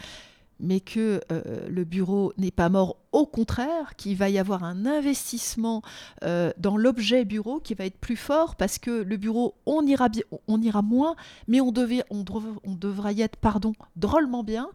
mais 0.61 0.81
que 0.81 1.21
euh, 1.33 1.69
le 1.69 1.85
bureau 1.85 2.33
n'est 2.39 2.51
pas 2.51 2.69
mort 2.69 2.97
au 3.17 3.25
contraire, 3.25 3.97
qu'il 3.97 4.15
va 4.15 4.29
y 4.29 4.39
avoir 4.39 4.63
un 4.63 4.85
investissement 4.85 5.81
euh, 6.23 6.53
dans 6.59 6.77
l'objet 6.77 7.25
bureau 7.25 7.61
qui 7.61 7.73
va 7.73 7.87
être 7.87 7.97
plus 7.97 8.15
fort 8.15 8.57
parce 8.57 8.79
que 8.79 8.91
le 8.91 9.17
bureau, 9.17 9.55
on 9.65 9.87
ira, 9.87 10.83
moins, 10.83 11.17
mais 11.49 11.63
on, 11.63 11.73
devait, 11.73 12.05
devra 12.11 13.13
y 13.13 13.23
être 13.23 13.37
pardon, 13.37 13.73
drôlement 13.97 14.45
bien 14.45 14.69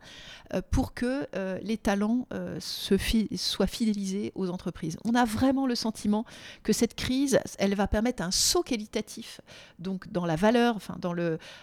euh, 0.56 0.62
pour 0.71 0.95
que 0.95 1.27
euh, 1.36 1.60
les 1.62 1.77
talents 1.77 2.25
soient 2.60 3.67
fidélisés 3.67 4.32
aux 4.34 4.49
entreprises. 4.49 4.97
On 5.06 5.13
a 5.13 5.23
vraiment 5.23 5.67
le 5.67 5.75
sentiment 5.75 6.25
que 6.63 6.73
cette 6.73 6.95
crise, 6.95 7.39
elle 7.60 7.75
va 7.75 7.86
permettre 7.86 8.23
un 8.23 8.32
saut 8.32 8.63
qualitatif 8.63 9.39
donc 9.77 10.12
dans 10.12 10.25
la 10.25 10.36
valeur, 10.36 10.80
dans, 10.97 11.13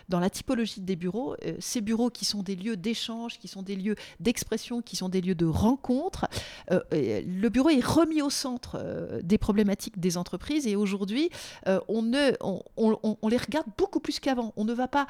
dans 0.09 0.21
la 0.21 0.31
typologie 0.31 0.81
des 0.81 0.95
bureaux. 0.95 1.35
ces 1.59 1.81
bureaux 1.81 2.11
qui 2.11 2.25
sont 2.25 2.45
des 2.45 2.55
lieux 2.55 2.77
d'échange, 2.77 3.41
qui 3.41 3.49
sont 3.49 3.62
des 3.62 3.75
lieux 3.75 3.97
d'expression, 4.21 4.81
qui 4.81 4.95
sont 4.95 5.09
des 5.09 5.21
lieux 5.21 5.35
de 5.35 5.47
rencontre, 5.47 6.29
euh, 6.71 6.81
le 6.93 7.49
bureau 7.49 7.71
est 7.71 7.85
remis 7.85 8.23
au 8.23 8.31
centre 8.31 8.77
euh, 8.79 9.21
des 9.23 9.39
problématiques 9.39 9.99
des 9.99 10.17
entreprises 10.17 10.67
et 10.67 10.77
aujourd'hui, 10.77 11.31
euh, 11.67 11.81
on, 11.89 12.63
on, 12.77 13.29
les 13.29 13.37
regarde 13.37 13.67
beaucoup 13.77 14.01
plus 14.01 14.21
qu'avant. 14.21 14.53
On 14.57 14.65
ne 14.65 14.73
va 14.73 14.89
pas 14.89 15.07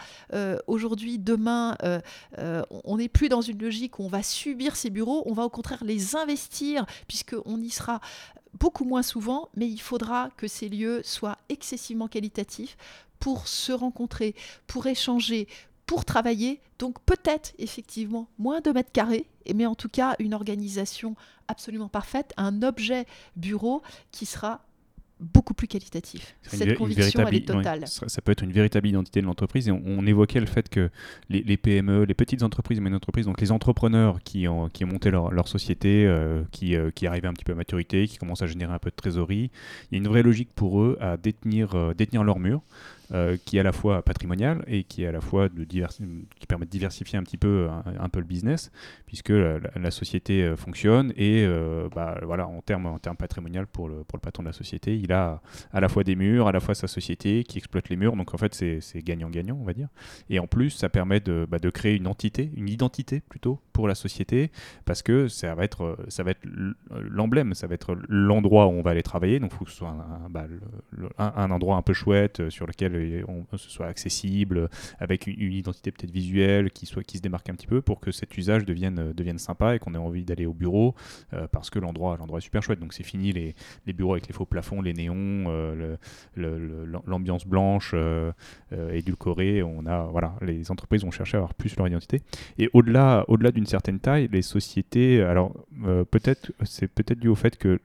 aujourd'hui, 0.66 1.18
demain, 1.18 1.76
on 2.84 2.96
n'est 2.96 3.08
plus 3.08 3.28
dans 3.28 3.40
une 3.40 3.60
logique 3.60 3.98
où 3.98 4.04
on 4.04 4.08
va 4.08 4.22
subir 4.22 4.76
ces 4.76 4.90
bureaux, 4.90 5.22
on 5.26 5.32
va 5.32 5.44
au 5.44 5.50
contraire 5.50 5.82
les 5.84 6.16
investir 6.16 6.84
puisqu'on 7.06 7.60
y 7.60 7.70
sera 7.70 8.00
beaucoup 8.58 8.84
moins 8.84 9.02
souvent, 9.02 9.48
mais 9.54 9.68
il 9.68 9.80
faudra 9.80 10.30
que 10.36 10.48
ces 10.48 10.68
lieux 10.68 11.02
soient 11.04 11.38
excessivement 11.48 12.08
qualitatifs 12.08 12.76
pour 13.18 13.48
se 13.48 13.72
rencontrer, 13.72 14.34
pour 14.66 14.86
échanger, 14.86 15.48
pour 15.88 16.04
travailler. 16.04 16.60
Donc 16.78 17.00
peut-être 17.04 17.52
effectivement 17.58 18.28
moins 18.38 18.60
de 18.60 18.70
mètres 18.70 18.92
carrés, 18.92 19.26
mais 19.52 19.66
en 19.66 19.74
tout 19.74 19.88
cas 19.88 20.14
une 20.20 20.34
organisation 20.34 21.16
absolument 21.48 21.88
parfaite, 21.88 22.32
un 22.36 22.62
objet 22.62 23.06
bureau 23.34 23.82
qui 24.12 24.26
sera 24.26 24.60
beaucoup 25.18 25.54
plus 25.54 25.66
qualitatif. 25.66 26.36
Cette 26.42 26.76
conviction, 26.76 27.26
elle 27.26 27.34
est 27.34 27.48
totale. 27.48 27.84
ça, 27.86 28.22
peut 28.22 28.30
être 28.30 28.44
une 28.44 28.52
véritable 28.52 28.86
identité 28.86 29.20
de 29.20 29.26
l'entreprise. 29.26 29.66
Et 29.66 29.72
on, 29.72 30.06
évoquait 30.06 30.38
le 30.38 30.46
fait 30.46 30.68
que 30.68 30.90
les, 31.28 31.56
PME, 31.56 32.04
les 32.04 32.14
petites 32.14 32.44
entreprises, 32.44 32.80
mais 32.80 32.94
entreprises, 32.94 33.26
donc 33.26 33.40
les 33.40 33.50
entrepreneurs 33.50 34.22
qui 34.22 34.46
ont, 34.46 34.68
qui 34.68 34.84
ont 34.84 34.88
monté 34.88 35.10
leur, 35.10 35.32
leur 35.32 35.48
société, 35.48 36.06
euh, 36.06 36.44
qui, 36.52 36.76
euh, 36.76 36.90
qui 36.92 37.08
arrivaient 37.08 37.26
un 37.26 37.32
petit 37.32 37.44
peu 37.44 37.52
à 37.52 37.56
maturité, 37.56 38.06
qui 38.06 38.18
commencent 38.18 38.42
à 38.42 38.46
générer 38.46 38.72
un 38.72 38.78
peu 38.78 38.90
de 38.90 38.94
trésorerie, 38.94 39.50
il 39.90 39.94
y 39.94 39.94
a 39.96 39.98
une 39.98 40.08
vraie 40.08 40.22
logique 40.22 40.50
pour 40.54 40.80
eux 40.82 40.96
à 41.00 41.16
détenir, 41.16 41.74
euh, 41.74 41.94
détenir 41.94 42.22
leur 42.22 42.38
mur. 42.38 42.62
Euh, 43.14 43.38
qui 43.42 43.56
est 43.56 43.60
à 43.60 43.62
la 43.62 43.72
fois 43.72 44.02
patrimonial 44.02 44.62
et 44.66 44.84
qui 44.84 45.06
à 45.06 45.12
la 45.12 45.22
fois 45.22 45.48
qui 45.48 46.46
permet 46.46 46.66
de 46.66 46.70
diversifier 46.70 47.18
un 47.18 47.22
petit 47.22 47.38
peu 47.38 47.68
un, 47.70 48.08
peu 48.10 48.18
le 48.18 48.26
business, 48.26 48.70
puisque 49.06 49.30
la, 49.30 49.90
société 49.90 50.42
euh, 50.42 50.56
fonctionne 50.56 51.14
et 51.16 51.42
euh, 51.46 51.88
bah, 51.94 52.20
voilà, 52.22 52.46
en 52.46 52.60
termes 52.60 52.84
en 52.84 52.98
termes 52.98 53.16
patrimonial 53.16 53.66
pour 53.66 53.88
le, 53.88 54.04
pour 54.04 54.18
le 54.18 54.20
patron 54.20 54.42
de 54.42 54.48
la 54.48 54.52
société, 54.52 54.94
il 54.94 55.10
a 55.14 55.40
à 55.72 55.80
la 55.80 55.88
fois 55.88 56.04
des 56.04 56.16
murs, 56.16 56.48
à 56.48 56.52
la 56.52 56.60
fois 56.60 56.74
sa 56.74 56.86
société 56.86 57.44
qui 57.44 57.56
exploite 57.56 57.88
les 57.88 57.96
murs, 57.96 58.14
donc 58.14 58.34
en 58.34 58.36
fait 58.36 58.54
c'est 58.54 59.02
gagnant-gagnant, 59.02 59.56
on 59.58 59.64
va 59.64 59.72
dire. 59.72 59.88
Et 60.28 60.38
en 60.38 60.46
plus, 60.46 60.68
ça 60.68 60.90
permet 60.90 61.20
de, 61.20 61.46
bah, 61.48 61.58
de 61.58 61.70
créer 61.70 61.96
une 61.96 62.08
entité, 62.08 62.50
une 62.56 62.68
identité 62.68 63.22
plutôt 63.26 63.58
pour 63.78 63.86
la 63.86 63.94
société, 63.94 64.50
parce 64.86 65.02
que 65.02 65.28
ça 65.28 65.54
va 65.54 65.62
être, 65.62 65.96
ça 66.08 66.24
va 66.24 66.32
être 66.32 66.44
l'emblème, 66.90 67.54
ça 67.54 67.68
va 67.68 67.74
être 67.76 67.96
l'endroit 68.08 68.66
où 68.66 68.70
on 68.70 68.82
va 68.82 68.90
aller 68.90 69.04
travailler, 69.04 69.38
donc 69.38 69.52
il 69.52 69.56
faut 69.56 69.64
que 69.66 69.70
ce 69.70 69.76
soit 69.76 69.90
un, 69.90 70.28
bah, 70.28 70.46
un 71.16 71.50
endroit 71.52 71.76
un 71.76 71.82
peu 71.82 71.92
chouette 71.92 72.50
sur 72.50 72.66
lequel 72.66 73.24
on, 73.28 73.46
ce 73.56 73.70
soit 73.70 73.86
accessible, 73.86 74.68
avec 74.98 75.28
une, 75.28 75.52
identité 75.52 75.92
peut-être 75.92 76.10
visuelle 76.10 76.72
qui, 76.72 76.86
soit, 76.86 77.04
qui 77.04 77.18
se 77.18 77.22
démarque 77.22 77.48
un 77.50 77.54
petit 77.54 77.68
peu 77.68 77.80
pour 77.80 78.00
que 78.00 78.10
cet 78.10 78.36
usage 78.36 78.64
devienne, 78.64 78.98
euh, 78.98 79.12
devienne 79.12 79.38
sympa 79.38 79.76
et 79.76 79.78
qu'on 79.78 79.94
ait 79.94 79.98
envie 79.98 80.24
d'aller 80.24 80.46
au 80.46 80.54
bureau 80.54 80.96
euh, 81.34 81.46
parce 81.52 81.70
que 81.70 81.78
l'endroit 81.78 82.16
l'endroit 82.16 82.38
est 82.38 82.42
super 82.42 82.64
chouette. 82.64 82.80
Donc 82.80 82.94
c'est 82.94 83.04
fini 83.04 83.32
les, 83.32 83.54
les, 83.86 83.92
bureaux 83.92 84.14
avec 84.14 84.26
les 84.26 84.34
faux 84.34 84.44
plafonds, 84.44 84.82
les 84.82 84.92
néons, 84.92 85.44
euh, 85.46 85.96
l'ambiance 86.34 87.46
blanche 87.46 87.94
édulcorée. 88.92 89.62
On 89.62 89.86
a, 89.86 90.02
voilà, 90.06 90.34
les 90.42 90.72
entreprises 90.72 91.04
vont 91.04 91.12
chercher 91.12 91.36
à 91.36 91.38
avoir 91.38 91.54
plus 91.54 91.76
leur 91.76 91.86
identité. 91.86 92.22
Et 92.58 92.68
au-delà 92.72 93.24
au 93.28 93.36
-delà 93.36 93.52
d'une 93.52 93.66
certaine 93.68 94.00
taille, 94.00 94.28
les 94.32 94.42
sociétés, 94.42 95.22
alors 95.22 95.54
peut-être 96.10 96.52
c'est 96.64 96.88
peut-être 96.88 97.18
dû 97.18 97.28
au 97.28 97.34
fait 97.34 97.56
qu'il 97.56 97.78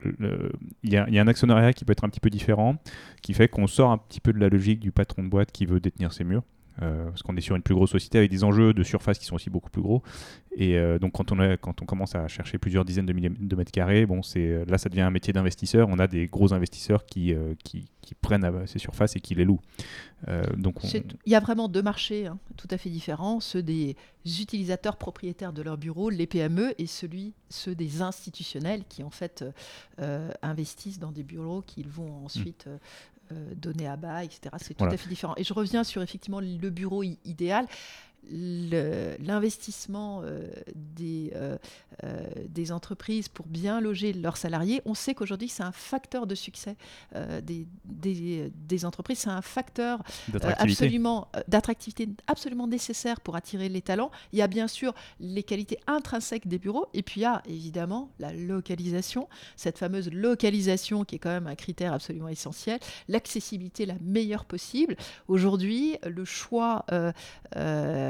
y, 0.84 0.92
y 0.92 0.98
a 0.98 1.06
un 1.06 1.28
actionnariat 1.28 1.74
qui 1.74 1.86
peut 1.86 1.92
être 1.92 2.04
un 2.04 2.10
petit 2.10 2.20
peu 2.20 2.30
différent, 2.30 2.78
qui 3.22 3.34
fait 3.34 3.48
qu'on 3.48 3.68
sort 3.68 3.92
un 3.92 3.98
petit 3.98 4.20
peu 4.20 4.34
de 4.34 4.40
la 4.40 4.50
logique 4.50 4.80
du 4.80 4.92
patron 4.92 5.24
de 5.24 5.30
boîte 5.30 5.52
qui 5.52 5.66
veut 5.66 5.80
détenir 5.80 6.14
ses 6.14 6.24
murs. 6.24 6.44
Euh, 6.82 7.06
parce 7.10 7.22
qu'on 7.22 7.36
est 7.38 7.42
sur 7.42 7.56
une 7.56 7.62
plus 7.62 7.76
grosse 7.76 7.92
société 7.92 8.18
avec 8.18 8.32
des 8.32 8.44
enjeux 8.44 8.74
de 8.74 8.84
surface 8.84 9.20
qui 9.20 9.26
sont 9.26 9.36
aussi 9.36 9.52
beaucoup 9.52 9.70
plus 9.70 9.82
gros. 9.82 10.02
Et 10.56 10.78
euh, 10.78 10.98
donc 10.98 11.14
quand 11.14 11.32
on, 11.32 11.38
quand 11.58 11.82
on 11.82 11.86
commence 11.86 12.16
à 12.16 12.28
chercher 12.28 12.58
plusieurs 12.58 12.84
dizaines 12.84 13.06
de, 13.06 13.56
mètres 13.56 13.72
carrés, 13.72 14.08
bon, 14.08 14.24
c'est, 14.24 14.66
là 14.66 14.80
ça 14.80 14.90
devient 14.90 15.02
un 15.02 15.12
métier 15.12 15.34
d'investisseur. 15.34 15.88
On 15.90 16.00
a 16.00 16.08
des 16.08 16.26
gros 16.26 16.52
investisseurs 16.52 17.06
qui, 17.06 17.34
euh, 17.34 17.54
qui, 17.64 17.86
qui, 18.02 18.16
prennent 18.16 18.66
ces 18.66 18.80
surfaces 18.80 19.16
et 19.16 19.20
qui 19.20 19.36
les 19.36 19.46
louent. 19.46 19.62
donc 20.58 20.78
Il 20.84 21.32
y 21.32 21.36
a 21.36 21.40
vraiment 21.40 21.68
deux 21.68 21.82
marchés 21.82 22.26
hein, 22.28 22.40
tout 22.58 22.68
à 22.72 22.78
fait 22.78 22.90
différents, 22.90 23.40
ceux 23.40 23.62
des 23.62 23.96
utilisateurs 24.26 24.98
propriétaires 24.98 25.54
de 25.54 25.62
leur 25.62 25.78
bureau, 25.78 26.10
les 26.10 26.28
PME, 26.28 26.74
et 26.80 26.88
celui, 26.88 27.34
ceux 27.50 27.76
des 27.76 28.02
institutionnels 28.02 28.84
qui 28.88 29.04
en 29.04 29.10
fait 29.10 29.44
investissent 30.42 31.00
dans 31.00 31.12
des 31.12 31.24
bureaux 31.24 31.62
qu'ils 31.62 31.90
vont 31.90 32.26
ensuite 32.26 32.68
euh, 33.36 33.56
donner 33.56 33.88
à 33.88 33.98
bas, 33.98 34.24
etc. 34.24 34.56
C'est 34.58 34.74
tout 34.74 34.86
à 34.86 34.98
fait 34.98 35.10
différent. 35.10 35.34
Et 35.38 35.44
je 35.44 35.54
reviens 35.54 35.84
sur 35.84 36.02
effectivement 36.02 36.40
le 36.40 36.70
bureau 36.70 37.04
idéal 37.04 37.68
l'investissement 38.30 40.22
euh, 40.24 40.48
des, 40.76 41.34
euh, 41.36 41.58
euh, 42.04 42.24
des 42.48 42.72
entreprises 42.72 43.28
pour 43.28 43.46
bien 43.48 43.82
loger 43.82 44.14
leurs 44.14 44.38
salariés, 44.38 44.82
on 44.86 44.94
sait 44.94 45.14
qu'aujourd'hui 45.14 45.50
c'est 45.50 45.64
un 45.64 45.72
facteur 45.72 46.28
de 46.28 46.36
succès 46.36 46.76
des, 47.44 47.68
des, 47.86 48.52
des, 48.56 48.86
entreprises, 48.86 49.20
c'est 49.20 49.30
un 49.30 49.42
facteur 49.42 50.02
absolument 50.58 51.28
d'attractivité 51.48 52.10
absolument 52.28 52.68
nécessaire 52.68 53.22
pour 53.22 53.36
attirer 53.36 53.70
les 53.70 53.82
talents. 53.82 54.12
Il 54.32 54.40
y 54.40 54.42
a 54.42 54.48
bien 54.48 54.68
sûr 54.68 54.94
les 55.20 55.44
qualités 55.44 55.80
intrinsèques 55.88 56.48
des 56.48 56.60
bureaux 56.60 56.88
et 56.94 57.04
puis 57.04 57.22
il 57.22 57.24
y 57.24 57.28
a 57.28 57.42
évidemment 57.48 58.12
la 58.20 58.34
localisation, 58.34 59.28
cette 59.56 59.78
fameuse 59.78 60.10
localisation 60.12 61.04
qui 61.04 61.16
est 61.16 61.20
quand 61.20 61.30
même 61.30 61.48
un 61.48 61.56
critère 61.56 61.94
absolument 61.94 62.30
essentiel, 62.30 62.80
l'accessibilité 63.08 63.86
la 63.86 63.96
meilleure 64.02 64.46
possible. 64.46 64.96
Aujourd'hui, 65.28 65.98
le 66.04 66.26
choix 66.26 66.86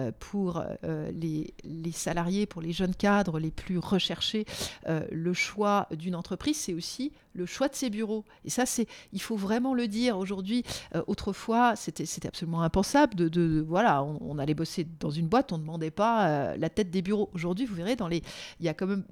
euh, 0.03 0.11
pour 0.19 0.63
euh, 0.83 1.11
les, 1.11 1.91
salariés, 1.91 2.45
pour 2.45 2.61
les 2.61 2.71
jeunes 2.71 2.95
cadres 2.95 3.39
les 3.39 3.51
plus 3.51 3.77
recherchés, 3.77 4.45
euh, 4.87 5.05
le 5.11 5.33
choix 5.33 5.87
d'une 5.91 6.15
entreprise, 6.15 6.57
c'est 6.57 6.73
aussi 6.73 7.11
le 7.33 7.45
choix 7.45 7.67
de 7.67 7.75
ses 7.75 7.89
bureaux. 7.89 8.25
Et 8.45 8.49
ça, 8.49 8.65
c'est, 8.65 8.87
il 9.11 9.21
faut 9.21 9.35
vraiment 9.35 9.73
le 9.73 9.87
dire. 9.87 10.17
Aujourd'hui, 10.17 10.63
autrefois, 11.07 11.75
c'était, 11.75 12.05
c'était 12.05 12.27
absolument 12.27 12.61
impensable. 12.61 13.15
De, 13.15 13.65
voilà, 13.67 14.03
on, 14.03 14.37
allait 14.37 14.53
bosser 14.53 14.87
dans 14.99 15.09
une 15.09 15.27
boîte, 15.27 15.51
on 15.51 15.57
ne 15.57 15.61
demandait 15.63 15.91
pas 15.91 16.55
la 16.57 16.69
tête 16.69 16.91
des 16.91 17.01
bureaux. 17.01 17.29
Aujourd'hui, 17.33 17.65
vous 17.65 17.75
verrez, 17.75 17.95
dans 17.95 18.07
les, 18.07 18.21
il 18.59 18.65
y 18.65 18.69
a 18.69 18.73
quand 18.73 18.87
même 18.87 19.03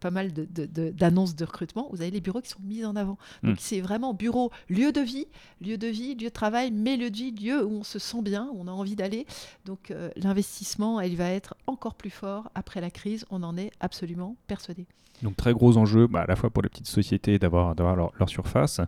pas 0.00 0.10
mal 0.10 0.32
d'annonces 0.32 1.34
de, 1.34 1.44
recrutement. 1.44 1.88
Vous 1.90 2.00
avez 2.00 2.10
les 2.10 2.20
bureaux 2.20 2.40
qui 2.40 2.50
sont 2.50 2.62
mis 2.62 2.84
en 2.84 2.96
avant. 2.96 3.18
Donc, 3.42 3.54
hmm. 3.54 3.58
c'est 3.58 3.80
vraiment 3.80 4.14
bureau, 4.14 4.50
lieu 4.68 4.92
de 4.92 5.00
vie, 5.00 5.26
lieu 5.60 5.78
de 5.78 5.86
vie, 5.86 6.14
lieu 6.14 6.28
de 6.28 6.28
travail, 6.28 6.70
mais 6.70 6.96
lieu 6.96 7.10
de 7.10 7.16
vie, 7.16 7.30
lieu 7.30 7.64
où 7.64 7.70
on 7.70 7.84
se 7.84 7.98
sent 7.98 8.22
bien, 8.22 8.48
où 8.52 8.60
on 8.60 8.68
a 8.68 8.72
envie 8.72 8.96
d'aller. 8.96 9.26
Donc, 9.64 9.92
l'investissement, 10.16 11.00
il 11.00 11.16
va 11.16 11.30
être 11.30 11.54
encore 11.66 11.94
plus 11.94 12.10
fort 12.10 12.50
après 12.54 12.80
la 12.80 12.90
crise. 12.90 13.24
On 13.30 13.42
en 13.42 13.56
est 13.56 13.70
absolument 13.80 14.36
persuadé. 14.46 14.86
Donc 15.22 15.36
très 15.36 15.52
gros 15.52 15.76
enjeu, 15.76 16.06
bah, 16.06 16.22
à 16.22 16.26
la 16.26 16.36
fois 16.36 16.50
pour 16.50 16.62
les 16.62 16.68
petites 16.68 16.88
sociétés 16.88 17.38
d'avoir 17.38 17.53
leur, 17.54 18.12
leur, 18.18 18.28
surface. 18.28 18.80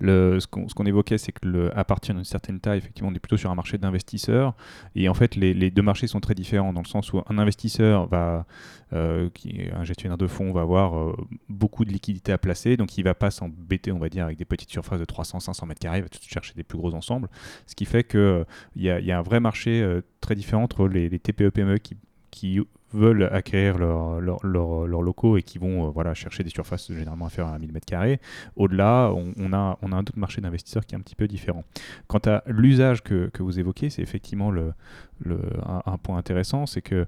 Le, 0.00 0.38
ce 0.40 0.46
qu'on 0.46 0.86
évoquait, 0.86 1.18
c'est 1.18 1.32
que 1.32 1.46
le, 1.46 1.78
à 1.78 1.84
partir 1.84 2.14
d'une 2.14 2.24
certaine 2.24 2.60
taille, 2.60 2.78
effectivement, 2.78 3.10
on 3.10 3.14
est 3.14 3.18
plutôt 3.18 3.36
sur 3.36 3.50
un 3.50 3.54
marché 3.54 3.78
d'investisseurs. 3.78 4.54
Et 4.94 5.08
en 5.08 5.14
fait, 5.14 5.36
les, 5.36 5.70
deux 5.70 5.82
marchés 5.82 6.06
sont 6.06 6.20
très 6.20 6.34
différents 6.34 6.72
dans 6.72 6.82
le 6.82 6.86
sens 6.86 7.12
où 7.12 7.20
un 7.28 7.38
investisseur 7.38 8.06
va, 8.06 8.46
euh, 8.92 9.28
qui 9.34 9.60
est 9.60 9.72
un 9.72 9.84
gestionnaire 9.84 10.18
de 10.18 10.26
fonds, 10.26 10.52
va 10.52 10.62
avoir 10.62 10.98
euh, 10.98 11.16
beaucoup 11.48 11.84
de 11.84 11.90
liquidités 11.90 12.32
à 12.32 12.38
placer, 12.38 12.76
donc 12.76 12.96
il 12.98 13.02
va 13.02 13.14
pas 13.14 13.30
s'embêter, 13.30 13.92
on 13.92 13.98
va 13.98 14.08
dire, 14.08 14.24
avec 14.24 14.38
des 14.38 14.44
petites 14.44 14.70
surfaces 14.70 15.00
de 15.00 15.04
300-500 15.04 15.66
mètres 15.66 15.80
carrés, 15.80 15.98
il 15.98 16.02
va 16.02 16.08
tout 16.08 16.18
chercher 16.22 16.54
des 16.54 16.64
plus 16.64 16.78
gros 16.78 16.94
ensembles. 16.94 17.28
Ce 17.66 17.74
qui 17.74 17.84
fait 17.84 18.04
qu'il 18.04 18.20
euh, 18.20 18.44
y, 18.76 18.90
a, 18.90 19.00
y, 19.00 19.12
a 19.12 19.18
un 19.18 19.22
vrai 19.22 19.40
marché 19.40 19.86
très 20.20 20.34
différent 20.34 20.62
entre 20.62 20.88
les, 20.88 21.10
TPE-PME 21.18 21.78
qui 21.78 21.96
qui 22.30 22.58
veulent 22.92 23.28
acquérir 23.32 23.78
leurs 23.78 24.20
locaux 25.02 25.36
et 25.36 25.42
qui 25.42 25.58
vont 25.58 25.90
voilà, 25.90 26.14
chercher 26.14 26.44
des 26.44 26.50
surfaces 26.50 26.92
généralement 26.92 27.26
inférieures 27.26 27.54
à 27.54 27.58
1000 27.58 27.72
m2, 27.72 28.18
au-delà, 28.56 29.12
on, 29.14 29.52
a, 29.52 29.78
on 29.82 29.92
a 29.92 29.96
un 29.96 30.00
autre 30.00 30.12
marché 30.16 30.40
d'investisseurs 30.40 30.84
qui 30.84 30.94
est 30.94 30.98
un 30.98 31.02
petit 31.02 31.16
peu 31.16 31.28
différent. 31.28 31.64
Quant 32.06 32.20
à 32.26 32.42
l'usage 32.46 33.02
que, 33.02 33.28
que, 33.32 33.42
vous 33.42 33.58
évoquez, 33.58 33.90
c'est 33.90 34.02
effectivement 34.02 34.50
le, 34.50 34.72
le, 35.20 35.38
un, 35.64 35.98
point 35.98 36.16
intéressant, 36.16 36.66
c'est 36.66 36.82
que 36.82 37.06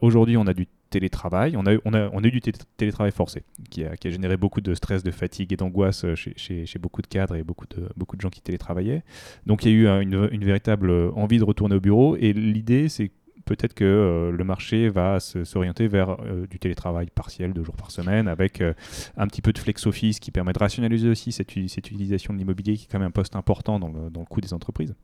aujourd'hui 0.00 0.36
on 0.36 0.46
a 0.46 0.54
du 0.54 0.66
télétravail. 0.90 1.56
On 1.56 1.66
a, 1.66 1.76
on 1.84 1.92
a, 1.94 2.08
on 2.12 2.24
a 2.24 2.26
eu 2.26 2.30
du 2.30 2.40
télétravail 2.40 3.12
forcé, 3.12 3.44
qui 3.70 3.84
a, 3.84 3.96
qui 3.96 4.08
a, 4.08 4.10
généré 4.10 4.36
beaucoup 4.36 4.60
de 4.60 4.74
stress, 4.74 5.02
de 5.02 5.10
fatigue 5.10 5.52
et 5.52 5.56
d'angoisse 5.56 6.04
chez, 6.14 6.32
chez, 6.36 6.66
chez, 6.66 6.78
beaucoup 6.78 7.02
de 7.02 7.06
cadres 7.06 7.36
et 7.36 7.42
beaucoup 7.42 7.66
de, 7.66 7.88
beaucoup 7.96 8.16
de 8.16 8.20
gens 8.20 8.30
qui 8.30 8.40
télétravaillaient. 8.40 9.02
Donc 9.46 9.64
il 9.64 9.72
y 9.72 9.74
a 9.74 9.98
eu 9.98 10.02
une, 10.02 10.28
une 10.32 10.44
véritable 10.44 10.90
envie 11.14 11.38
de 11.38 11.44
retourner 11.44 11.76
au 11.76 11.80
bureau. 11.80 12.16
Et 12.16 12.32
l'idée, 12.32 12.88
c'est 12.88 13.10
peut-être 13.48 13.74
que 13.74 13.84
euh, 13.84 14.30
le 14.30 14.44
marché 14.44 14.88
va 14.90 15.20
s'orienter 15.20 15.88
vers 15.88 16.20
euh, 16.20 16.46
du 16.46 16.58
télétravail 16.58 17.08
partiel, 17.12 17.54
deux 17.54 17.64
jours 17.64 17.76
par 17.76 17.90
semaine, 17.90 18.28
avec 18.28 18.60
euh, 18.60 18.74
un 19.16 19.26
petit 19.26 19.40
peu 19.40 19.52
de 19.52 19.58
flex 19.58 19.86
office 19.86 20.20
qui 20.20 20.30
permet 20.30 20.52
de 20.52 20.58
rationaliser 20.58 21.08
aussi 21.08 21.32
cette, 21.32 21.56
utilisation 21.56 22.34
de 22.34 22.38
l'immobilier 22.38 22.76
qui 22.76 22.84
est 22.84 22.88
quand 22.90 22.98
même 22.98 23.08
un 23.08 23.10
poste 23.10 23.36
important 23.36 23.78
dans 23.78 23.88
le, 23.88 24.10
le 24.14 24.24
coût 24.26 24.40
des 24.40 24.52
entreprises. 24.52 24.94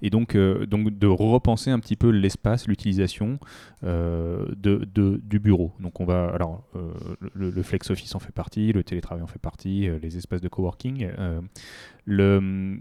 Et 0.00 0.08
donc, 0.08 0.34
de 0.34 1.06
repenser 1.06 1.70
un 1.70 1.78
petit 1.78 1.96
peu 1.96 2.08
l'espace, 2.08 2.66
l'utilisation 2.66 3.38
du 3.82 5.38
bureau. 5.38 5.72
Donc 5.78 6.00
on 6.00 6.06
va, 6.06 6.30
alors 6.30 6.64
le, 7.34 7.62
flex 7.62 7.90
office 7.90 8.14
en 8.14 8.18
fait 8.18 8.32
partie, 8.32 8.72
le 8.72 8.82
télétravail 8.82 9.22
en 9.22 9.26
fait 9.26 9.38
partie, 9.38 9.86
les 10.00 10.16
espaces 10.16 10.40
de 10.40 10.48
coworking. 10.48 11.06
le 12.06 12.80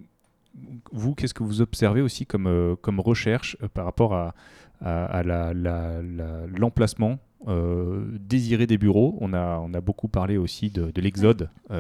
vous, 0.91 1.15
qu'est-ce 1.15 1.33
que 1.33 1.43
vous 1.43 1.61
observez 1.61 2.01
aussi 2.01 2.25
comme, 2.25 2.47
euh, 2.47 2.75
comme 2.75 2.99
recherche 2.99 3.57
euh, 3.61 3.67
par 3.67 3.85
rapport 3.85 4.13
à, 4.13 4.33
à, 4.81 5.23
l'emplacement 5.23 7.19
euh, 7.47 8.05
désiré 8.19 8.67
des 8.67 8.77
bureaux? 8.77 9.17
On 9.21 9.33
a, 9.33 9.59
on 9.59 9.73
a 9.73 9.81
beaucoup 9.81 10.07
parlé 10.07 10.37
aussi 10.37 10.69
de, 10.69 10.91
l'exode. 10.99 11.49
vous 11.69 11.75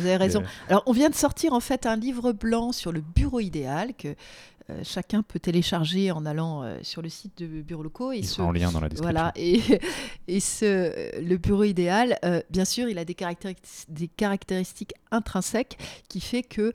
avez 0.00 0.16
raison. 0.16 0.42
Alors, 0.68 0.82
on 0.86 0.92
vient 0.92 1.10
de 1.10 1.14
sortir 1.14 1.52
en 1.52 1.60
fait 1.60 1.86
un 1.86 1.96
livre 1.96 2.32
blanc 2.32 2.72
sur 2.72 2.92
le 2.92 3.00
bureau 3.00 3.40
idéal 3.40 3.94
que 3.94 4.14
chacun 4.82 5.22
peut 5.22 5.38
télécharger 5.38 6.10
en 6.10 6.26
allant 6.26 6.64
sur 6.82 7.02
le 7.02 7.08
site 7.08 7.38
de 7.38 7.62
Bureau 7.62 7.82
Locaux. 7.82 8.12
Et 8.12 8.18
il 8.18 8.26
sera 8.26 8.46
en 8.46 8.52
lien 8.52 8.70
dans 8.70 8.80
la 8.80 8.88
description. 8.88 9.12
Voilà, 9.12 9.32
et, 9.36 9.60
et 10.28 10.40
ce, 10.40 11.20
le 11.20 11.36
bureau 11.36 11.64
idéal, 11.64 12.18
bien 12.50 12.64
sûr, 12.64 12.88
il 12.88 12.98
a 12.98 13.04
des, 13.04 13.16
des 13.88 14.08
caractéristiques 14.08 14.94
intrinsèques 15.10 15.78
qui 16.08 16.20
fait 16.20 16.42
que 16.42 16.72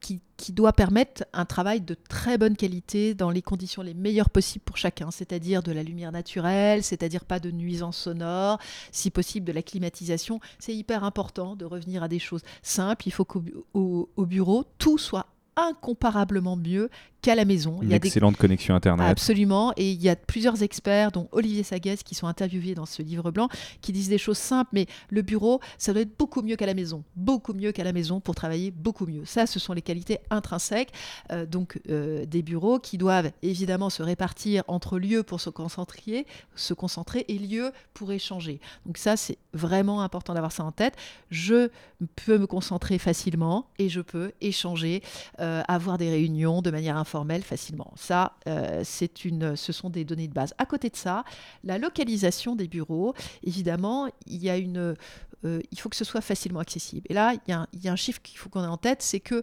qui, 0.00 0.20
doit 0.52 0.72
permettre 0.72 1.24
un 1.32 1.44
travail 1.44 1.80
de 1.80 1.94
très 1.94 2.36
bonne 2.36 2.56
qualité 2.56 3.14
dans 3.14 3.30
les 3.30 3.42
conditions 3.42 3.82
les 3.82 3.94
meilleures 3.94 4.30
possibles 4.30 4.64
pour 4.64 4.76
chacun, 4.76 5.12
c'est-à-dire 5.12 5.62
de 5.62 5.70
la 5.70 5.84
lumière 5.84 6.10
naturelle, 6.10 6.82
c'est-à-dire 6.82 7.24
pas 7.24 7.38
de 7.38 7.50
nuisances 7.52 7.96
sonores, 7.96 8.58
si 8.90 9.10
possible 9.10 9.46
de 9.46 9.52
la 9.52 9.62
climatisation. 9.62 10.40
C'est 10.58 10.74
hyper 10.74 11.04
important 11.04 11.54
de 11.54 11.64
revenir 11.64 12.02
à 12.02 12.08
des 12.08 12.18
choses 12.18 12.42
simples. 12.62 13.06
Il 13.06 13.12
faut 13.12 13.24
qu'au 13.24 14.26
bureau, 14.26 14.64
tout 14.78 14.98
soit 14.98 15.26
incomparablement 15.56 16.56
mieux 16.56 16.88
qu'à 17.22 17.36
la 17.36 17.44
maison. 17.44 17.78
Une 17.80 17.88
il 17.88 17.90
y 17.90 17.94
a 17.94 17.96
excellente 17.96 18.36
connexion 18.36 18.74
Internet. 18.74 19.06
Absolument. 19.08 19.72
Et 19.76 19.92
il 19.92 20.02
y 20.02 20.08
a 20.08 20.16
plusieurs 20.16 20.62
experts, 20.62 21.12
dont 21.12 21.28
Olivier 21.30 21.62
Sagues, 21.62 21.96
qui 22.04 22.14
sont 22.14 22.26
interviewés 22.26 22.74
dans 22.74 22.84
ce 22.84 23.00
livre 23.00 23.30
blanc, 23.30 23.48
qui 23.80 23.92
disent 23.92 24.08
des 24.08 24.18
choses 24.18 24.38
simples, 24.38 24.70
mais 24.72 24.86
le 25.08 25.22
bureau, 25.22 25.60
ça 25.78 25.92
doit 25.92 26.02
être 26.02 26.18
beaucoup 26.18 26.42
mieux 26.42 26.56
qu'à 26.56 26.66
la 26.66 26.74
maison. 26.74 27.04
Beaucoup 27.14 27.54
mieux 27.54 27.70
qu'à 27.70 27.84
la 27.84 27.92
maison 27.92 28.20
pour 28.20 28.34
travailler 28.34 28.72
beaucoup 28.72 29.06
mieux. 29.06 29.24
Ça, 29.24 29.46
ce 29.46 29.60
sont 29.60 29.72
les 29.72 29.82
qualités 29.82 30.18
intrinsèques. 30.30 30.92
Euh, 31.30 31.46
donc, 31.46 31.80
euh, 31.88 32.26
des 32.26 32.42
bureaux 32.42 32.80
qui 32.80 32.98
doivent 32.98 33.30
évidemment 33.42 33.88
se 33.88 34.02
répartir 34.02 34.64
entre 34.66 34.98
lieux 34.98 35.22
pour 35.22 35.40
se 35.40 35.48
concentrer, 35.48 36.26
se 36.56 36.74
concentrer 36.74 37.24
et 37.28 37.38
lieux 37.38 37.70
pour 37.94 38.10
échanger. 38.10 38.60
Donc, 38.84 38.98
ça, 38.98 39.16
c'est 39.16 39.38
vraiment 39.54 40.02
important 40.02 40.34
d'avoir 40.34 40.50
ça 40.50 40.64
en 40.64 40.72
tête. 40.72 40.96
Je 41.30 41.68
peux 42.26 42.38
me 42.38 42.48
concentrer 42.48 42.98
facilement 42.98 43.68
et 43.78 43.88
je 43.88 44.00
peux 44.00 44.32
échanger, 44.40 45.02
euh, 45.38 45.62
avoir 45.68 45.98
des 45.98 46.10
réunions 46.10 46.62
de 46.62 46.72
manière 46.72 46.96
informelle 46.96 47.11
facilement. 47.42 47.92
Ça, 47.96 48.36
euh, 48.46 48.84
une, 49.24 49.56
ce 49.56 49.72
sont 49.72 49.90
des 49.90 50.04
données 50.04 50.28
de 50.28 50.32
base. 50.32 50.54
À 50.58 50.66
côté 50.66 50.90
de 50.90 50.96
ça, 50.96 51.24
la 51.64 51.78
localisation 51.78 52.56
des 52.56 52.68
bureaux, 52.68 53.14
évidemment, 53.42 54.08
il 54.26 54.42
y 54.42 54.50
a 54.50 54.56
une, 54.56 54.96
euh, 55.44 55.60
il 55.70 55.80
faut 55.80 55.88
que 55.88 55.96
ce 55.96 56.04
soit 56.04 56.20
facilement 56.20 56.60
accessible. 56.60 57.06
Et 57.08 57.14
là, 57.14 57.34
il 57.34 57.50
y 57.50 57.52
a 57.52 57.60
un, 57.60 57.66
il 57.72 57.84
y 57.84 57.88
a 57.88 57.92
un 57.92 57.96
chiffre 57.96 58.20
qu'il 58.22 58.38
faut 58.38 58.48
qu'on 58.48 58.64
ait 58.64 58.66
en 58.66 58.76
tête, 58.76 59.02
c'est 59.02 59.20
que 59.20 59.42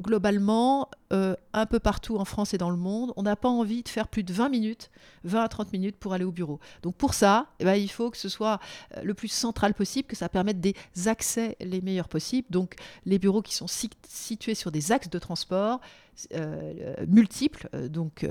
globalement, 0.00 0.88
euh, 1.12 1.34
un 1.52 1.66
peu 1.66 1.80
partout 1.80 2.18
en 2.18 2.24
France 2.24 2.54
et 2.54 2.58
dans 2.58 2.70
le 2.70 2.76
monde, 2.76 3.12
on 3.16 3.24
n'a 3.24 3.34
pas 3.34 3.48
envie 3.48 3.82
de 3.82 3.88
faire 3.88 4.06
plus 4.06 4.22
de 4.22 4.32
20 4.32 4.48
minutes, 4.48 4.92
20 5.24 5.42
à 5.42 5.48
30 5.48 5.72
minutes 5.72 5.96
pour 5.96 6.12
aller 6.12 6.24
au 6.24 6.30
bureau. 6.30 6.60
Donc 6.82 6.94
pour 6.94 7.14
ça, 7.14 7.46
eh 7.58 7.64
ben, 7.64 7.74
il 7.74 7.90
faut 7.90 8.10
que 8.10 8.16
ce 8.16 8.28
soit 8.28 8.60
euh, 8.96 9.02
le 9.02 9.12
plus 9.12 9.26
central 9.26 9.74
possible, 9.74 10.06
que 10.06 10.14
ça 10.14 10.28
permette 10.28 10.60
des 10.60 10.76
accès 11.06 11.56
les 11.58 11.80
meilleurs 11.80 12.08
possibles. 12.08 12.46
Donc 12.50 12.76
les 13.06 13.18
bureaux 13.18 13.42
qui 13.42 13.56
sont 13.56 13.66
situés 13.66 14.54
sur 14.54 14.70
des 14.70 14.92
axes 14.92 15.10
de 15.10 15.18
transport, 15.18 15.80
euh, 16.34 16.94
multiples, 17.08 17.68
donc 17.88 18.28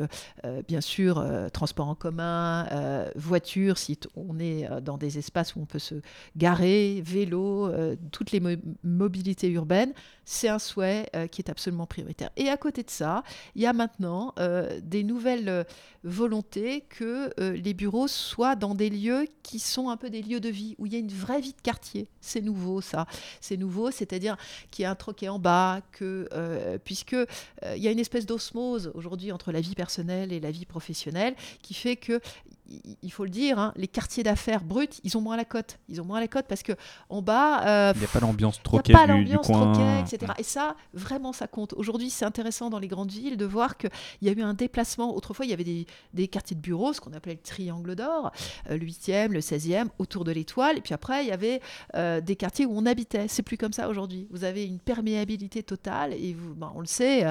bien 0.68 0.82
sûr 0.82 1.26
transport 1.52 1.88
en 1.88 1.96
commun, 1.96 2.68
voiture 3.16 3.80
si 3.80 3.98
on 4.16 4.38
est 4.38 4.70
dans 4.82 4.98
des 4.98 5.18
espaces 5.18 5.56
où 5.56 5.62
on 5.62 5.66
peut 5.66 5.80
se 5.80 5.96
garer, 6.38 7.02
vélo, 7.04 7.72
toutes 8.12 8.32
les 8.32 8.42
mobilités 8.84 9.50
urbaines, 9.50 9.94
c'est 10.24 10.50
un 10.50 10.60
souhait 10.60 11.10
qui 11.32 11.42
est 11.42 11.50
absolument 11.50 11.88
prioritaire. 11.88 12.30
Et 12.38 12.50
à 12.50 12.58
côté 12.58 12.69
de 12.72 12.90
ça, 12.90 13.24
il 13.56 13.62
y 13.62 13.66
a 13.66 13.74
maintenant 13.74 14.34
euh, 14.40 14.80
des 14.82 15.04
nouvelles 15.04 15.50
euh, 15.50 15.64
volontés 16.04 16.82
que 16.90 17.32
euh, 17.40 17.54
les 17.54 17.74
bureaux 17.74 18.08
soient 18.08 18.56
dans 18.56 18.76
des 18.76 18.90
lieux 18.90 19.28
qui 19.44 19.60
sont 19.60 19.90
un 19.90 19.98
peu 19.98 20.10
des 20.10 20.22
lieux 20.22 20.40
de 20.40 20.50
vie, 20.50 20.76
où 20.78 20.86
il 20.86 20.94
y 20.94 20.96
a 20.96 21.00
une 21.00 21.12
vraie 21.12 21.42
vie 21.42 21.54
de 21.54 21.62
quartier. 21.62 22.08
C'est 22.22 22.42
nouveau 22.42 22.82
ça. 22.82 23.06
C'est 23.42 23.58
nouveau, 23.58 23.92
c'est-à-dire 23.92 24.38
qu'il 24.72 24.84
y 24.84 24.86
a 24.86 24.92
un 24.92 24.96
troquet 24.96 25.30
en 25.30 25.40
bas, 25.40 25.82
que, 25.92 26.28
puisque 26.86 27.16
il 27.76 27.82
y 27.82 27.88
a 27.88 27.92
une 27.92 28.00
espèce 28.00 28.26
d'osmose 28.26 28.92
aujourd'hui 28.94 29.32
entre 29.32 29.52
la 29.52 29.62
vie 29.62 29.76
personnelle 29.76 30.32
et 30.32 30.40
la 30.40 30.52
vie 30.52 30.66
professionnelle, 30.66 31.36
qui 31.62 31.74
fait 31.74 31.96
que 31.96 32.22
il 33.02 33.12
faut 33.12 33.24
le 33.24 33.30
dire, 33.30 33.60
hein, 33.60 33.74
les 33.76 33.88
quartiers 33.88 34.24
d'affaires 34.24 34.64
bruts, 34.64 34.88
ils 35.04 35.18
ont 35.18 35.22
moins 35.22 35.38
la 35.38 35.46
cote. 35.46 35.80
Ils 35.90 36.02
ont 36.02 36.06
moins 36.06 36.20
la 36.20 36.28
cote 36.28 36.46
parce 36.48 36.64
que 36.64 36.74
en 37.10 37.22
bas, 37.22 37.94
il 37.94 38.00
n'y 38.00 38.06
a 38.06 38.08
pas 38.08 38.20
l'ambiance 38.20 38.62
troquée 38.62 38.94
du, 38.94 39.26
du, 39.26 39.38
coin. 39.38 40.00
etc. 40.00 40.34
Et 40.38 40.44
ça, 40.44 40.76
vraiment, 40.94 41.34
ça 41.34 41.48
compte. 41.48 41.74
Aujourd'hui, 41.74 42.10
c'est 42.10 42.26
intéressant 42.26 42.70
dans 42.70 42.80
les 42.80 42.88
grandes 42.88 43.12
villes 43.12 43.38
de 43.38 43.46
voir 43.46 43.78
qu'il 43.78 43.90
y 44.22 44.30
a 44.30 44.32
eu 44.32 44.42
un 44.42 44.54
déplacement. 44.54 45.16
Autrefois, 45.16 45.46
il 45.46 45.50
y 45.50 45.54
avait 45.54 45.86
des, 46.14 46.28
quartiers 46.28 46.56
de 46.56 46.62
bureaux, 46.62 46.94
ce 46.94 47.02
qu'on 47.02 47.14
appelait 47.14 47.34
le 47.34 47.40
triangle 47.40 47.96
d'or, 47.96 48.32
euh, 48.70 48.78
le 48.78 48.86
8e, 48.86 49.30
le 49.30 49.40
16e, 49.40 49.88
autour 49.98 50.24
de 50.24 50.32
l'étoile. 50.32 50.78
Et 50.78 50.82
puis 50.82 50.94
après, 50.94 51.24
il 51.24 51.30
y 51.30 51.32
avait 51.32 51.62
euh, 51.96 52.22
des 52.22 52.36
quartiers 52.36 52.66
où 52.66 52.78
on 52.78 52.86
habitait. 52.86 53.28
C'est 53.28 53.44
plus 53.44 53.58
comme 53.58 53.74
ça 53.74 53.90
aujourd'hui. 53.90 54.28
Vous 54.32 54.44
avez 54.44 54.66
une 54.66 54.80
perméabilité 54.80 55.64
totale. 55.64 56.14
Et 56.14 56.34
vous, 56.34 56.54
ben, 56.54 56.72
on 56.76 56.82
le 56.82 56.86
sait, 56.86 57.26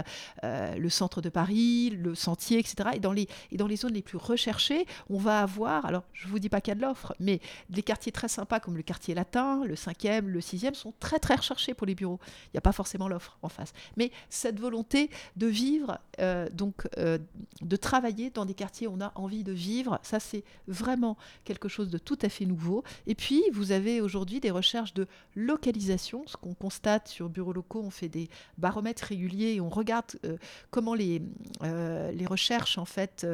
euh, 0.45 0.77
le 0.77 0.89
centre 0.89 1.21
de 1.21 1.29
Paris, 1.29 1.91
le 1.91 2.15
sentier, 2.15 2.59
etc. 2.59 2.91
Et 2.95 3.01
dans 3.01 3.13
les, 3.13 3.29
et 3.53 3.57
dans 3.57 3.67
les 3.67 3.77
zones 3.77 3.93
les 3.93 4.03
plus 4.03 4.19
recherchées, 4.19 4.87
on 5.11 5.19
va 5.19 5.28
avoir, 5.37 5.87
alors 5.87 6.05
je 6.13 6.27
ne 6.27 6.33
vous 6.33 6.39
dis 6.39 6.49
pas 6.49 6.61
qu'il 6.61 6.71
y 6.71 6.73
a 6.73 6.75
de 6.75 6.83
l'offre, 6.83 7.15
mais 7.21 7.41
des 7.71 7.83
quartiers 7.83 8.13
très 8.13 8.29
sympas 8.29 8.61
comme 8.61 8.77
le 8.77 8.83
quartier 8.83 9.15
latin, 9.15 9.65
le 9.65 9.75
5e, 9.75 10.27
le 10.27 10.41
6e 10.41 10.75
sont 10.75 10.93
très 10.99 11.19
très 11.19 11.35
recherchés 11.35 11.75
pour 11.75 11.87
les 11.87 11.95
bureaux. 11.95 12.19
Il 12.47 12.51
n'y 12.55 12.59
a 12.59 12.63
pas 12.63 12.73
forcément 12.73 13.09
l'offre 13.09 13.39
en 13.43 13.49
face. 13.49 13.73
Mais 13.97 14.11
cette 14.31 14.59
volonté 14.59 15.11
de 15.37 15.47
vivre, 15.47 15.99
euh, 16.21 16.49
donc 16.51 16.89
euh, 16.99 17.19
de 17.61 17.77
travailler 17.77 18.31
dans 18.31 18.45
des 18.45 18.55
quartiers 18.55 18.87
où 18.87 18.95
on 18.95 19.01
a 19.01 19.13
envie 19.15 19.45
de 19.45 19.53
vivre, 19.53 19.99
ça 20.03 20.21
c'est 20.21 20.45
vraiment 20.67 21.17
quelque 21.45 21.69
chose 21.69 21.91
de 21.91 21.99
tout 21.99 22.19
à 22.23 22.29
fait 22.29 22.47
nouveau. 22.47 22.83
Et 23.07 23.15
puis 23.15 23.43
vous 23.53 23.73
avez 23.73 24.01
aujourd'hui 24.01 24.41
des 24.41 24.51
recherches 24.51 24.95
de 24.95 25.07
localisation, 25.35 26.25
ce 26.27 26.37
qu'on 26.37 26.55
constate 26.55 27.09
sur 27.09 27.29
bureaux 27.29 27.53
locaux, 27.53 27.83
on 27.85 27.91
fait 27.91 28.09
des 28.09 28.29
baromètres 28.57 29.05
réguliers 29.05 29.55
et 29.55 29.61
on 29.61 29.69
regarde 29.69 30.19
euh, 30.25 30.37
comment 30.71 30.95
les, 30.95 31.23
les 31.63 32.27
recherches 32.27 32.79
en 32.79 32.85
fait, 32.85 33.27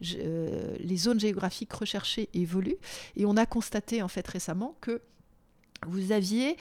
les 0.00 0.96
zones 0.96 1.20
géographiques 1.20 1.39
recherchées 1.72 2.28
évoluent. 2.34 2.78
Et 3.16 3.26
on 3.26 3.36
a 3.36 3.46
constaté 3.46 4.02
en 4.02 4.08
fait 4.08 4.26
récemment 4.26 4.76
que 4.80 5.00
vous 5.86 6.12
aviez 6.12 6.56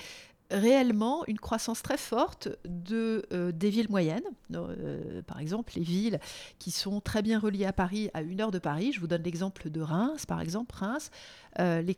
réellement 0.52 1.26
une 1.28 1.38
croissance 1.38 1.82
très 1.82 1.98
forte 1.98 2.50
de, 2.66 3.26
euh, 3.32 3.52
des 3.52 3.70
villes 3.70 3.90
moyennes. 3.90 4.24
Euh, 4.54 5.22
par 5.24 5.40
exemple, 5.40 5.74
les 5.76 5.84
villes 5.84 6.20
qui 6.58 6.72
sont 6.72 7.02
très 7.02 7.22
bien 7.22 7.40
reliées 7.40 7.66
à 7.66 7.74
Paris, 7.74 8.10
à 8.14 8.22
une 8.22 8.42
heure 8.42 8.52
de 8.52 8.60
Paris. 8.60 8.92
Je 8.94 9.00
vous 9.00 9.08
donne 9.08 9.24
l'exemple 9.24 9.70
de 9.70 9.82
Reims, 9.82 10.26
par 10.26 10.42
exemple. 10.42 10.74
Reims, 10.76 11.12
euh, 11.60 11.82
les, 11.82 11.98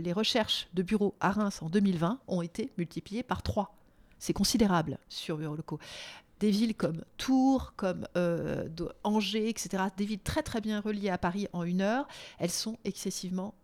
les, 0.00 0.12
recherches 0.12 0.68
de 0.74 0.82
bureaux 0.82 1.14
à 1.20 1.30
Reims 1.30 1.62
en 1.62 1.68
2020 1.68 2.18
ont 2.26 2.42
été 2.42 2.72
multipliées 2.76 3.22
par 3.22 3.42
trois. 3.42 3.74
C'est 4.18 4.32
considérable 4.32 4.98
sur 5.08 5.36
bureaux 5.36 5.56
locaux 5.56 5.80
des 6.42 6.50
villes 6.50 6.74
comme 6.74 7.04
Tours, 7.18 7.72
comme 7.76 8.08
euh, 8.16 8.68
Angers, 9.04 9.48
etc., 9.48 9.84
des 9.96 10.04
villes 10.04 10.18
très 10.18 10.42
très 10.42 10.60
bien 10.60 10.80
reliées 10.80 11.08
à 11.08 11.16
Paris 11.16 11.46
en 11.52 11.62
une 11.62 11.80
heure, 11.80 12.08
elles 12.40 12.50
sont 12.50 12.78
excessivement 12.84 13.54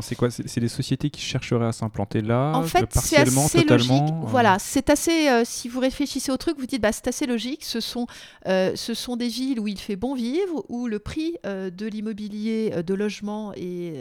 C'est 0.00 0.14
quoi? 0.14 0.30
C'est 0.30 0.60
des 0.60 0.68
sociétés 0.68 1.10
qui 1.10 1.20
chercheraient 1.20 1.66
à 1.66 1.72
s'implanter 1.72 2.20
là 2.20 2.52
En 2.54 2.62
fait, 2.62 2.88
c'est 2.94 3.16
assez 3.16 3.64
logique. 3.64 4.02
Voilà, 4.22 4.58
c'est 4.58 4.90
assez. 4.90 5.44
si 5.44 5.68
vous 5.68 5.80
réfléchissez 5.80 6.30
au 6.30 6.36
truc, 6.36 6.58
vous 6.58 6.66
dites 6.66 6.82
bah, 6.82 6.92
c'est 6.92 7.08
assez 7.08 7.26
logique. 7.26 7.64
Ce 7.64 7.80
sont, 7.80 8.06
ce 8.46 8.94
sont 8.94 9.16
des 9.16 9.28
villes 9.28 9.60
où 9.60 9.68
il 9.68 9.78
fait 9.78 9.96
bon 9.96 10.14
vivre, 10.14 10.64
où 10.68 10.86
le 10.86 10.98
prix 10.98 11.36
de 11.44 11.86
l'immobilier 11.86 12.82
de 12.82 12.94
logement 12.94 13.52
est, 13.54 13.94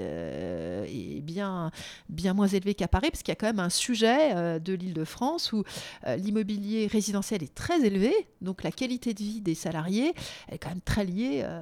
est 0.88 1.22
bien, 1.22 1.72
bien 2.10 2.34
moins 2.34 2.48
élevé 2.48 2.74
qu'à 2.74 2.88
Paris, 2.88 3.10
parce 3.12 3.24
qu'il 3.24 3.32
y 3.32 3.34
a 3.34 3.36
quand 3.36 3.48
même 3.48 3.60
un 3.60 3.70
sujet 3.70 4.60
de 4.60 4.74
l'île 4.74 4.94
de 4.94 5.06
France 5.06 5.54
où 5.54 5.64
l'immobilier 6.06 6.88
résidentiel 6.88 7.44
est 7.44 7.54
très 7.54 7.86
élevé, 7.86 8.14
donc 8.42 8.64
la 8.64 8.72
qualité 8.72 9.14
de 9.14 9.20
vie 9.20 9.42
des 9.42 9.56
salariés 9.56 10.14
est 10.50 10.58
quand 10.58 10.70
même 10.70 10.82
très 10.82 11.06
liée 11.06 11.42
euh, 11.44 11.62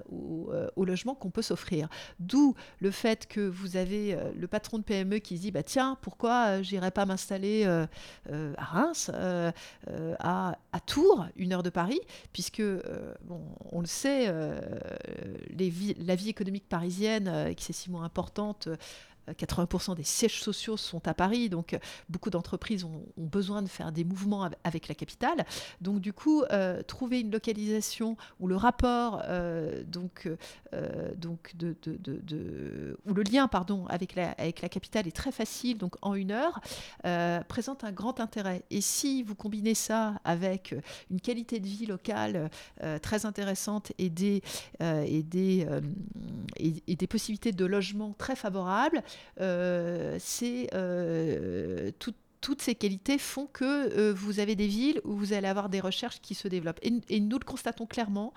euh, 0.52 0.68
au, 0.76 0.86
logement 0.86 1.16
qu'on 1.16 1.30
peut 1.30 1.42
s'offrir. 1.42 1.88
D'où 2.20 2.56
le 2.80 2.92
fait 2.92 3.28
que 3.28 3.42
vous 3.66 3.78
avez 3.78 4.14
euh, 4.14 4.32
le 4.38 4.48
patron 4.48 4.78
de 4.78 4.84
PME 4.84 5.20
qui 5.20 5.36
dit 5.36 5.52
bah 5.52 5.64
tiens 5.64 5.98
pourquoi 6.02 6.62
j'irai 6.62 6.92
pas 6.92 7.06
m'installer 7.06 7.66
à 7.66 8.64
Reims, 8.64 9.12
à, 10.20 10.56
Tours, 10.86 11.26
une 11.36 11.54
heure 11.54 11.64
de 11.64 11.70
Paris, 11.70 12.00
puisque 12.32 12.62
bon 13.24 13.42
on 13.72 13.82
le 13.82 13.88
sait, 13.88 14.28
la 14.28 16.16
vie 16.16 16.30
économique 16.30 16.68
parisienne 16.70 17.28
excessivement 17.28 18.04
importante 18.04 18.70
80% 19.34 19.96
des 19.96 20.04
sièges 20.04 20.42
sociaux 20.42 20.78
sont 20.78 21.08
à 21.08 21.14
Paris, 21.14 21.50
donc 21.50 21.74
euh, 21.74 21.80
beaucoup 22.10 22.30
d'entreprises 22.30 22.84
ont, 22.84 23.04
besoin 23.18 23.62
de 23.62 23.68
faire 23.68 23.92
des 23.92 24.04
mouvements 24.04 24.50
avec 24.64 24.88
la 24.88 24.96
capitale. 24.96 25.46
Donc 25.82 26.00
du 26.00 26.14
coup, 26.14 26.44
euh, 26.52 26.82
trouver 26.84 27.22
une 27.22 27.32
localisation 27.32 28.18
où 28.40 28.48
le 28.48 28.56
rapport, 28.56 29.22
euh, 29.26 29.84
donc, 29.86 30.30
donc 31.18 31.56
de, 31.56 31.76
de, 31.84 32.98
où 33.06 33.14
le 33.14 33.24
lien 33.24 33.48
pardon, 33.48 33.86
avec, 33.88 34.16
la, 34.16 34.32
avec 34.32 34.62
la 34.62 34.70
capitale 34.70 35.08
est 35.08 35.16
très 35.16 35.32
facile, 35.32 35.78
donc 35.78 35.96
en 36.02 36.14
une 36.14 36.32
heure, 36.32 36.60
présente 37.48 37.84
un 37.84 37.92
grand 37.92 38.20
intérêt. 38.20 38.64
Et 38.70 38.82
si 38.82 39.24
vous 39.24 39.36
combinez 39.36 39.76
ça 39.76 40.16
avec 40.24 40.76
une 41.10 41.22
qualité 41.22 41.60
de 41.60 41.68
vie 41.68 41.86
locale 41.86 42.50
très 43.02 43.26
intéressante 43.26 43.92
et 43.98 44.10
des, 44.10 44.42
et, 44.82 45.24
des, 45.24 45.68
possibilités 47.08 47.52
de 47.52 47.66
logement 47.66 48.14
très 48.18 48.36
favorables, 48.36 48.96
euh, 48.96 49.02
c'est 49.38 50.70
euh, 50.74 51.92
toutes 52.42 52.62
ces 52.62 52.76
qualités 52.76 53.18
font 53.18 53.48
que 53.48 53.64
euh, 53.66 54.14
vous 54.14 54.40
avez 54.40 54.56
des 54.56 54.68
villes 54.68 55.02
où 55.04 55.14
vous 55.14 55.34
allez 55.34 55.48
avoir 55.48 55.70
des 55.70 55.80
recherches 55.80 56.22
qui 56.22 56.36
se 56.36 56.48
développent. 56.48 56.80
Et, 56.82 57.20
nous 57.20 57.40
le 57.40 57.46
constatons 57.46 57.86
clairement 57.86 58.34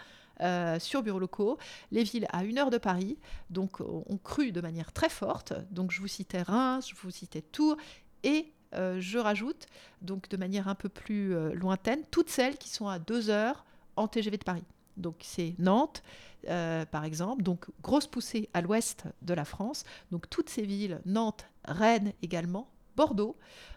sur 0.78 1.02
bureaux 1.02 1.18
locaux. 1.18 1.58
Les 1.90 2.04
villes 2.04 2.28
à 2.30 2.44
une 2.44 2.58
heure 2.58 2.70
de 2.70 2.78
Paris 2.78 3.18
donc, 3.50 3.80
ont 3.80 4.18
cru 4.22 4.52
de 4.52 4.60
manière 4.60 4.92
très 4.92 5.08
forte. 5.08 5.52
Donc 5.72 5.90
je 5.90 6.00
vous 6.00 6.06
citais 6.06 6.42
Reims, 6.42 6.90
je 6.90 6.94
vous 7.02 7.10
citais 7.10 7.42
Tours. 7.42 7.76
Et 8.22 8.52
je 8.72 9.18
rajoute, 9.18 9.66
donc 10.00 10.28
de 10.28 10.36
manière 10.36 10.68
un 10.68 10.76
peu 10.76 10.88
plus 10.88 11.34
lointaine, 11.54 12.02
toutes 12.12 12.30
celles 12.30 12.56
qui 12.56 12.68
sont 12.68 12.86
à 12.86 13.00
deux 13.00 13.30
heures 13.30 13.64
en 13.96 14.06
TGV 14.06 14.36
de 14.36 14.44
Paris. 14.44 14.64
Donc 14.98 15.16
c'est 15.20 15.54
Nantes, 15.58 16.02
euh, 16.48 16.84
par 16.87 17.04
exemple. 17.04 17.42
Donc, 17.42 17.66
grosse 17.82 18.06
poussée 18.06 18.48
à 18.54 18.61
l'ouest 18.61 19.04
de 19.22 19.34
la 19.34 19.44
France. 19.44 19.84
Donc, 20.12 20.30
toutes 20.30 20.48
ces 20.48 20.62
villes, 20.62 21.00
Nantes, 21.04 21.46
Rennes 21.64 22.12
également, 22.22 22.70
Bordeaux, 22.96 23.37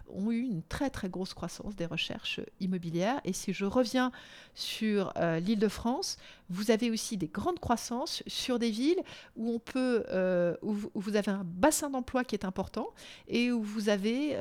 ont 0.09 0.31
eu 0.31 0.41
une 0.41 0.61
très 0.63 0.89
très 0.89 1.09
grosse 1.09 1.33
croissance 1.33 1.75
des 1.75 1.85
recherches 1.85 2.39
immobilières. 2.59 3.19
Et 3.23 3.33
si 3.33 3.51
je 3.51 3.65
reviens 3.65 4.11
sur 4.53 5.11
euh, 5.17 5.39
l'île 5.39 5.59
de 5.59 5.67
France, 5.67 6.17
vous 6.49 6.69
avez 6.69 6.91
aussi 6.91 7.17
des 7.17 7.27
grandes 7.27 7.59
croissances 7.59 8.21
sur 8.27 8.59
des 8.59 8.69
villes 8.69 9.01
où 9.35 9.51
on 9.51 9.59
peut, 9.59 10.03
euh, 10.09 10.55
où, 10.61 10.75
vous 10.93 11.15
avez 11.15 11.31
un 11.31 11.43
bassin 11.43 11.89
d'emploi 11.89 12.23
qui 12.23 12.35
est 12.35 12.45
important 12.45 12.89
et 13.27 13.51
où 13.51 13.63
vous 13.63 13.89
avez 13.89 14.37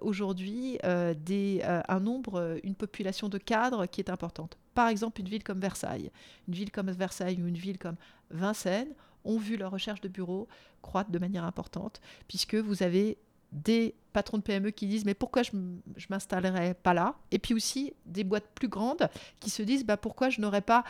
aujourd'hui 0.00 0.78
des, 1.16 1.62
un 1.88 2.00
nombre, 2.00 2.58
une 2.64 2.74
population 2.74 3.28
de 3.28 3.38
cadres 3.38 3.86
qui 3.86 4.00
est 4.00 4.10
importante. 4.10 4.58
Par 4.74 4.88
exemple, 4.88 5.20
une 5.20 5.28
ville 5.28 5.44
comme 5.44 5.60
Versailles, 5.60 6.10
une 6.48 6.54
ville 6.54 6.70
comme 6.70 6.90
Versailles 6.90 7.40
ou 7.42 7.46
une 7.46 7.56
ville 7.56 7.78
comme 7.78 7.96
Vincennes 8.30 8.94
ont 9.24 9.38
vu 9.38 9.56
leur 9.56 9.70
recherche 9.70 10.00
de 10.00 10.08
bureaux 10.08 10.48
croître 10.80 11.10
de 11.10 11.18
manière 11.18 11.44
importante 11.44 12.00
puisque 12.26 12.56
vous 12.56 12.82
avez 12.82 13.18
des 13.52 13.94
patrons 14.12 14.38
de 14.38 14.42
PME 14.42 14.70
qui 14.70 14.86
disent 14.86 15.04
mais 15.04 15.14
pourquoi 15.14 15.42
je 15.42 15.50
ne 15.54 15.78
m'installerai 16.08 16.74
pas 16.74 16.94
là? 16.94 17.14
Et 17.30 17.38
puis 17.38 17.54
aussi 17.54 17.92
des 18.06 18.24
boîtes 18.24 18.48
plus 18.54 18.68
grandes 18.68 19.08
qui 19.40 19.50
se 19.50 19.62
disent 19.62 19.84
bah, 19.84 19.96
pourquoi 19.96 20.30
je 20.30 20.40
n'aurais 20.40 20.62
pas 20.62 20.84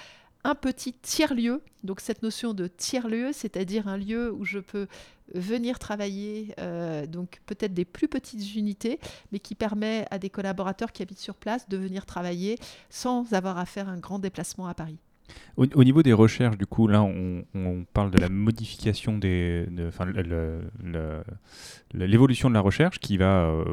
un 0.45 0.55
petit 0.55 0.93
tiers-lieu? 0.93 1.63
Donc 1.85 2.01
cette 2.01 2.23
notion 2.23 2.55
de 2.55 2.67
tiers-lieu, 2.67 3.33
c'est-à-dire 3.33 3.89
un 3.89 3.97
lieu 3.97 4.33
où 4.33 4.45
je 4.45 4.59
peux 4.59 4.87
venir 5.35 5.79
travailler, 5.79 6.55
euh, 6.59 7.07
donc 7.07 7.41
peut-être 7.47 7.75
des 7.75 7.85
plus 7.85 8.09
petites 8.09 8.55
unités, 8.55 8.99
mais 9.33 9.39
qui 9.39 9.55
permet 9.55 10.07
à 10.11 10.19
des 10.19 10.31
collaborateurs 10.31 10.93
qui 10.93 11.03
habitent 11.03 11.19
sur 11.19 11.37
place 11.37 11.69
de 11.69 11.77
venir 11.77 12.07
travailler 12.07 12.59
sans 12.91 13.33
avoir 13.33 13.59
à 13.59 13.67
faire 13.67 13.89
un 13.89 13.99
grand 13.99 14.19
déplacement 14.19 14.67
à 14.67 14.75
Paris. 14.75 14.99
Au, 15.57 15.85
niveau 15.85 16.03
des 16.03 16.15
recherches, 16.15 16.57
du 16.57 16.65
coup, 16.65 16.89
là, 16.89 17.03
on, 17.03 17.45
parle 17.93 18.11
de 18.11 18.19
la 18.19 18.31
modification 18.31 19.19
des, 19.19 19.67
l'évolution 21.93 22.49
de 22.49 22.55
la 22.55 22.61
recherche 22.61 22.99
qui 22.99 23.19
va 23.19 23.45
euh, 23.45 23.65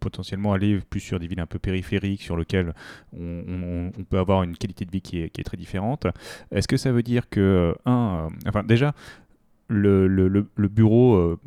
potentiellement 0.00 0.54
aller 0.54 0.80
plus 0.88 1.00
sur 1.00 1.20
des 1.20 1.26
villes 1.26 1.40
un 1.40 1.46
peu 1.46 1.58
périphériques, 1.58 2.22
sur 2.22 2.36
lesquelles 2.38 2.74
on, 3.12 3.92
peut 4.08 4.18
avoir 4.18 4.42
une 4.44 4.56
qualité 4.56 4.86
de 4.86 4.90
vie 4.90 5.02
qui 5.02 5.18
est, 5.20 5.44
très 5.44 5.58
différente. 5.58 6.06
Est-ce 6.50 6.68
que 6.68 6.78
ça 6.78 6.90
veut 6.90 7.02
dire 7.02 7.28
que, 7.28 7.74
un, 7.84 8.28
euh, 8.28 8.48
enfin, 8.48 8.62
déjà, 8.62 8.94
le, 9.68 10.06
le 10.06 10.68
bureau 10.68 11.38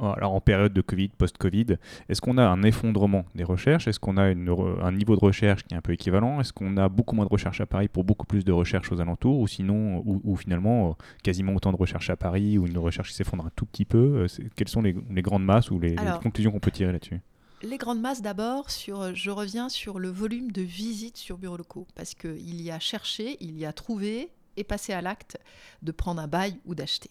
euh, 0.00 0.12
alors 0.14 0.34
en 0.34 0.40
période 0.40 0.72
de 0.72 0.80
Covid, 0.80 1.08
post-Covid, 1.08 1.76
est-ce 2.08 2.20
qu'on 2.20 2.38
a 2.38 2.46
un 2.46 2.62
effondrement 2.62 3.24
des 3.34 3.44
recherches? 3.44 3.88
Est-ce 3.88 4.00
qu'on 4.00 4.16
a 4.16 4.22
un 4.22 4.92
niveau 4.92 5.16
de 5.16 5.20
recherche 5.20 5.64
qui 5.64 5.74
est 5.74 5.76
un 5.76 5.80
peu 5.80 5.92
équivalent? 5.92 6.40
Est-ce 6.40 6.52
qu'on 6.52 6.76
a 6.76 6.88
beaucoup 6.88 7.14
moins 7.14 7.24
de 7.24 7.30
recherches 7.30 7.60
à 7.60 7.66
Paris 7.66 7.88
pour 7.88 8.04
beaucoup 8.04 8.26
plus 8.26 8.44
de 8.44 8.52
recherches 8.52 8.92
aux 8.92 9.00
alentours? 9.00 9.38
Ou 9.38 9.46
sinon, 9.46 10.02
ou, 10.04 10.36
finalement, 10.36 10.90
euh, 10.90 10.92
quasiment 11.22 11.54
autant 11.54 11.72
de 11.72 11.76
recherches 11.76 12.10
à 12.10 12.16
Paris 12.16 12.58
ou 12.58 12.66
une 12.66 12.78
recherche 12.78 13.10
qui 13.10 13.14
s'effondre 13.14 13.46
un 13.46 13.50
tout 13.54 13.66
petit 13.66 13.84
peu? 13.84 14.26
Euh, 14.26 14.44
Quelles 14.56 14.68
sont 14.68 14.82
les, 14.82 14.94
grandes 15.22 15.44
masses 15.44 15.70
ou 15.70 15.78
les, 15.78 15.96
conclusions 16.22 16.50
qu'on 16.50 16.60
peut 16.60 16.70
tirer 16.70 16.92
là-dessus? 16.92 17.20
les 17.62 17.78
grandes 17.78 18.00
masses 18.00 18.20
d'abord, 18.20 18.70
sur, 18.70 19.14
je 19.14 19.30
reviens 19.30 19.70
sur 19.70 19.98
le 19.98 20.08
volume 20.08 20.52
de 20.52 20.60
visites 20.60 21.16
sur 21.16 21.38
bureaux 21.38 21.56
locaux, 21.56 21.86
parce 21.94 22.14
qu'il 22.14 22.60
y 22.60 22.70
a 22.70 22.78
cherché, 22.78 23.38
il 23.40 23.58
y 23.58 23.64
a 23.64 23.72
trouvé 23.72 24.28
et 24.56 24.64
passé 24.64 24.92
à 24.92 25.00
l'acte 25.00 25.38
de 25.82 25.92
prendre 25.92 26.20
un 26.20 26.26
bail 26.26 26.58
ou 26.64 26.74
d'acheter. 26.74 27.10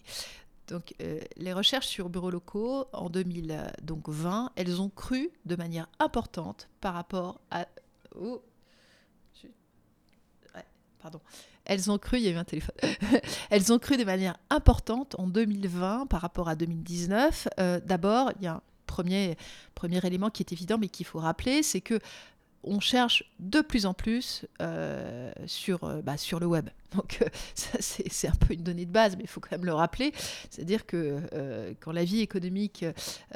Donc, 0.67 0.95
euh, 1.01 1.19
les 1.37 1.53
recherches 1.53 1.87
sur 1.87 2.09
bureaux 2.09 2.31
locaux 2.31 2.87
en 2.91 3.09
2020, 3.09 4.51
elles 4.55 4.81
ont 4.81 4.89
cru 4.89 5.29
de 5.45 5.55
manière 5.55 5.87
importante 5.99 6.67
par 6.81 6.93
rapport 6.93 7.39
à. 7.51 7.67
Oh, 8.19 8.41
pardon. 10.99 11.19
Elles 11.65 11.91
ont 11.91 11.99
cru, 11.99 12.17
il 12.17 12.23
y 12.23 12.27
a 12.27 12.31
eu 12.31 12.35
un 12.35 12.43
téléphone. 12.43 12.75
elles 13.51 13.71
ont 13.71 13.77
cru 13.77 13.97
de 13.97 14.03
manière 14.03 14.37
importante 14.49 15.15
en 15.19 15.27
2020 15.27 16.07
par 16.07 16.21
rapport 16.21 16.49
à 16.49 16.55
2019. 16.55 17.47
Euh, 17.59 17.79
d'abord, 17.83 18.31
il 18.39 18.45
y 18.45 18.47
a 18.47 18.55
un 18.55 18.61
premier, 18.87 19.37
premier 19.75 20.03
élément 20.03 20.31
qui 20.31 20.41
est 20.41 20.51
évident, 20.51 20.79
mais 20.79 20.87
qu'il 20.87 21.05
faut 21.05 21.19
rappeler, 21.19 21.61
c'est 21.61 21.81
que 21.81 21.99
on 22.63 22.79
cherche 22.79 23.23
de 23.39 23.61
plus 23.61 23.85
en 23.85 23.93
plus 23.93 24.45
euh, 24.61 25.31
sur, 25.45 26.01
bah, 26.01 26.17
sur 26.17 26.39
le 26.39 26.47
web. 26.47 26.69
Donc 26.93 27.19
euh, 27.21 27.25
c'est 27.79 28.27
un 28.27 28.35
peu 28.35 28.53
une 28.53 28.63
donnée 28.63 28.85
de 28.85 28.91
base, 28.91 29.15
mais 29.15 29.23
il 29.23 29.29
faut 29.29 29.39
quand 29.39 29.51
même 29.51 29.65
le 29.65 29.73
rappeler. 29.73 30.13
C'est-à-dire 30.49 30.85
que 30.85 31.21
euh, 31.33 31.73
quand 31.79 31.91
la 31.91 32.03
vie 32.03 32.21
économique, 32.21 32.85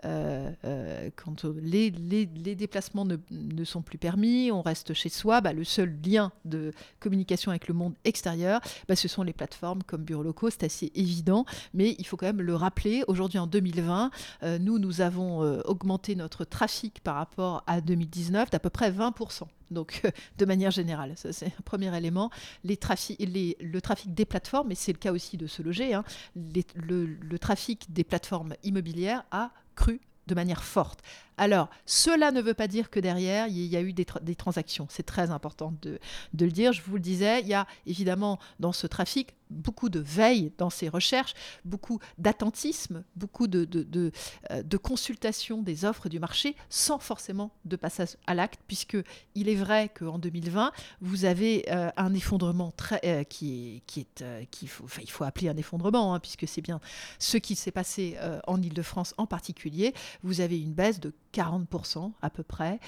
euh, 0.05 1.09
quand 1.15 1.45
les, 1.61 1.91
déplacements 1.91 3.05
ne, 3.05 3.17
ne, 3.31 3.63
sont 3.63 3.81
plus 3.81 3.97
permis, 3.97 4.51
on 4.51 4.61
reste 4.61 4.93
chez 4.93 5.09
soi, 5.09 5.41
bah, 5.41 5.53
le 5.53 5.63
seul 5.63 5.95
lien 6.05 6.31
de 6.45 6.73
communication 6.99 7.51
avec 7.51 7.67
le 7.67 7.73
monde 7.73 7.93
extérieur, 8.03 8.61
bah, 8.87 8.95
ce 8.95 9.07
sont 9.07 9.23
les 9.23 9.33
plateformes 9.33 9.83
comme 9.83 10.03
Bureau 10.03 10.23
Locaux, 10.23 10.49
c'est 10.49 10.63
assez 10.63 10.91
évident, 10.95 11.45
mais 11.73 11.95
il 11.99 12.05
faut 12.05 12.17
quand 12.17 12.25
même 12.25 12.41
le 12.41 12.55
rappeler. 12.55 13.03
Aujourd'hui, 13.07 13.39
en 13.39 13.47
2020, 13.47 14.11
nous, 14.59 14.79
nous 14.79 15.01
avons 15.01 15.39
augmenté 15.65 16.15
notre 16.15 16.45
trafic 16.45 17.01
par 17.01 17.15
rapport 17.15 17.63
à 17.67 17.81
2019 17.81 18.49
d'à 18.49 18.59
peu 18.59 18.69
près 18.69 18.91
20%. 18.91 19.47
Donc, 19.71 20.01
de 20.37 20.45
manière 20.45 20.71
générale, 20.71 21.13
ça 21.15 21.33
c'est 21.33 21.47
un 21.47 21.61
premier 21.63 21.95
élément. 21.95 22.29
Le 22.63 22.75
trafic 22.75 24.13
des 24.13 24.25
plateformes, 24.25 24.71
et 24.71 24.75
c'est 24.75 24.93
le 24.93 24.97
cas 24.97 25.11
aussi 25.11 25.37
de 25.37 25.47
se 25.47 25.61
loger, 25.61 25.93
hein, 25.93 26.03
le, 26.35 27.37
trafic 27.37 27.91
des 27.91 28.03
plateformes 28.03 28.55
immobilières 28.63 29.23
a 29.31 29.51
cru 29.75 30.01
de 30.27 30.35
manière 30.35 30.63
forte. 30.63 31.01
Alors, 31.37 31.69
cela 31.85 32.31
ne 32.31 32.41
veut 32.41 32.53
pas 32.53 32.67
dire 32.67 32.89
que 32.89 32.99
derrière, 32.99 33.47
il 33.47 33.65
y 33.65 33.75
a 33.75 33.81
eu 33.81 33.93
des, 33.93 34.05
transactions. 34.35 34.87
C'est 34.89 35.05
très 35.05 35.31
important 35.31 35.73
de, 35.81 35.99
le 36.39 36.51
dire. 36.51 36.71
Je 36.71 36.81
vous 36.83 36.95
le 36.95 37.01
disais, 37.01 37.41
il 37.41 37.47
y 37.47 37.53
a 37.53 37.65
évidemment 37.87 38.39
dans 38.59 38.71
ce 38.71 38.85
trafic 38.85 39.33
beaucoup 39.49 39.89
de 39.89 39.99
veille 39.99 40.51
dans 40.57 40.69
ces 40.69 40.89
recherches, 40.89 41.33
beaucoup 41.65 41.99
d'attentisme, 42.17 43.03
beaucoup 43.15 43.47
de, 43.47 43.65
de, 43.65 44.11
euh, 44.51 44.63
de, 44.63 44.77
consultation 44.77 45.61
des 45.61 45.85
offres 45.85 46.09
du 46.09 46.19
marché 46.19 46.55
sans 46.69 46.99
forcément 46.99 47.51
de 47.65 47.75
passage 47.75 48.17
à 48.27 48.33
l'acte, 48.33 48.61
puisque 48.67 48.97
il 49.35 49.49
est 49.49 49.55
vrai 49.55 49.89
qu'en 49.89 50.19
2020, 50.19 50.71
vous 51.01 51.25
avez 51.25 51.65
euh, 51.69 51.89
un 51.97 52.13
effondrement 52.13 52.71
très, 52.71 52.99
euh, 53.03 53.23
qui, 53.23 53.83
qui 53.87 54.01
est, 54.01 54.49
qui 54.51 54.67
faut, 54.67 54.85
enfin, 54.85 55.01
il 55.03 55.09
faut 55.09 55.23
appeler 55.23 55.49
un 55.49 55.57
effondrement, 55.57 56.13
hein, 56.13 56.19
puisque 56.19 56.47
c'est 56.47 56.61
bien 56.61 56.79
ce 57.17 57.37
qui 57.37 57.55
s'est 57.55 57.71
passé 57.71 58.17
en 58.47 58.61
Ile-de-France 58.61 59.13
en 59.17 59.25
particulier. 59.25 59.93
Vous 60.23 60.41
avez 60.41 60.59
une 60.59 60.73
baisse 60.73 60.99
de 60.99 61.13
40% 61.33 62.11
à 62.21 62.29
peu 62.29 62.43
près 62.43 62.79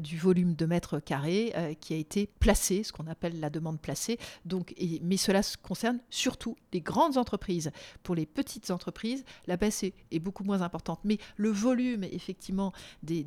du 0.00 0.18
volume 0.18 0.54
de 0.54 0.66
mètres 0.66 0.98
carrés 1.00 1.76
qui 1.80 1.94
a 1.94 1.96
été 1.96 2.26
placé, 2.26 2.82
ce 2.82 2.92
qu'on 2.92 3.06
appelle 3.06 3.40
la 3.40 3.50
demande 3.50 3.80
placée. 3.80 4.18
Donc, 4.44 4.74
mais 5.02 5.16
cela 5.16 5.40
concerne 5.62 5.93
surtout 6.10 6.56
les 6.72 6.80
grandes 6.80 7.16
entreprises. 7.18 7.70
Pour 8.02 8.14
les 8.14 8.26
petites 8.26 8.70
entreprises, 8.70 9.24
la 9.46 9.56
baisse 9.56 9.82
est, 9.84 10.18
beaucoup 10.18 10.44
moins 10.44 10.62
importante. 10.62 11.00
Mais 11.04 11.18
le 11.36 11.50
volume, 11.50 12.04
effectivement, 12.04 12.72
des, 13.02 13.24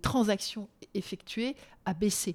transactions 0.00 0.68
effectuées 0.94 1.56
a 1.86 1.94
baissé. 1.94 2.34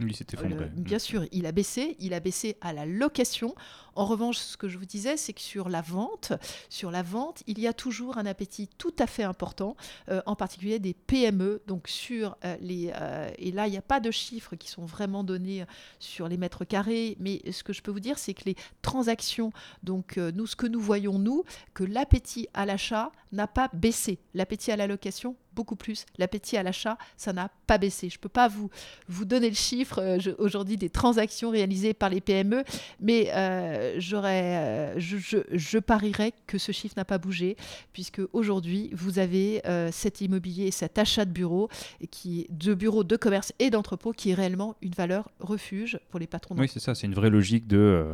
bien 0.76 0.98
sûr, 0.98 1.26
il 1.32 1.46
a 1.46 1.52
baissé. 1.52 1.96
Il 2.00 2.14
a 2.14 2.20
baissé 2.20 2.58
à 2.62 2.74
la 2.74 2.86
location. 2.86 3.54
En 3.96 4.06
revanche, 4.06 4.38
ce 4.38 4.56
que 4.56 4.70
je 4.70 4.78
vous 4.78 4.86
disais, 4.86 5.18
c'est 5.18 5.34
que 5.34 5.42
sur 5.42 5.68
la 5.68 5.82
vente, 5.82 6.32
sur 6.70 6.92
la 6.92 7.04
vente, 7.04 7.44
il 7.46 7.60
y 7.60 7.68
a 7.68 7.74
toujours 7.74 8.18
un 8.18 8.26
appétit 8.26 8.70
tout 8.78 8.96
à 8.98 9.06
fait 9.06 9.24
important, 9.24 9.76
euh, 10.10 10.22
en 10.26 10.36
particulier 10.36 10.80
des 10.80 10.94
PME. 10.94 11.62
Donc 11.68 11.90
sur 11.90 12.38
euh, 12.46 12.56
les 12.62 12.92
euh, 12.96 13.30
et 13.38 13.52
là, 13.52 13.68
il 13.68 13.72
n'y 13.72 13.78
a 13.78 13.82
pas 13.82 14.00
de 14.00 14.10
chiffres 14.10 14.56
qui 14.56 14.70
sont 14.70 14.86
vraiment 14.86 15.24
donnés 15.24 15.66
sur 16.00 16.30
les 16.30 16.38
mètres 16.38 16.64
carrés, 16.64 17.18
mais 17.20 17.42
ce 17.52 17.64
que 17.64 17.74
je 17.74 17.82
peux 17.82 17.92
vous 17.92 18.00
dire, 18.00 18.18
c'est 18.18 18.34
que 18.34 18.46
les 18.46 18.56
transactions, 18.82 19.52
donc 19.84 20.18
nous, 20.18 20.48
ce 20.48 20.56
que 20.56 20.68
nous 20.68 20.80
voyons 20.80 21.20
nous, 21.20 21.44
que 21.74 21.84
l'appétit 21.84 22.48
à 22.54 22.66
l'achat 22.66 23.12
n'a 23.34 23.48
pas 23.48 23.70
baissé. 23.74 24.20
L'appétit 24.34 24.72
à 24.72 24.78
la 24.78 24.88
location 24.88 25.36
beaucoup 25.54 25.76
plus. 25.76 26.06
L'appétit 26.18 26.58
à 26.58 26.64
l'achat, 26.64 26.98
ça 27.18 27.34
n'a 27.34 27.50
pas 27.68 27.78
baissé. 27.78 28.10
Je 28.10 28.18
ne 28.18 28.22
peux 28.22 28.30
pas 28.30 28.48
vous, 28.48 28.70
vous 29.08 29.26
donner 29.26 29.50
le 29.50 29.56
chiffre 29.56 30.00
euh, 30.00 30.20
aujourd'hui 30.38 30.78
des 30.78 30.90
transactions 30.90 31.50
réalisées 31.50 31.94
par 31.94 32.10
les 32.10 32.22
PME, 32.22 32.64
mais 33.00 33.32
euh, 33.34 33.96
j'aurais, 34.00 34.56
euh, 34.56 35.00
je, 35.00 35.18
je, 35.52 35.78
parierais 35.80 36.34
que 36.48 36.58
ce 36.58 36.72
chiffre 36.72 36.96
n'a 36.98 37.06
pas 37.06 37.18
bougé, 37.18 37.58
puisque 37.94 38.22
aujourd'hui, 38.34 38.90
vous 38.94 39.20
avez 39.20 39.62
cet 39.92 40.22
immobilier, 40.22 40.72
cet 40.72 40.98
achat 40.98 41.26
de 41.26 41.32
bureaux, 41.32 41.70
qui, 42.12 42.48
de 42.50 42.74
bureaux 42.74 43.04
de 43.04 43.16
commerce 43.16 43.54
et 43.60 43.70
d'entrepôts, 43.70 44.12
qui 44.12 44.32
est 44.32 44.34
réellement 44.34 44.76
une 44.82 44.92
valeur 44.92 45.32
refuge 45.40 46.00
pour 46.10 46.20
les 46.20 46.28
patrons. 46.28 46.56
Oui, 46.58 46.68
c'est 46.68 46.80
ça, 46.80 46.96
c'est 46.96 47.08
une 47.08 47.14
vraie 47.14 47.30
logique 47.30 47.68
de, 47.68 48.06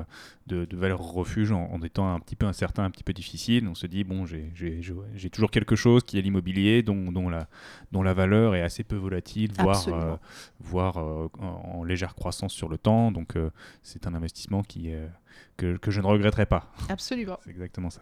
de, 0.48 0.68
valeur 0.72 1.00
refuge 1.00 1.52
en, 1.52 1.82
étant 1.82 2.14
un 2.14 2.20
petit 2.20 2.36
peu 2.36 2.46
incertain, 2.46 2.84
un 2.86 2.92
petit 2.92 3.04
peu 3.04 3.14
difficile. 3.14 3.68
On 3.68 3.76
se 3.76 3.88
dit, 3.88 4.04
bon, 4.04 4.26
j'ai 4.26 5.30
toujours 5.30 5.52
quelque 5.52 5.76
chose 5.76 6.04
qui 6.04 6.18
est 6.18 6.22
l'immobilier, 6.22 6.84
dont, 6.84 7.12
dont 7.12 7.26
la, 7.30 7.47
dont 7.91 8.03
la 8.03 8.13
valeur 8.13 8.55
est 8.55 8.61
assez 8.61 8.84
peu 8.84 8.95
volatile, 8.95 9.51
voire, 9.59 9.88
euh, 9.88 10.15
voire 10.59 10.97
euh, 10.97 11.30
en, 11.39 11.84
légère 11.84 12.15
croissance 12.15 12.53
sur 12.53 12.69
le 12.69 12.78
temps. 12.78 13.11
Donc 13.11 13.36
euh, 13.36 13.51
c'est 13.84 14.07
un 14.07 14.13
investissement 14.13 14.63
qui 14.63 14.89
est 14.89 15.09
que, 15.58 15.92
je 15.92 16.02
ne 16.02 16.06
regretterai 16.06 16.46
pas. 16.46 16.72
Absolument. 16.90 17.38
C'est 17.44 17.50
exactement 17.50 17.90
ça. 17.90 18.02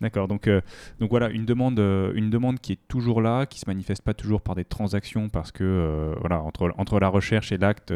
D'accord. 0.00 0.26
Donc, 0.26 0.48
euh, 0.48 0.60
donc 0.98 1.10
voilà, 1.10 1.28
une 1.28 1.44
demande, 1.44 1.78
euh, 1.78 2.12
une 2.14 2.30
demande 2.30 2.58
qui 2.58 2.72
est 2.72 2.88
toujours 2.88 3.20
là, 3.20 3.46
qui 3.46 3.60
se 3.60 3.68
manifeste 3.68 4.02
pas 4.02 4.14
toujours 4.14 4.40
par 4.40 4.54
des 4.54 4.64
transactions, 4.64 5.28
parce 5.28 5.52
que 5.52 5.64
euh, 5.64 6.14
voilà, 6.20 6.40
entre, 6.42 6.72
entre 6.78 6.98
la 6.98 7.08
recherche 7.08 7.52
et 7.52 7.58
l'acte, 7.58 7.92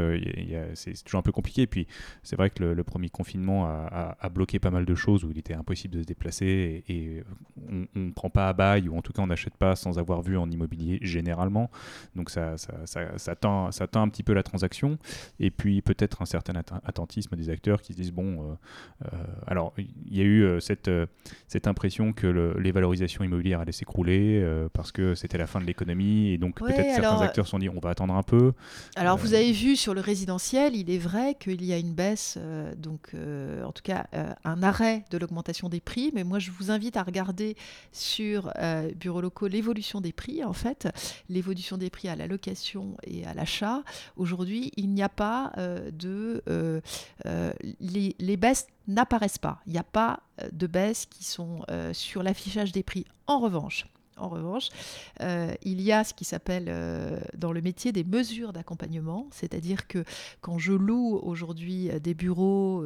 c'est 0.74 1.02
toujours 1.04 1.18
un 1.18 1.22
peu 1.22 1.32
compliqué. 1.32 1.62
Et 1.62 1.66
puis, 1.66 1.86
c'est 2.22 2.36
vrai 2.36 2.50
que 2.50 2.62
le, 2.62 2.84
premier 2.84 3.08
confinement 3.08 3.66
a, 3.66 4.28
bloqué 4.28 4.58
pas 4.58 4.70
mal 4.70 4.84
de 4.84 4.94
choses 4.94 5.24
où 5.24 5.30
il 5.30 5.38
était 5.38 5.54
impossible 5.54 5.94
de 5.94 6.02
se 6.02 6.06
déplacer 6.06 6.84
et, 6.88 7.22
on 7.70 7.86
ne 7.94 8.12
prend 8.12 8.30
pas 8.30 8.48
à 8.48 8.52
bail, 8.52 8.88
ou 8.88 8.96
en 8.96 9.02
tout 9.02 9.12
cas 9.12 9.22
on 9.22 9.26
n'achète 9.26 9.56
pas 9.56 9.74
sans 9.76 9.98
avoir 9.98 10.22
vu 10.22 10.36
en 10.36 10.50
immobilier 10.50 10.98
généralement. 11.02 11.70
Donc 12.14 12.30
ça, 12.30 12.56
ça, 12.56 12.86
ça, 12.86 13.18
ça, 13.18 13.34
tend, 13.34 13.70
ça 13.72 13.86
tend 13.86 14.02
un 14.02 14.08
petit 14.08 14.22
peu 14.22 14.32
la 14.32 14.42
transaction. 14.42 14.98
Et 15.40 15.50
puis 15.50 15.82
peut-être 15.82 16.22
un 16.22 16.26
certain 16.26 16.54
attentisme 16.84 17.36
des 17.36 17.50
acteurs 17.50 17.82
qui 17.82 17.92
se 17.92 17.98
disent, 17.98 18.12
bon, 18.12 18.56
alors, 19.46 19.72
il 19.76 20.16
y 20.16 20.20
a 20.20 20.24
eu 20.24 20.42
euh, 20.42 20.60
cette, 20.60 20.88
euh, 20.88 21.06
cette 21.46 21.66
impression 21.66 22.12
que 22.12 22.26
les 22.58 22.72
valorisations 22.72 23.22
immobilières 23.22 23.60
allaient 23.60 23.72
s'écrouler 23.72 24.44
parce 24.72 24.92
que 24.92 25.14
c'était 25.14 25.38
la 25.38 25.46
fin 25.46 25.60
de 25.60 25.64
l'économie 25.64 26.30
et 26.30 26.38
donc 26.38 26.58
peut-être 26.58 26.94
certains 26.94 27.20
acteurs 27.20 27.46
se 27.46 27.52
sont 27.52 27.58
dit 27.58 27.68
on 27.68 27.80
va 27.80 27.90
attendre 27.90 28.14
un 28.14 28.22
peu. 28.22 28.52
Alors, 28.96 29.16
vous 29.16 29.34
avez 29.34 29.52
vu 29.52 29.76
sur 29.76 29.94
le 29.94 30.00
résidentiel, 30.00 30.74
il 30.74 30.90
est 30.90 30.98
vrai 30.98 31.36
qu'il 31.38 31.64
y 31.64 31.72
a 31.72 31.78
une 31.78 31.94
baisse, 31.94 32.38
donc 32.76 33.12
en 33.64 33.72
tout 33.72 33.82
cas 33.82 34.06
un 34.44 34.62
arrêt 34.62 35.04
de 35.10 35.18
l'augmentation 35.18 35.68
des 35.68 35.80
prix, 35.80 36.10
mais 36.14 36.24
moi 36.24 36.38
je 36.38 36.50
vous 36.50 36.70
invite 36.70 36.96
à 36.96 37.02
regarder 37.02 37.56
sur 37.92 38.52
bureaux 38.96 39.20
locaux 39.20 39.48
l'évolution 39.48 40.00
des 40.00 40.12
prix 40.12 40.44
en 40.44 40.52
fait, 40.52 40.88
l'évolution 41.28 41.76
des 41.76 41.90
prix 41.90 42.08
à 42.08 42.16
la 42.16 42.26
location 42.26 42.96
et 43.04 43.24
à 43.26 43.34
l'achat. 43.34 43.82
Aujourd'hui, 44.16 44.72
il 44.76 44.90
n'y 44.90 45.02
a 45.02 45.08
pas 45.08 45.52
de 45.92 46.42
les, 47.80 48.16
les 48.18 48.36
baisses 48.36 48.57
n'apparaissent 48.86 49.38
pas. 49.38 49.60
Il 49.66 49.72
n'y 49.72 49.78
a 49.78 49.84
pas 49.84 50.20
euh, 50.42 50.48
de 50.52 50.66
baisse 50.66 51.06
qui 51.06 51.24
sont 51.24 51.64
euh, 51.70 51.92
sur 51.92 52.22
l'affichage 52.22 52.72
des 52.72 52.82
prix. 52.82 53.04
En 53.26 53.38
revanche, 53.38 53.86
en 54.20 54.28
revanche, 54.28 54.68
euh, 55.20 55.54
il 55.62 55.80
y 55.80 55.92
a 55.92 56.04
ce 56.04 56.14
qui 56.14 56.24
s'appelle 56.24 56.66
euh, 56.68 57.20
dans 57.36 57.52
le 57.52 57.60
métier 57.60 57.92
des 57.92 58.04
mesures 58.04 58.52
d'accompagnement, 58.52 59.26
c'est-à-dire 59.30 59.86
que 59.86 60.04
quand 60.40 60.58
je 60.58 60.72
loue 60.72 61.18
aujourd'hui 61.22 61.90
euh, 61.90 61.98
des 61.98 62.14
bureaux, 62.14 62.84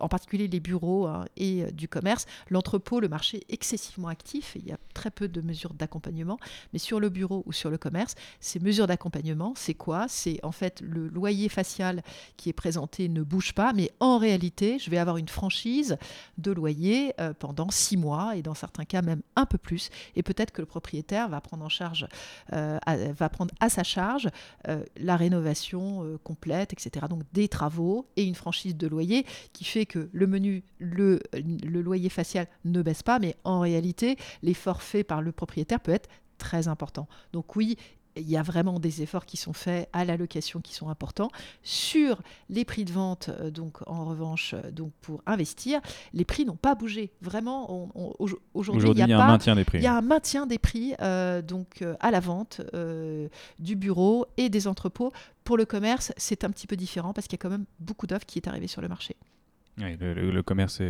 en 0.00 0.08
particulier 0.08 0.48
les 0.48 0.60
bureaux 0.60 1.06
hein, 1.06 1.24
et 1.36 1.70
du 1.72 1.88
commerce, 1.88 2.26
l'entrepôt, 2.50 3.00
le 3.00 3.08
marché 3.08 3.38
est 3.38 3.52
excessivement 3.52 4.08
actif, 4.08 4.56
il 4.56 4.66
y 4.66 4.72
a 4.72 4.78
très 4.94 5.10
peu 5.10 5.28
de 5.28 5.40
mesures 5.40 5.74
d'accompagnement, 5.74 6.38
mais 6.72 6.78
sur 6.78 7.00
le 7.00 7.08
bureau 7.08 7.42
ou 7.46 7.52
sur 7.52 7.70
le 7.70 7.78
commerce, 7.78 8.14
ces 8.40 8.60
mesures 8.60 8.86
d'accompagnement, 8.86 9.54
c'est 9.56 9.74
quoi? 9.74 10.06
C'est 10.08 10.44
en 10.44 10.52
fait 10.52 10.80
le 10.80 11.08
loyer 11.08 11.48
facial 11.48 12.02
qui 12.36 12.48
est 12.48 12.54
présenté 12.54 13.08
ne 13.08 13.22
bouge 13.22 13.52
pas, 13.52 13.72
mais 13.72 13.90
en 14.00 14.18
réalité, 14.18 14.78
je 14.78 14.90
vais 14.90 14.98
avoir 14.98 15.16
une 15.16 15.28
franchise 15.28 15.96
de 16.38 16.52
loyer 16.52 17.12
pendant 17.38 17.70
six 17.70 17.96
mois 17.96 18.36
et 18.36 18.42
dans 18.42 18.54
certains 18.54 18.84
cas 18.84 19.02
même 19.02 19.22
un 19.36 19.46
peu 19.46 19.58
plus, 19.58 19.90
et 20.14 20.22
peut-être 20.22 20.52
que 20.52 20.62
propriétaire 20.66 21.28
va 21.28 21.40
prendre 21.40 21.64
en 21.64 21.68
charge, 21.68 22.06
euh, 22.52 22.78
va 22.86 23.28
prendre 23.28 23.54
à 23.60 23.68
sa 23.68 23.82
charge 23.82 24.28
euh, 24.68 24.84
la 24.96 25.16
rénovation 25.16 26.04
euh, 26.04 26.18
complète, 26.22 26.72
etc. 26.72 27.06
Donc 27.08 27.22
des 27.32 27.48
travaux 27.48 28.06
et 28.16 28.24
une 28.24 28.34
franchise 28.34 28.76
de 28.76 28.86
loyer 28.86 29.24
qui 29.52 29.64
fait 29.64 29.86
que 29.86 30.08
le 30.12 30.26
menu, 30.26 30.64
le, 30.78 31.20
le 31.32 31.80
loyer 31.80 32.08
facial 32.08 32.46
ne 32.64 32.82
baisse 32.82 33.02
pas, 33.02 33.18
mais 33.18 33.36
en 33.44 33.60
réalité, 33.60 34.16
l'effort 34.42 34.82
fait 34.82 35.04
par 35.04 35.22
le 35.22 35.32
propriétaire 35.32 35.80
peut 35.80 35.92
être 35.92 36.08
très 36.38 36.68
important. 36.68 37.08
Donc 37.32 37.56
oui, 37.56 37.76
il 38.16 38.28
y 38.28 38.36
a 38.36 38.42
vraiment 38.42 38.80
des 38.80 39.02
efforts 39.02 39.26
qui 39.26 39.36
sont 39.36 39.52
faits 39.52 39.88
à 39.92 40.04
la 40.04 40.16
location 40.16 40.60
qui 40.60 40.74
sont 40.74 40.88
importants. 40.88 41.30
Sur 41.62 42.22
les 42.48 42.64
prix 42.64 42.84
de 42.84 42.92
vente, 42.92 43.28
euh, 43.28 43.50
donc 43.50 43.78
en 43.86 44.04
revanche, 44.04 44.54
euh, 44.54 44.70
donc 44.70 44.92
pour 45.00 45.22
investir, 45.26 45.80
les 46.12 46.24
prix 46.24 46.44
n'ont 46.44 46.56
pas 46.56 46.74
bougé. 46.74 47.12
Vraiment, 47.20 47.90
aujourd'hui, 48.54 48.90
il 48.90 48.98
y 48.98 49.12
a, 49.12 49.18
un 49.18 49.26
maintien 49.26 49.54
des 49.54 49.64
prix. 49.64 49.78
Il 49.78 49.84
y 49.84 49.86
a 49.86 49.94
un 49.94 50.02
maintien 50.02 50.46
des 50.46 50.58
prix 50.58 50.94
euh, 51.00 51.42
donc 51.42 51.84
à 52.00 52.10
la 52.10 52.20
vente 52.20 52.60
du 53.58 53.76
bureau 53.76 54.26
et 54.36 54.48
des 54.48 54.66
entrepôts. 54.66 55.12
Pour 55.44 55.56
le 55.56 55.64
commerce, 55.64 56.12
c'est 56.16 56.44
un 56.44 56.50
petit 56.50 56.66
peu 56.66 56.76
différent 56.76 57.12
parce 57.12 57.28
qu'il 57.28 57.38
y 57.38 57.40
a 57.40 57.42
quand 57.42 57.50
même 57.50 57.66
beaucoup 57.78 58.06
d'offres 58.06 58.26
qui 58.26 58.38
est 58.38 58.48
arrivé 58.48 58.66
sur 58.66 58.82
le 58.82 58.88
marché. 58.88 59.16
Le, 59.78 60.40
commerce, 60.40 60.80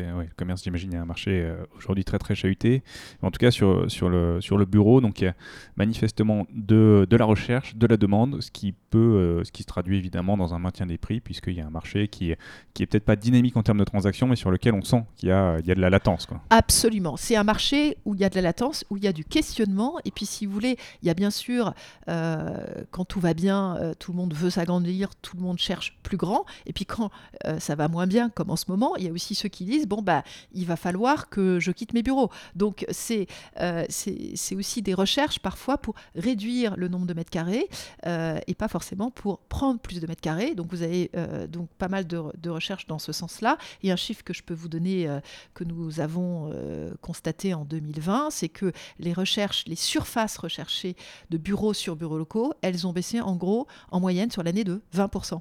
j'imagine, 0.62 0.95
est 0.95 0.99
un 0.99 1.05
marché 1.05 1.43
euh, 1.43 1.57
aujourd'hui 1.76 2.05
très 2.05 2.18
très 2.18 2.37
chahuté. 2.37 2.84
En 3.20 3.32
tout 3.32 3.39
cas, 3.39 3.51
sur, 3.51 3.80
le, 4.09 4.64
bureau, 4.64 5.01
donc 5.01 5.20
il 5.20 5.24
y 5.24 5.26
a 5.26 5.34
manifestement 5.76 6.47
de, 6.55 7.05
la 7.11 7.24
recherche, 7.24 7.74
de 7.74 7.84
la 7.89 7.97
demande, 7.97 8.41
ce 8.41 8.53
qui 8.53 8.74
peut, 8.91 8.99
euh, 8.99 9.45
ce 9.45 9.51
qui 9.51 9.62
se 9.62 9.66
traduit 9.66 9.99
évidemment 9.99 10.37
dans 10.37 10.55
un 10.55 10.61
maintien 10.61 10.87
des 10.87 10.99
prix, 10.99 11.18
puisqu'il 11.18 11.55
y 11.55 11.61
a 11.61 11.66
un 11.66 11.70
marché 11.70 12.07
qui 12.07 12.34
qui 12.74 12.87
peut-être 12.87 13.05
pas 13.05 13.16
dynamique 13.16 13.57
en 13.57 13.62
termes 13.62 13.78
de 13.78 13.84
transactions, 13.84 14.28
mais 14.28 14.37
sur 14.37 14.51
lequel 14.53 14.74
on 14.74 14.82
sent 14.82 15.05
qu'il 15.16 15.30
y 15.30 15.32
a, 15.32 15.61
de 15.61 15.80
la 15.80 15.91
latence. 15.91 16.28
Absolument. 16.51 17.16
C'est 17.16 17.37
un 17.37 17.45
marché 17.45 17.97
où 18.05 18.14
il 18.14 18.20
y 18.20 18.24
a 18.24 18.28
de 18.28 18.37
la 18.37 18.43
latence, 18.43 18.84
où 18.91 18.97
il 18.97 19.05
y 19.05 19.09
a 19.09 19.12
du 19.12 19.24
questionnement. 19.24 19.99
Et 20.05 20.12
puis, 20.12 20.26
si 20.26 20.47
vous 20.47 20.53
voulez, 20.53 20.76
il 21.03 21.09
y 21.09 21.11
a 21.11 21.14
bien 21.14 21.30
sûr, 21.30 21.74
euh, 22.09 22.57
quand 22.91 23.05
tout 23.05 23.18
va 23.18 23.34
bien, 23.34 23.95
tout 23.99 24.12
le 24.12 24.18
monde 24.18 24.34
veut 24.34 24.51
s'agrandir, 24.51 25.16
tout 25.16 25.37
le 25.37 25.43
monde 25.43 25.59
cherche 25.59 25.99
plus 26.03 26.18
grand. 26.18 26.45
Et 26.66 26.72
puis, 26.72 26.84
quand 26.84 27.11
ça 27.59 27.74
va 27.74 27.89
moins 27.89 28.07
bien, 28.07 28.28
comme 28.28 28.51
en 28.51 28.57
ce 28.57 28.66
moment, 28.68 28.76
il 28.99 29.05
y 29.05 29.09
a 29.09 29.12
aussi 29.12 29.35
ceux 29.35 29.49
qui 29.49 29.64
disent 29.64 29.87
bon 29.87 30.03
bah 30.03 30.22
il 30.53 30.66
va 30.66 30.77
falloir 30.77 31.29
que 31.29 31.59
je 31.61 31.70
quitte 31.72 31.95
mes 31.95 32.03
bureaux. 32.03 32.31
Donc 32.55 32.85
c'est 32.91 33.27
euh, 33.61 33.85
c'est 33.89 34.55
aussi 34.55 34.83
des 34.83 34.95
recherches 34.95 35.39
parfois 35.39 35.79
pour 35.79 35.95
réduire 36.14 36.77
le 36.77 36.89
nombre 36.89 37.07
de 37.07 37.14
mètres 37.14 37.31
carrés 37.31 37.68
euh, 38.07 38.39
et 38.47 38.55
pas 38.55 38.68
forcément 38.68 39.11
pour 39.11 39.39
prendre 39.39 39.81
plus 39.81 40.01
de 40.01 40.07
mètres 40.07 40.20
carrés. 40.20 40.55
Donc 40.55 40.68
vous 40.70 40.83
avez 40.83 41.11
euh, 41.16 41.47
donc 41.47 41.68
pas 41.79 41.89
mal 41.89 42.07
de, 42.07 42.22
de, 42.39 42.51
recherches 42.51 42.87
dans 42.87 42.99
ce 42.99 43.12
sens-là. 43.12 43.59
Et 43.83 43.91
un 43.91 43.97
chiffre 43.97 44.22
que 44.24 44.33
je 44.33 44.43
peux 44.43 44.55
vous 44.55 44.68
donner 44.68 45.09
que 45.55 45.64
nous 45.64 46.01
avons 46.01 46.53
constaté 47.01 47.55
en 47.55 47.64
2020, 47.64 48.31
c'est 48.31 48.49
que 48.49 48.72
les 48.99 49.12
recherches, 49.12 49.64
les 49.66 49.77
surfaces 49.77 50.37
recherchées 50.39 50.97
de 51.31 51.39
bureaux 51.39 51.74
sur 51.74 51.97
bureaux 51.97 52.18
locaux, 52.18 52.55
elles 52.62 52.87
ont 52.87 52.93
baissé 52.93 53.20
en 53.20 53.37
gros 53.37 53.66
en 53.91 54.01
moyenne 54.01 54.31
sur 54.31 54.43
l'année 54.43 54.64
de 54.64 54.81
20%. 54.95 55.41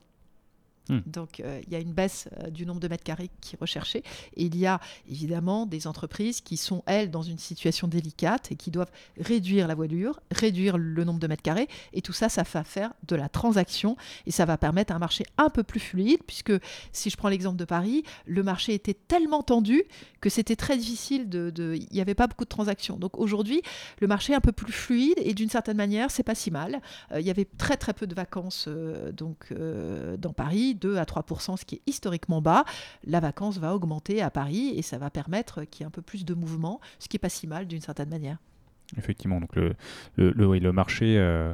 Hmm. 0.89 0.99
Donc 1.05 1.39
euh, 1.39 1.61
il 1.65 1.73
y 1.73 1.75
a 1.75 1.79
une 1.79 1.93
baisse 1.93 2.29
euh, 2.39 2.49
du 2.49 2.65
nombre 2.65 2.79
de 2.79 2.87
mètres 2.87 3.03
carrés 3.03 3.29
qui 3.41 3.55
est 3.55 3.59
recherchée. 3.59 4.03
Et 4.35 4.43
il 4.45 4.57
y 4.57 4.67
a 4.67 4.79
évidemment 5.09 5.65
des 5.65 5.87
entreprises 5.87 6.41
qui 6.41 6.57
sont, 6.57 6.83
elles, 6.85 7.09
dans 7.09 7.23
une 7.23 7.39
situation 7.39 7.87
délicate 7.87 8.51
et 8.51 8.55
qui 8.55 8.71
doivent 8.71 8.91
réduire 9.19 9.67
la 9.67 9.75
voilure, 9.75 10.19
réduire 10.31 10.77
le 10.77 11.03
nombre 11.03 11.19
de 11.19 11.27
mètres 11.27 11.41
carrés. 11.41 11.67
Et 11.93 12.01
tout 12.01 12.13
ça, 12.13 12.29
ça 12.29 12.43
va 12.43 12.63
faire 12.63 12.93
de 13.07 13.15
la 13.15 13.29
transaction 13.29 13.97
et 14.25 14.31
ça 14.31 14.45
va 14.45 14.57
permettre 14.57 14.93
un 14.93 14.99
marché 14.99 15.25
un 15.37 15.49
peu 15.49 15.63
plus 15.63 15.79
fluide, 15.79 16.19
puisque 16.27 16.53
si 16.91 17.09
je 17.09 17.17
prends 17.17 17.29
l'exemple 17.29 17.57
de 17.57 17.65
Paris, 17.65 18.03
le 18.25 18.43
marché 18.43 18.73
était 18.73 18.93
tellement 18.93 19.41
tendu 19.41 19.83
que 20.21 20.29
c'était 20.29 20.55
très 20.55 20.77
difficile 20.77 21.29
de... 21.29 21.51
Il 21.75 21.87
n'y 21.91 22.01
avait 22.01 22.15
pas 22.15 22.27
beaucoup 22.27 22.43
de 22.43 22.49
transactions. 22.49 22.97
Donc 22.97 23.17
aujourd'hui, 23.17 23.61
le 23.99 24.07
marché 24.07 24.33
est 24.33 24.35
un 24.35 24.41
peu 24.41 24.51
plus 24.51 24.71
fluide 24.71 25.15
et 25.17 25.33
d'une 25.33 25.49
certaine 25.49 25.77
manière, 25.77 26.11
c'est 26.11 26.23
pas 26.23 26.35
si 26.35 26.51
mal. 26.51 26.81
Euh, 27.11 27.19
il 27.19 27.25
y 27.25 27.29
avait 27.29 27.45
très 27.45 27.77
très 27.77 27.93
peu 27.93 28.07
de 28.07 28.15
vacances 28.15 28.67
donc, 29.13 29.53
dans 29.53 30.33
Paris 30.33 30.74
2 30.75 30.97
à 30.97 31.03
3% 31.03 31.57
ce 31.57 31.65
qui 31.65 31.75
est 31.75 31.81
historiquement 31.87 32.41
bas, 32.41 32.65
la 33.03 33.19
vacance 33.19 33.57
va 33.57 33.75
augmenter 33.75 34.21
à 34.21 34.29
Paris 34.29 34.73
et 34.75 34.81
ça 34.81 34.97
va 34.97 35.09
permettre 35.09 35.63
qu'il 35.63 35.81
y 35.81 35.83
ait 35.83 35.87
un 35.87 35.91
peu 35.91 36.01
plus 36.01 36.25
de 36.25 36.33
mouvement, 36.33 36.79
ce 36.99 37.07
qui 37.07 37.17
est 37.17 37.19
pas 37.19 37.29
si 37.29 37.47
mal 37.47 37.67
d'une 37.67 37.81
certaine 37.81 38.09
manière. 38.09 38.37
Effectivement, 38.97 39.39
donc 39.39 39.55
le, 39.55 40.71
marché, 40.71 41.17
euh, 41.17 41.53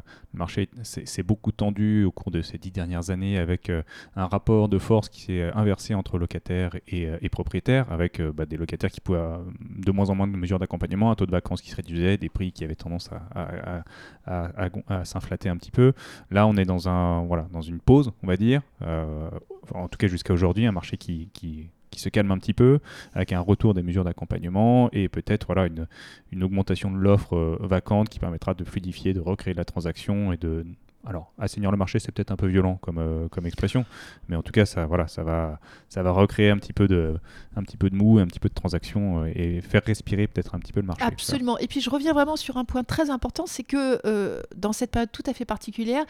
s'est 0.84 1.24
beaucoup 1.24 1.52
tendu 1.52 2.04
au 2.04 2.12
cours 2.12 2.32
de 2.32 2.42
ces 2.42 2.58
dix 2.58 2.72
dernières 2.72 3.10
années 3.10 3.38
avec 3.38 3.70
euh, 3.70 3.84
un 4.16 4.28
rapport 4.28 4.68
de 4.68 4.78
force 4.78 5.08
qui 5.08 5.22
s'est 5.22 5.52
inversé 5.54 5.94
entre 5.94 6.18
locataires 6.18 6.76
et, 6.88 7.08
euh, 7.08 7.18
propriétaires, 7.32 7.90
avec 7.92 8.22
bah, 8.22 8.46
des 8.46 8.58
locataires 8.58 8.92
qui 8.92 9.00
pouvaient 9.00 9.38
de 9.62 9.92
moins 9.92 10.10
en 10.10 10.16
moins 10.16 10.28
de 10.28 10.36
mesures 10.36 10.60
d'accompagnement, 10.60 11.12
un 11.12 11.16
taux 11.16 11.26
de 11.26 11.32
vacances 11.32 11.62
qui 11.62 11.70
se 11.70 11.76
réduisait, 11.78 12.18
des 12.18 12.30
prix 12.30 12.52
qui 12.52 12.66
avaient 12.66 12.76
tendance 12.76 13.10
à, 13.34 13.84
à, 14.26 15.06
s'inflater 15.06 15.48
un 15.48 15.56
petit 15.56 15.72
peu. 15.72 15.94
Là, 16.32 16.46
on 16.48 16.58
est 16.58 16.66
dans 16.66 17.62
une 17.62 17.80
pause, 17.80 18.12
on 18.24 18.28
va 18.28 18.36
dire, 18.36 18.62
en 18.82 19.88
tout 19.88 19.98
cas 19.98 20.08
jusqu'à 20.08 20.34
aujourd'hui, 20.34 20.66
un 20.66 20.74
marché 20.74 20.98
qui, 20.98 21.30
qui 21.34 21.70
qui 21.92 22.00
se 22.00 22.10
calme 22.10 22.32
un 22.32 22.40
petit 22.40 22.54
peu, 22.54 22.80
avec 23.14 23.34
un 23.34 23.42
retour 23.42 23.74
des 23.74 23.84
mesures 23.84 24.04
d'accompagnement 24.04 24.90
et 24.94 25.10
peut-être 25.10 25.48
voilà, 25.48 25.68
une, 25.68 25.88
une 26.32 26.44
augmentation 26.44 26.90
de 26.90 26.98
l'offre 26.98 27.36
euh, 27.36 27.58
vacante 27.60 28.10
qui 28.10 28.18
permettra 28.18 28.54
de 28.54 28.64
fluidifier, 28.64 29.14
de 29.14 29.20
recréer 29.20 29.54
la 29.54 29.66
transaction 29.66 30.34
et 30.34 30.38
de... 30.38 30.66
Alors, 31.04 31.34
assainir 31.40 31.72
le 31.72 31.78
marché, 31.78 31.98
c'est 31.98 32.12
peut-être 32.12 32.30
un 32.32 32.36
peu 32.36 32.46
violent 32.46 32.76
comme, 32.76 33.00
euh, 33.00 33.28
comme 33.28 33.48
expression, 33.48 33.86
mais 34.30 34.36
en 34.36 34.44
tout 34.44 34.52
cas, 34.52 34.68
ça, 34.68 34.86
voilà, 34.86 35.08
ça, 35.08 35.24
va, 35.24 35.60
ça 35.90 36.04
va 36.04 36.12
recréer 36.12 36.52
un 36.52 36.58
petit, 36.58 36.74
peu 36.74 36.88
de, 36.88 37.18
un 37.56 37.64
petit 37.64 37.76
peu 37.76 37.90
de 37.90 37.96
mou, 37.96 38.20
un 38.20 38.28
petit 38.28 38.40
peu 38.40 38.50
de 38.50 38.54
transaction 38.54 39.24
euh, 39.24 39.32
et 39.34 39.62
faire 39.62 39.82
respirer 39.84 40.28
peut-être 40.28 40.54
un 40.54 40.60
petit 40.60 40.72
peu 40.72 40.80
le 40.80 40.86
marché. 40.86 41.04
Absolument. 41.04 41.58
Et 41.58 41.68
puis, 41.68 41.82
je 41.82 41.90
reviens 41.90 42.14
vraiment 42.14 42.36
sur 42.36 42.58
un 42.58 42.66
point 42.66 42.84
très 42.84 43.10
important, 43.10 43.48
c'est 43.48 43.64
que 43.64 44.44
dans 44.56 44.74
cette 44.74 44.92
période 44.92 45.12
tout 45.12 45.24
à 45.26 45.34
fait 45.34 45.46
particulière, 45.46 46.06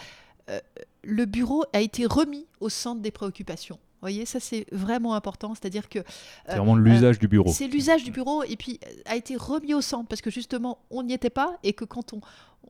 le 1.03 1.25
bureau 1.25 1.63
a 1.71 1.79
été 1.79 2.05
remis 2.05 2.45
au 2.59 2.67
centre 2.67 3.01
des 3.01 3.11
préoccupations. 3.11 3.79
Vous 4.01 4.07
voyez, 4.07 4.25
ça 4.25 4.39
c'est 4.39 4.65
vraiment 4.71 5.13
important, 5.13 5.53
c'est-à-dire 5.53 5.87
que 5.87 5.99
c'est 6.47 6.55
vraiment 6.55 6.75
l'usage 6.75 7.19
du 7.19 7.27
bureau. 7.27 7.51
C'est 7.51 7.67
l'usage 7.67 8.03
du 8.03 8.09
bureau 8.09 8.41
et 8.43 8.55
puis 8.55 8.79
a 9.05 9.15
été 9.15 9.35
remis 9.35 9.75
au 9.75 9.81
centre 9.81 10.07
parce 10.07 10.21
que 10.21 10.31
justement 10.31 10.79
on 10.89 11.03
n'y 11.03 11.13
était 11.13 11.29
pas 11.29 11.59
et 11.61 11.73
que 11.73 11.85
quand 11.85 12.13
on, 12.13 12.21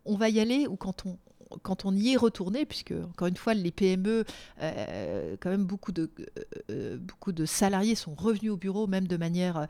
on 0.04 0.18
va 0.18 0.28
y 0.28 0.42
aller 0.42 0.68
ou 0.68 0.76
quand 0.76 1.06
on, 1.06 1.18
quand 1.64 1.86
on 1.86 1.96
y 1.96 2.14
est 2.14 2.18
retourné, 2.18 2.66
puisque 2.66 2.94
encore 3.10 3.28
une 3.28 3.38
fois, 3.38 3.54
les 3.54 3.72
PME, 3.72 4.24
euh, 4.62 5.36
quand 5.40 5.50
même 5.50 5.66
beaucoup 5.66 5.92
de, 5.92 6.10
euh, 6.20 6.44
euh, 6.70 6.98
beaucoup 6.98 7.32
de 7.32 7.46
salariés 7.46 7.96
sont 7.96 8.14
revenus 8.16 8.52
au 8.52 8.58
bureau, 8.58 8.88
même 8.88 9.08
de 9.08 9.18
manière 9.18 9.68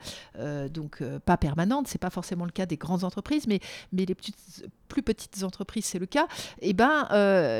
donc 0.69 1.03
pas 1.25 1.38
permanente. 1.38 1.88
C'est 1.88 1.97
pas 1.97 2.09
forcément 2.09 2.45
le 2.45 2.51
cas 2.51 2.65
des 2.65 2.77
grandes 2.77 3.03
entreprises, 3.03 3.47
mais, 3.47 3.59
mais 3.91 4.05
les 4.05 4.15
plus 4.15 5.01
petites 5.01 5.43
entreprises, 5.43 5.86
c'est 5.86 5.99
le 5.99 6.05
cas. 6.05 6.27
Et 6.61 6.69
eh 6.69 6.73
ben, 6.73 7.07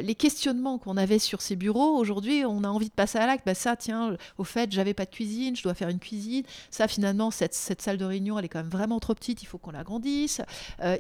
les 0.01 0.15
questionnements 0.15 0.78
qu'on 0.78 0.97
avait 0.97 1.19
sur 1.19 1.41
ces 1.41 1.55
bureaux, 1.55 1.97
aujourd'hui, 1.97 2.43
on 2.45 2.63
a 2.63 2.67
envie 2.67 2.89
de 2.89 2.93
passer 2.93 3.17
à 3.17 3.26
l'acte. 3.26 3.45
Ben 3.45 3.55
ça, 3.55 3.76
tiens, 3.76 4.17
au 4.38 4.43
fait, 4.43 4.72
j'avais 4.72 4.93
pas 4.93 5.05
de 5.05 5.11
cuisine, 5.11 5.55
je 5.55 5.63
dois 5.63 5.74
faire 5.74 5.89
une 5.89 5.99
cuisine. 5.99 6.43
Ça, 6.69 6.88
finalement, 6.88 7.32
cette, 7.32 7.53
cette 7.53 7.82
salle 7.82 7.97
de 7.97 8.05
réunion, 8.05 8.38
elle 8.38 8.45
est 8.45 8.49
quand 8.49 8.59
même 8.59 8.69
vraiment 8.69 8.99
trop 8.99 9.15
petite. 9.15 9.43
Il 9.43 9.45
faut 9.45 9.57
qu'on 9.57 9.72
l'agrandisse. 9.72 10.41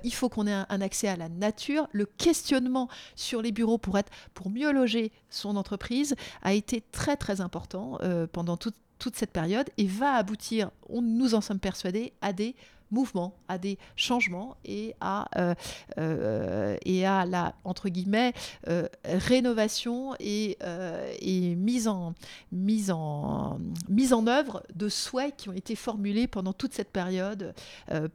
il 0.03 0.13
faut 0.13 0.29
qu'on 0.29 0.47
ait 0.47 0.63
un 0.67 0.81
accès 0.81 1.07
à 1.07 1.15
la 1.15 1.29
nature. 1.29 1.87
Le 1.91 2.05
questionnement 2.05 2.89
sur 3.15 3.41
les 3.41 3.51
bureaux 3.51 3.77
pour, 3.77 3.97
être, 3.97 4.11
pour 4.33 4.49
mieux 4.49 4.71
loger 4.71 5.11
son 5.29 5.55
entreprise 5.57 6.15
a 6.41 6.53
été 6.53 6.81
très 6.91 7.17
très 7.17 7.41
important 7.41 7.97
euh, 8.01 8.27
pendant 8.31 8.57
toute, 8.57 8.75
toute 8.99 9.15
cette 9.15 9.31
période 9.31 9.69
et 9.77 9.87
va 9.87 10.13
aboutir, 10.13 10.71
on, 10.89 11.01
nous 11.01 11.35
en 11.35 11.41
sommes 11.41 11.59
persuadés, 11.59 12.13
à 12.21 12.33
des 12.33 12.55
mouvement, 12.91 13.35
à 13.47 13.57
des 13.57 13.77
changements 13.95 14.57
et 14.65 14.93
à, 14.99 15.27
euh, 15.37 15.55
euh, 15.97 16.77
et 16.85 17.05
à 17.05 17.25
la 17.25 17.55
entre 17.63 17.89
guillemets 17.89 18.33
euh, 18.67 18.87
rénovation 19.05 20.13
et, 20.19 20.57
et, 21.21 21.55
mise, 21.55 21.87
en, 21.87 22.13
mise, 22.51 22.91
en, 22.91 23.59
mise 23.89 24.13
en 24.13 24.27
œuvre 24.27 24.63
de 24.75 24.89
souhaits 24.89 25.35
qui 25.37 25.49
ont 25.49 25.53
été 25.53 25.75
formulés 25.75 26.27
pendant 26.27 26.53
toute 26.53 26.73
cette 26.73 26.91
période 26.91 27.53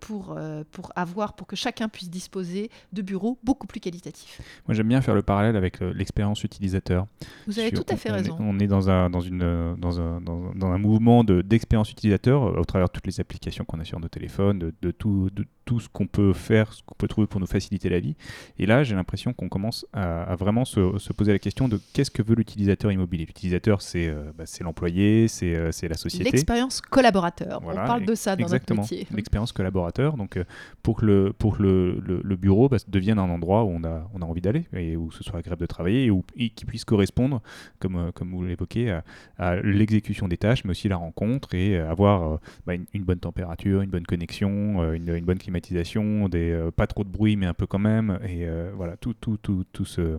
pour, 0.00 0.38
pour 0.70 0.92
avoir 0.94 1.34
pour 1.34 1.46
que 1.46 1.56
chacun 1.56 1.88
puisse 1.88 2.10
disposer 2.10 2.70
de 2.92 3.02
bureaux 3.02 3.38
beaucoup 3.42 3.66
plus 3.66 3.80
qualitatifs. 3.80 4.40
Moi 4.66 4.74
j'aime 4.74 4.88
bien 4.88 5.00
faire 5.00 5.14
le 5.14 5.22
parallèle 5.22 5.56
avec 5.56 5.80
l'expérience 5.80 6.44
utilisateur. 6.44 7.06
Vous 7.46 7.58
avez 7.58 7.72
tout 7.72 7.84
à 7.88 7.96
fait 7.96 8.10
raison. 8.10 8.36
on 8.38 8.58
est 8.58 8.66
dans 8.66 8.90
un, 8.90 9.10
dans 9.10 9.20
une, 9.20 9.76
dans 9.76 10.00
un, 10.00 10.20
dans, 10.20 10.66
un 10.66 10.78
mouvement 10.78 11.24
d'expérience 11.24 11.90
utilisateur 11.90 12.42
au 12.58 12.64
travers 12.64 12.88
de 12.88 12.92
toutes 12.92 13.06
les 13.06 13.20
applications 13.20 13.64
qu'on 13.64 13.80
a 13.80 13.84
sur 13.84 14.00
nos 14.00 14.08
téléphones, 14.08 14.58
de, 14.58 14.65
tout, 14.70 15.30
de 15.32 15.44
tout 15.66 15.80
ce 15.80 15.88
qu'on 15.88 16.06
peut 16.06 16.32
faire, 16.32 16.72
ce 16.72 16.82
qu'on 16.84 16.94
peut 16.94 17.08
trouver 17.08 17.26
pour 17.26 17.40
nous 17.40 17.46
faciliter 17.46 17.88
la 17.88 17.98
vie. 17.98 18.14
Et 18.58 18.66
là, 18.66 18.84
j'ai 18.84 18.94
l'impression 18.94 19.32
qu'on 19.34 19.48
commence 19.48 19.84
à, 19.92 20.36
vraiment 20.36 20.64
se, 20.64 21.12
poser 21.12 21.32
la 21.32 21.40
question 21.40 21.68
de 21.68 21.80
qu'est-ce 21.92 22.10
que 22.10 22.22
veut 22.22 22.36
l'utilisateur 22.36 22.92
immobilier. 22.92 23.26
L'utilisateur, 23.26 23.82
c'est 23.82 24.06
euh, 24.06 24.30
bah, 24.38 24.44
l'employé, 24.60 25.26
euh, 25.42 25.72
c'est 25.72 25.88
la 25.88 25.96
société. 25.96 26.30
L'expérience 26.30 26.80
collaborateur. 26.80 27.60
On 27.64 27.74
parle 27.74 28.04
de 28.04 28.14
ça 28.14 28.36
dans 28.36 28.44
exactement, 28.44 28.82
notre 28.82 28.94
métier. 28.94 29.08
L'expérience 29.14 29.50
collaborateur. 29.50 30.16
Donc, 30.16 30.36
euh, 30.36 30.44
pour 30.84 30.98
que 30.98 31.06
le, 31.06 31.32
pour 31.36 31.56
le, 31.58 31.98
le, 32.00 32.36
bureau 32.36 32.68
bah, 32.68 32.76
devienne 32.86 33.18
un 33.18 33.28
endroit 33.28 33.64
où 33.64 33.70
on 33.70 33.82
a, 33.82 34.08
on 34.14 34.22
a 34.22 34.24
envie 34.24 34.40
d'aller 34.40 34.66
et 34.72 34.96
où 34.96 35.10
ce 35.10 35.24
soit 35.24 35.40
agréable 35.40 35.62
de 35.62 35.66
travailler 35.66 36.04
et, 36.04 36.10
où, 36.12 36.24
qui 36.54 36.64
puisse 36.64 36.84
correspondre, 36.84 37.42
comme, 37.80 38.12
comme 38.14 38.30
vous 38.30 38.44
l'évoquez, 38.44 39.00
à, 39.36 39.56
l'exécution 39.56 40.28
des 40.28 40.36
tâches, 40.36 40.64
mais 40.64 40.70
aussi 40.70 40.88
la 40.88 40.96
rencontre 40.96 41.54
et 41.54 41.76
avoir 41.76 42.38
bah, 42.66 42.74
une, 42.74 43.04
bonne 43.04 43.18
température, 43.18 43.82
une 43.82 43.90
bonne 43.90 44.06
connexion, 44.06 44.48
une, 44.56 45.14
une 45.14 45.24
bonne 45.24 45.38
climatisation 45.38 46.28
des, 46.28 46.50
euh, 46.50 46.70
pas 46.70 46.86
trop 46.86 47.04
de 47.04 47.08
bruit, 47.08 47.36
mais 47.36 47.46
un 47.46 47.54
peu 47.54 47.66
quand 47.66 47.78
même. 47.78 48.18
Et 48.24 48.46
euh, 48.46 48.70
voilà, 48.74 48.96
tout, 48.96 49.14
tout, 49.14 49.36
tout, 49.36 49.64
tout, 49.72 49.84
ce, 49.84 50.18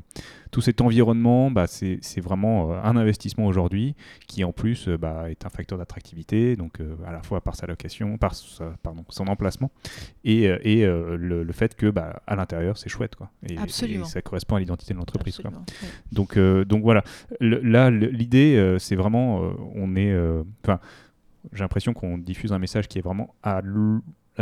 tout 0.51 0.61
cet 0.61 0.81
environnement, 0.81 1.51
bah, 1.51 1.65
c'est 1.67 2.21
vraiment 2.21 2.71
euh, 2.71 2.81
un 2.83 2.95
investissement 2.95 3.45
aujourd'hui 3.45 3.95
qui, 4.27 4.43
en 4.43 4.51
plus, 4.51 4.88
bah, 4.89 5.29
est 5.29 5.45
un 5.45 5.49
facteur 5.49 5.77
d'attractivité, 5.77 6.55
donc 6.55 6.79
à 7.05 7.11
la 7.11 7.21
fois 7.21 7.41
par 7.41 7.55
sa 7.55 7.67
location, 7.67 8.17
par 8.17 8.33
pardon, 8.83 9.05
son 9.09 9.27
emplacement, 9.27 9.71
et, 10.23 10.43
et 10.43 10.85
le, 10.85 11.51
fait 11.51 11.75
que 11.75 11.89
bah, 11.89 12.21
à 12.27 12.35
l'intérieur, 12.35 12.77
c'est 12.77 12.89
chouette. 12.89 13.15
Quoi. 13.15 13.29
Et, 13.47 13.57
ça 14.05 14.21
correspond 14.21 14.55
à 14.55 14.59
l'identité 14.59 14.93
de 14.93 14.99
l'entreprise. 14.99 15.39
Donc, 16.11 16.38
donc 16.38 16.83
voilà, 16.83 17.03
là, 17.39 17.89
l'idée, 17.89 18.75
c'est 18.79 18.95
vraiment, 18.95 19.41
on 19.75 19.95
est. 19.95 20.15
Enfin, 20.63 20.79
j'ai 21.53 21.63
l'impression 21.63 21.93
qu'on 21.93 22.17
diffuse 22.17 22.51
un 22.51 22.59
message 22.59 22.88
qui 22.88 22.99
est 22.99 23.01
vraiment 23.01 23.33
à 23.43 23.61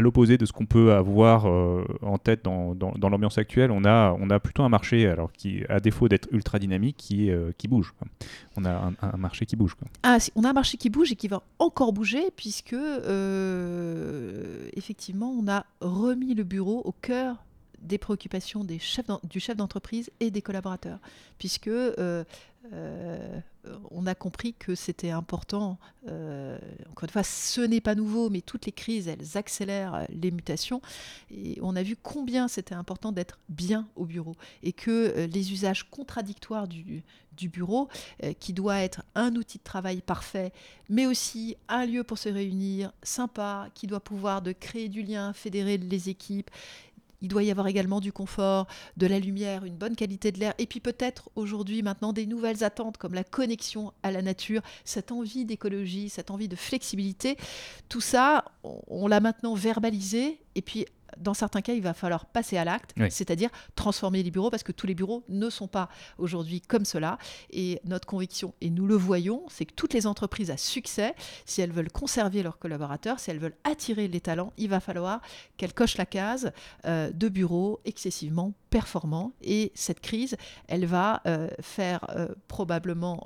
l'opposé 0.02 0.38
de 0.38 0.46
ce 0.46 0.52
qu'on 0.54 0.66
peut 0.66 0.94
avoir 0.94 1.48
euh, 1.48 1.86
en 2.02 2.18
tête 2.18 2.44
dans, 2.44 2.76
l'ambiance 3.02 3.38
actuelle, 3.38 3.72
on 3.72 3.84
a, 3.86 4.40
plutôt 4.40 4.64
un 4.64 4.70
marché, 4.70 5.08
alors 5.08 5.32
qui, 5.32 5.64
à 5.70 5.80
défaut 5.80 6.10
d'être 6.10 6.28
ultra 6.32 6.60
dynamique, 6.60 6.98
qui, 6.98 7.32
euh, 7.32 7.52
bouge. 7.70 7.94
On 8.58 8.66
a 8.66 8.92
un, 9.02 9.18
marché 9.18 9.46
qui 9.46 9.56
bouge. 9.56 9.76
Ah, 10.04 10.18
on 10.36 10.44
a 10.44 10.50
un 10.50 10.54
marché 10.54 10.78
qui 10.78 10.90
bouge 10.90 11.12
et 11.12 11.16
qui 11.16 11.28
va 11.28 11.42
encore 11.60 11.94
bouger, 11.94 12.32
puisque 12.36 12.74
euh, 12.74 14.70
effectivement, 14.76 15.32
on 15.32 15.48
a 15.48 15.66
remis 15.82 16.36
le 16.36 16.44
bureau 16.44 16.82
au 16.86 16.92
cœur 16.92 17.38
des 17.82 17.98
préoccupations 17.98 18.64
du 18.64 18.80
chef 18.80 19.58
d'entreprise 19.58 20.10
et 20.20 20.32
des 20.32 20.42
collaborateurs, 20.42 21.00
puisque 21.38 21.70
on 23.92 24.06
a 24.08 24.16
compris 24.16 24.54
que 24.54 24.76
c'était 24.76 25.10
important. 25.10 25.78
Euh, 26.08 26.58
encore 26.90 27.04
une 27.04 27.10
fois, 27.10 27.24
ce 27.24 27.62
n'est 27.62 27.82
pas 27.82 27.96
nouveau, 27.96 28.30
mais 28.30 28.42
toutes 28.42 28.66
les 28.66 28.72
crises, 28.72 29.08
elles 29.08 29.38
accélèrent 29.38 30.06
les 30.10 30.32
mutations. 30.32 30.82
Et 31.32 31.58
on 31.62 31.76
a 31.76 31.84
vu 31.84 31.96
combien 31.96 32.48
c'était 32.48 32.76
important 32.76 33.12
d'être 33.12 33.40
bien 33.50 33.88
au 33.96 34.06
bureau 34.06 34.36
et 34.64 34.74
que 34.74 34.92
euh, 34.92 35.28
les 35.28 35.52
usages 35.52 35.90
contradictoires 35.90 36.68
du, 36.68 37.04
bureau, 37.38 37.90
qui 38.40 38.54
doit 38.54 38.80
être 38.80 39.04
un 39.14 39.36
outil 39.36 39.58
de 39.58 39.64
travail 39.64 40.02
parfait, 40.02 40.54
mais 40.90 41.06
aussi 41.06 41.58
un 41.68 41.86
lieu 41.86 42.06
pour 42.06 42.18
se 42.18 42.30
réunir, 42.30 42.94
sympa, 43.04 43.68
qui 43.74 43.88
doit 43.88 44.00
pouvoir 44.00 44.42
de 44.42 44.54
créer 44.54 44.88
du 44.88 45.04
lien, 45.04 45.34
fédérer 45.34 45.78
les 45.78 46.08
équipes, 46.08 46.50
il 47.26 47.28
doit 47.28 47.42
y 47.42 47.50
avoir 47.50 47.66
également 47.66 48.02
du 48.02 48.14
confort, 48.14 48.68
de 48.98 49.08
la 49.08 49.20
lumière, 49.20 49.66
une 49.66 49.76
bonne 49.76 49.96
qualité 49.96 50.32
de 50.32 50.40
l'air, 50.40 50.54
et 50.60 50.68
puis 50.68 50.80
peut-être 50.80 51.32
aujourd'hui 51.36 51.82
maintenant 51.82 52.14
des 52.14 52.28
nouvelles 52.28 52.64
attentes 52.64 52.98
comme 52.98 53.16
la 53.16 53.24
connexion 53.24 53.94
à 54.04 54.12
la 54.12 54.22
nature, 54.22 54.62
cette 54.84 55.12
envie 55.12 55.44
d'écologie, 55.44 56.10
cette 56.10 56.30
envie 56.30 56.48
de 56.48 56.56
flexibilité. 56.56 57.36
Tout 57.90 58.00
ça, 58.00 58.46
on, 58.64 59.08
l'a 59.08 59.22
maintenant 59.22 59.56
verbalisé, 59.56 60.40
et 60.54 60.62
puis 60.62 60.86
dans 61.18 61.34
certains 61.34 61.62
cas, 61.62 61.74
il 61.74 61.82
va 61.82 61.94
falloir 61.94 62.26
passer 62.26 62.58
à 62.58 62.66
l'acte, 62.66 62.92
Oui. 62.98 63.10
c'est-à-dire 63.10 63.50
transformer 63.76 64.24
les 64.24 64.32
bureaux, 64.32 64.50
parce 64.50 64.64
que 64.64 64.72
tous 64.72 64.88
les 64.88 64.96
bureaux 64.96 65.24
ne 65.30 65.50
sont 65.50 65.68
pas 65.68 65.90
aujourd'hui 66.18 66.62
comme 66.62 66.86
cela. 66.86 67.18
Et 67.52 67.80
notre 67.86 68.08
conviction, 68.08 68.54
et 68.62 68.70
nous 68.70 68.86
le 68.86 68.96
voyons, 68.96 69.44
c'est 69.50 69.66
que 69.66 69.74
toutes 69.74 69.94
les 69.94 70.08
entreprises 70.08 70.52
à 70.52 70.58
succès, 70.58 71.16
si 71.46 71.62
elles 71.62 71.72
veulent 71.72 71.92
conserver 71.92 72.44
leurs 72.44 72.60
collaborateurs, 72.60 73.20
si 73.20 73.32
elles 73.32 73.40
veulent 73.40 73.58
attirer 73.64 74.08
les 74.08 74.22
talents, 74.22 74.54
il 74.58 74.70
va 74.70 74.80
falloir 74.80 75.22
qu'elles 75.58 75.74
cochent 75.74 75.98
la 75.98 76.06
case 76.06 76.52
euh, 76.86 77.12
de 77.12 77.30
bureaux 77.30 77.80
excessivement 77.86 78.54
performants. 78.70 79.32
Et 79.42 79.72
cette 79.74 80.02
crise, 80.02 80.36
elle 80.68 80.86
va 80.86 81.22
euh, 81.28 81.48
faire 81.62 82.06
euh, 82.10 82.28
probablement, 82.48 83.24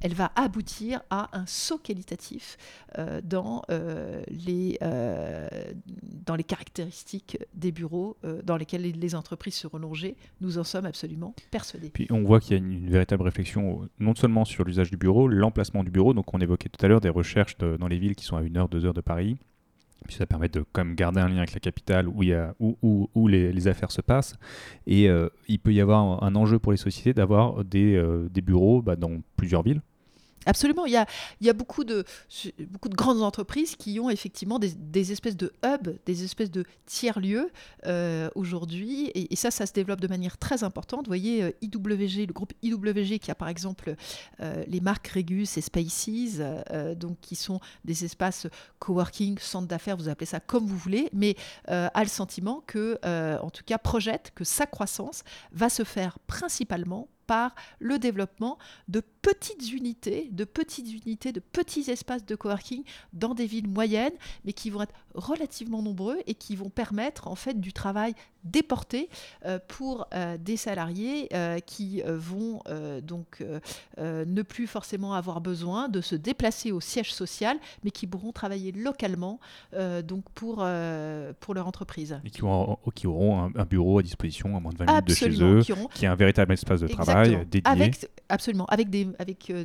elle 0.00 0.14
va 0.14 0.32
aboutir 0.36 1.02
à 1.10 1.28
un 1.36 1.46
saut 1.46 1.78
qualitatif 1.78 2.56
dans, 3.24 3.62
les, 4.28 4.78
dans 4.80 6.34
les 6.34 6.44
caractéristiques 6.44 7.15
des 7.54 7.72
bureaux 7.72 8.16
euh, 8.24 8.40
dans 8.42 8.56
lesquels 8.56 8.82
les, 8.82 9.14
entreprises 9.14 9.54
seront 9.54 9.78
logées. 9.78 10.16
Nous 10.40 10.58
en 10.58 10.64
sommes 10.64 10.86
absolument 10.86 11.34
persuadés. 11.50 11.90
Puis 11.90 12.06
on 12.10 12.22
voit 12.22 12.40
qu'il 12.40 12.52
y 12.52 12.54
a 12.54 12.58
une, 12.58 12.88
véritable 12.88 13.22
réflexion 13.22 13.82
euh, 13.82 13.88
non 13.98 14.14
seulement 14.14 14.44
sur 14.44 14.64
l'usage 14.64 14.90
du 14.90 14.96
bureau, 14.96 15.28
l'emplacement 15.28 15.84
du 15.84 15.90
bureau. 15.90 16.14
Donc 16.14 16.32
on 16.34 16.38
évoquait 16.40 16.68
tout 16.68 16.84
à 16.84 16.88
l'heure 16.88 17.00
des 17.00 17.08
recherches 17.08 17.56
dans 17.58 17.88
les 17.88 17.98
villes 17.98 18.14
qui 18.14 18.24
sont 18.24 18.36
à 18.36 18.42
une 18.42 18.56
heure, 18.56 18.68
deux 18.68 18.84
heures 18.84 18.94
de 18.94 19.00
Paris. 19.00 19.36
Puis 20.06 20.16
ça 20.16 20.26
permet 20.26 20.48
de 20.48 20.64
quand 20.72 20.84
même 20.84 20.94
garder 20.94 21.20
un 21.20 21.28
lien 21.28 21.38
avec 21.38 21.54
la 21.54 21.60
capitale 21.60 22.06
où, 22.06 22.22
y 22.22 22.32
a, 22.32 22.54
où, 22.60 22.76
où- 22.82 23.08
où 23.14 23.28
les, 23.28 23.68
affaires 23.68 23.90
se 23.90 24.02
passent. 24.02 24.36
Et 24.86 25.08
euh, 25.08 25.28
il 25.48 25.58
peut 25.58 25.72
y 25.72 25.80
avoir 25.80 26.22
un, 26.22 26.34
enjeu 26.34 26.58
pour 26.58 26.72
les 26.72 26.78
sociétés 26.78 27.14
d'avoir 27.14 27.64
des, 27.64 28.00
des 28.30 28.40
bureaux 28.42 28.82
bah, 28.82 28.94
dans 28.96 29.20
plusieurs 29.36 29.62
villes. 29.62 29.80
Absolument, 30.46 30.86
il 30.86 30.92
y 30.92 30.96
a, 30.96 31.06
il 31.40 31.46
y 31.46 31.50
a 31.50 31.52
beaucoup, 31.52 31.82
de, 31.82 32.04
beaucoup 32.70 32.88
de 32.88 32.94
grandes 32.94 33.20
entreprises 33.20 33.74
qui 33.74 33.98
ont 33.98 34.10
effectivement 34.10 34.60
des, 34.60 35.12
espèces 35.12 35.36
de 35.36 35.52
hubs, 35.64 35.98
des 36.06 36.24
espèces 36.24 36.52
de 36.52 36.64
tiers-lieux 36.86 37.50
euh, 37.86 38.30
aujourd'hui, 38.36 39.10
et, 39.14 39.34
ça, 39.36 39.50
ça 39.50 39.66
se 39.66 39.72
développe 39.72 40.00
de 40.00 40.06
manière 40.06 40.38
très 40.38 40.62
importante. 40.62 41.06
Vous 41.06 41.10
voyez, 41.10 41.42
euh, 41.42 41.50
IWG, 41.62 42.26
le 42.28 42.32
groupe 42.32 42.52
IWG 42.62 43.18
qui 43.18 43.30
a 43.30 43.34
par 43.34 43.48
exemple 43.48 43.96
euh, 44.40 44.64
les 44.68 44.80
marques 44.80 45.08
Regus 45.08 45.58
et 45.58 45.60
Spaces, 45.60 46.40
donc 46.96 47.18
qui 47.20 47.34
sont 47.34 47.60
des 47.84 48.04
espaces 48.04 48.46
coworking, 48.78 49.38
centres 49.38 49.66
d'affaires, 49.66 49.96
vous 49.96 50.08
appelez 50.08 50.26
ça 50.26 50.40
comme 50.40 50.66
vous 50.66 50.76
voulez, 50.76 51.08
mais 51.12 51.34
a 51.66 52.02
le 52.02 52.08
sentiment 52.08 52.62
que, 52.66 52.98
en 53.04 53.50
tout 53.50 53.64
cas, 53.64 53.78
projette 53.78 54.32
que 54.34 54.44
sa 54.44 54.66
croissance 54.66 55.22
va 55.52 55.68
se 55.68 55.82
faire 55.82 56.18
principalement 56.26 57.08
par 57.26 57.54
le 57.78 57.98
développement 57.98 58.58
de 58.88 59.02
petites 59.26 59.72
unités, 59.72 60.28
de 60.30 60.44
petites 60.44 61.04
unités, 61.04 61.32
de 61.32 61.40
petits 61.40 61.90
espaces 61.90 62.24
de 62.24 62.36
coworking 62.36 62.84
dans 63.12 63.34
des 63.34 63.46
villes 63.46 63.66
moyennes, 63.66 64.12
mais 64.44 64.52
qui 64.52 64.70
vont 64.70 64.82
être 64.82 64.94
relativement 65.16 65.82
nombreux 65.82 66.18
et 66.28 66.34
qui 66.34 66.54
vont 66.54 66.70
permettre 66.70 67.26
en 67.26 67.34
fait 67.34 67.60
du 67.60 67.72
travail 67.72 68.14
déporté 68.46 69.08
euh, 69.44 69.58
pour 69.66 70.06
euh, 70.14 70.36
des 70.38 70.56
salariés 70.56 71.28
euh, 71.34 71.58
qui 71.58 72.02
vont 72.06 72.60
donc 73.02 73.42
ne 73.98 74.42
plus 74.42 74.66
forcément 74.66 75.14
avoir 75.14 75.40
besoin 75.40 75.88
de 75.88 76.00
se 76.00 76.14
déplacer 76.14 76.72
au 76.72 76.80
siège 76.80 77.12
social, 77.12 77.56
mais 77.84 77.90
qui 77.90 78.06
pourront 78.06 78.32
travailler 78.32 78.72
localement 78.72 79.40
donc 80.04 80.24
pour, 80.34 80.66
pour 81.40 81.54
leur 81.54 81.66
entreprise. 81.66 82.20
Et 82.24 82.30
qui 82.30 82.42
auront, 82.42 82.78
qui 82.94 83.06
auront 83.06 83.42
un, 83.42 83.52
un 83.56 83.64
bureau 83.64 83.98
à 83.98 84.02
disposition 84.02 84.56
à 84.56 84.60
moins 84.60 84.72
de 84.72 84.78
20 84.78 84.86
minutes 84.86 85.08
de 85.08 85.14
chez 85.14 85.42
eux, 85.42 85.62
qui 85.62 85.72
auront 85.72 85.88
qui 85.88 86.06
a 86.06 86.12
un 86.12 86.16
véritable 86.16 86.52
espace 86.52 86.80
de 86.80 86.88
travail 86.88 87.28
Exactement. 87.28 87.50
dédié. 87.50 87.62
Avec, 87.64 88.10
absolument, 88.28 88.66
avec, 88.66 88.90
des, 88.90 89.08
avec 89.18 89.50
euh, 89.50 89.64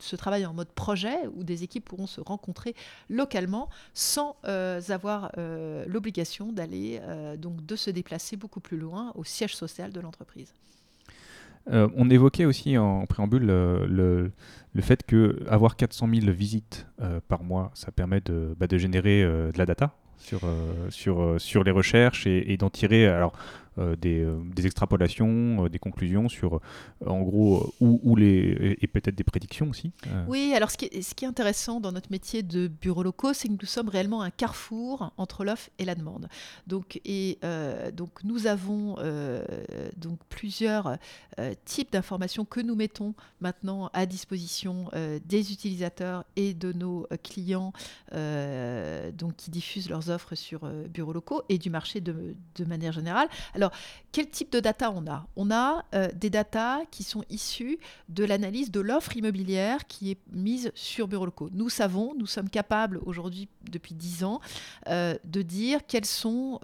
ce 0.00 0.16
travail 0.16 0.46
en 0.46 0.54
mode 0.54 0.68
projet 0.68 1.16
où 1.34 1.44
des 1.44 1.62
équipes 1.62 1.84
pourront 1.84 2.06
se 2.06 2.20
rencontrer 2.20 2.74
localement 3.08 3.68
sans 3.94 4.36
euh, 4.44 4.80
avoir 4.88 5.32
euh, 5.38 5.84
l'obligation 5.86 6.52
d'aller 6.52 7.00
donc 7.38 7.64
de 7.64 7.76
se 7.76 7.90
déplacer 7.90 8.36
beaucoup 8.36 8.60
plus 8.60 8.78
loin 8.78 9.12
au 9.14 9.24
siège 9.24 9.54
social 9.54 9.92
de 9.92 10.00
l'entreprise. 10.00 10.52
On 11.68 12.08
évoquait 12.10 12.44
aussi 12.44 12.78
en 12.78 13.06
préambule 13.06 13.44
le, 13.44 14.30
le 14.72 14.82
fait 14.82 15.04
que 15.04 15.42
avoir 15.48 15.74
400 15.74 16.08
000 16.20 16.32
visites 16.32 16.86
par 17.26 17.42
mois, 17.42 17.72
ça 17.74 17.90
permet 17.90 18.20
de, 18.20 18.54
bah, 18.56 18.68
de 18.68 18.78
générer 18.78 19.24
de 19.24 19.58
la 19.58 19.66
data 19.66 19.92
sur, 20.16 20.40
sur, 20.90 21.40
sur 21.40 21.64
les 21.64 21.72
recherches 21.72 22.26
et, 22.26 22.52
et 22.52 22.56
d'en 22.56 22.70
tirer 22.70 23.06
alors, 23.08 23.32
des, 23.96 24.20
euh, 24.22 24.40
des 24.54 24.66
extrapolations, 24.66 25.64
euh, 25.64 25.68
des 25.68 25.78
conclusions 25.78 26.28
sur 26.28 26.56
euh, 26.56 26.58
en 27.06 27.22
gros 27.22 27.74
euh, 27.82 27.98
où, 28.02 28.16
les 28.16 28.76
et, 28.80 28.86
peut-être 28.86 29.14
des 29.14 29.24
prédictions 29.24 29.68
aussi. 29.70 29.92
euh. 30.06 30.24
Oui, 30.28 30.52
alors 30.54 30.70
ce 30.70 30.76
qui, 30.76 30.86
est, 30.86 31.24
intéressant 31.24 31.80
dans 31.80 31.92
notre 31.92 32.10
métier 32.10 32.42
de 32.42 32.68
bureau 32.68 33.02
locaux, 33.02 33.32
c'est 33.32 33.48
que 33.48 33.54
nous 33.60 33.66
sommes 33.66 33.88
réellement 33.88 34.22
un 34.22 34.30
carrefour 34.30 35.12
entre 35.16 35.44
l'offre 35.44 35.70
et 35.78 35.84
la 35.84 35.94
demande. 35.94 36.28
Donc, 36.66 37.00
et, 37.04 37.38
euh, 37.44 37.90
donc 37.90 38.24
nous 38.24 38.46
avons 38.46 38.96
euh, 38.98 39.44
donc 39.96 40.18
plusieurs 40.28 40.96
euh, 41.38 41.52
types 41.64 41.92
d'informations 41.92 42.44
que 42.44 42.60
nous 42.60 42.74
mettons 42.76 43.14
maintenant 43.40 43.90
à 43.92 44.06
disposition 44.06 44.88
euh, 44.94 45.18
des 45.24 45.52
utilisateurs 45.52 46.24
et 46.36 46.54
de 46.54 46.72
nos 46.72 47.06
euh, 47.12 47.16
clients 47.22 47.72
euh, 48.14 49.10
donc 49.12 49.36
qui 49.36 49.50
diffusent 49.50 49.90
leurs 49.90 50.10
offres 50.10 50.34
sur 50.34 50.64
euh, 50.64 50.86
bureaux 50.88 51.12
locaux 51.12 51.42
et 51.48 51.58
du 51.58 51.70
marché 51.70 52.00
de, 52.00 52.34
de 52.56 52.64
manière 52.64 52.92
générale. 52.92 53.28
Alors, 53.54 53.65
quel 54.16 54.30
type 54.30 54.50
de 54.50 54.60
data 54.60 54.90
on 54.90 55.06
a? 55.06 55.26
On 55.36 55.50
a 55.50 55.84
euh, 55.94 56.08
des 56.14 56.30
data 56.30 56.80
qui 56.90 57.02
sont 57.02 57.22
issues 57.28 57.78
de 58.08 58.24
l'analyse 58.24 58.70
de 58.70 58.80
l'offre 58.80 59.16
immobilière 59.16 59.86
qui 59.86 60.10
est 60.10 60.18
mise 60.32 60.72
sur 60.74 61.06
bureaux 61.06 61.26
locaux. 61.26 61.50
Nous 61.52 61.68
savons, 61.68 62.14
nous 62.16 62.26
sommes 62.26 62.48
capables 62.48 62.98
aujourd'hui, 63.04 63.48
depuis 63.70 63.94
10 63.94 64.24
ans, 64.24 64.40
euh, 64.88 65.18
de 65.24 65.42
dire 65.42 65.80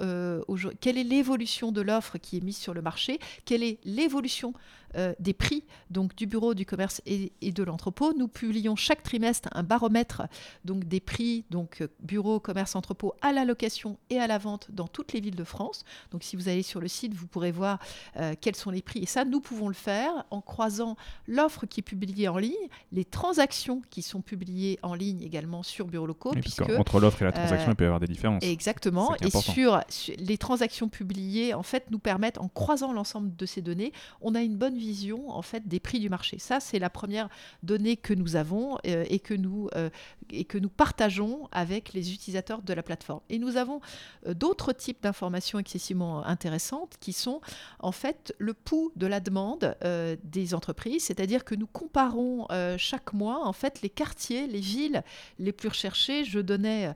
euh, 0.01 0.43
quelle 0.81 0.97
est 0.97 1.05
l'évolution 1.05 1.73
de 1.73 1.81
l'offre 1.83 2.17
qui 2.17 2.39
est 2.39 2.41
mise 2.41 2.57
sur 2.57 2.73
le 2.73 2.81
marché, 2.81 3.19
quelle 3.45 3.63
est 3.63 3.79
l'évolution 3.85 4.55
euh, 4.97 5.15
des 5.21 5.33
prix 5.33 5.65
donc 5.91 6.15
du 6.15 6.27
bureau 6.27 6.55
du 6.55 6.67
commerce 6.67 7.01
et, 7.07 7.33
et 7.41 7.53
de 7.53 7.63
l'entrepôt. 7.63 8.13
Nous 8.17 8.29
publions 8.29 8.77
chaque 8.77 9.03
trimestre 9.03 9.49
un 9.53 9.63
baromètre 9.63 10.23
donc 10.65 10.85
des 10.85 11.01
prix 11.01 11.45
donc 11.51 11.81
euh, 11.81 11.89
bureau, 12.01 12.41
commerce, 12.41 12.77
entrepôt 12.77 13.15
à 13.21 13.33
la 13.33 13.45
location 13.45 13.99
et 14.11 14.19
à 14.19 14.27
la 14.27 14.39
vente 14.39 14.69
dans 14.71 14.89
toutes 14.89 15.13
les 15.13 15.21
villes 15.21 15.37
de 15.37 15.45
France. 15.45 15.85
Donc 16.11 16.23
si 16.23 16.37
vous 16.37 16.49
allez 16.49 16.63
sur 16.63 16.81
le 16.81 16.89
site, 16.89 17.15
vous 17.15 17.27
pourrez 17.27 17.53
voir 17.53 17.79
euh, 18.17 18.35
quels 18.41 18.57
sont 18.57 18.71
les 18.71 18.83
prix. 18.83 19.01
Et 19.03 19.07
ça, 19.07 19.25
nous 19.25 19.41
pouvons 19.41 19.69
le 19.69 19.75
faire 19.75 20.25
en 20.31 20.41
croisant 20.41 20.97
l'offre 21.27 21.67
qui 21.67 21.81
est 21.81 21.83
publiée 21.83 22.29
en 22.29 22.39
ligne, 22.39 22.53
les 22.91 23.05
transactions 23.05 23.83
qui 23.91 24.03
sont 24.03 24.21
publiées 24.21 24.79
en 24.83 24.95
ligne 24.95 25.23
également 25.23 25.63
sur 25.63 25.87
bureaux 25.87 26.07
locaux, 26.07 26.33
Oui, 26.35 26.41
puisque 26.41 26.63
entre 26.63 27.01
l'offre 27.01 27.23
et 27.23 27.25
la 27.25 27.33
transaction, 27.33 27.69
euh, 27.69 27.73
il 27.73 27.77
peut 27.77 27.85
y 27.85 27.87
avoir 27.87 28.01
des 28.01 28.07
différences. 28.07 28.43
Exactement. 28.43 29.15
Et 29.17 29.31
sur 29.31 29.81
les 30.19 30.39
transactions 30.39 30.89
publiées, 30.89 31.55
en 31.55 31.63
fait, 31.63 31.91
nous 31.91 31.99
permettent, 31.99 32.39
en 32.39 32.49
croisant 32.49 32.93
l'ensemble 32.93 33.35
de 33.37 33.47
ces 33.47 33.63
données, 33.63 33.93
on 34.21 34.35
a 34.35 34.43
une 34.43 34.57
bonne 34.57 34.77
vision 34.83 35.31
en 35.31 35.43
fait 35.43 35.69
des 35.69 35.81
prix 35.81 36.01
du 36.01 36.09
marché. 36.09 36.39
Ça, 36.39 36.61
c'est 36.61 36.79
la 36.79 36.91
première 36.91 37.29
donnée 37.63 37.97
que 37.97 38.15
nous 38.15 38.37
avons 38.37 38.79
euh, 38.87 39.05
et 39.09 39.21
que 39.21 39.35
nous 39.35 39.69
euh, 39.77 39.91
et 40.31 40.45
que 40.45 40.59
nous 40.59 40.69
partageons 40.71 41.49
avec 41.53 41.93
les 41.93 42.13
utilisateurs 42.13 42.63
de 42.63 42.73
la 42.73 42.83
plateforme. 42.83 43.21
Et 43.29 43.39
nous 43.39 43.57
avons 43.57 43.81
euh, 44.27 44.35
d'autres 44.35 44.73
types 44.73 45.03
d'informations 45.03 45.59
excessivement 45.59 46.25
intéressantes 46.27 46.97
qui 47.01 47.13
sont 47.13 47.41
en 47.79 47.93
fait 47.93 48.35
le 48.39 48.55
pouls 48.55 48.93
de 48.97 49.07
la 49.07 49.21
demande 49.21 49.77
des 50.25 50.55
entreprises, 50.55 51.05
c'est-à-dire 51.05 51.45
que 51.45 51.55
nous 51.55 51.67
comparons 51.67 52.47
chaque 52.79 53.13
mois 53.13 53.47
en 53.47 53.53
fait 53.53 53.83
les 53.83 53.89
quartiers, 53.89 54.47
les 54.47 54.61
villes 54.61 55.03
les 55.39 55.53
plus 55.53 55.69
recherchées. 55.69 56.25
Je 56.25 56.41
donnais 56.41 56.93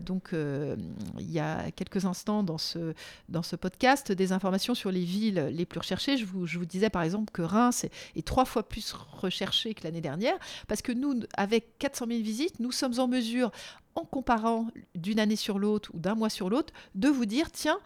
donc 0.00 0.30
il 0.32 1.30
y 1.30 1.38
a 1.38 1.70
quelques 1.72 2.04
instants 2.04 2.42
dans 2.42 2.58
ce, 2.58 2.94
dans 3.28 3.42
ce 3.42 3.56
podcast 3.56 4.12
des 4.12 4.32
informations 4.32 4.74
sur 4.74 4.90
les 4.90 5.04
villes 5.04 5.50
les 5.52 5.66
plus 5.66 5.78
recherchées. 5.78 6.16
Je 6.16 6.24
vous, 6.24 6.46
je 6.46 6.58
vous 6.58 6.66
disais 6.66 6.85
par 6.90 7.02
exemple 7.02 7.32
que 7.32 7.42
Reims 7.42 7.84
est, 8.14 8.26
trois 8.26 8.44
fois 8.44 8.68
plus 8.68 8.92
recherché 8.92 9.74
que 9.74 9.84
l'année 9.84 10.00
dernière 10.00 10.38
parce 10.68 10.82
que 10.82 10.92
nous, 10.92 11.20
avec 11.36 11.78
400 11.78 12.06
000 12.08 12.20
visites, 12.22 12.60
nous 12.60 12.72
sommes 12.72 12.98
en 12.98 13.08
mesure, 13.08 13.50
en 13.94 14.04
comparant 14.04 14.68
d'une 14.94 15.20
année 15.20 15.36
sur 15.36 15.58
l'autre 15.58 15.90
ou 15.94 15.98
d'un 15.98 16.14
mois 16.14 16.30
sur 16.30 16.50
l'autre, 16.50 16.72
de 16.94 17.08
vous 17.08 17.26
dire 17.26 17.50
tiens, 17.50 17.78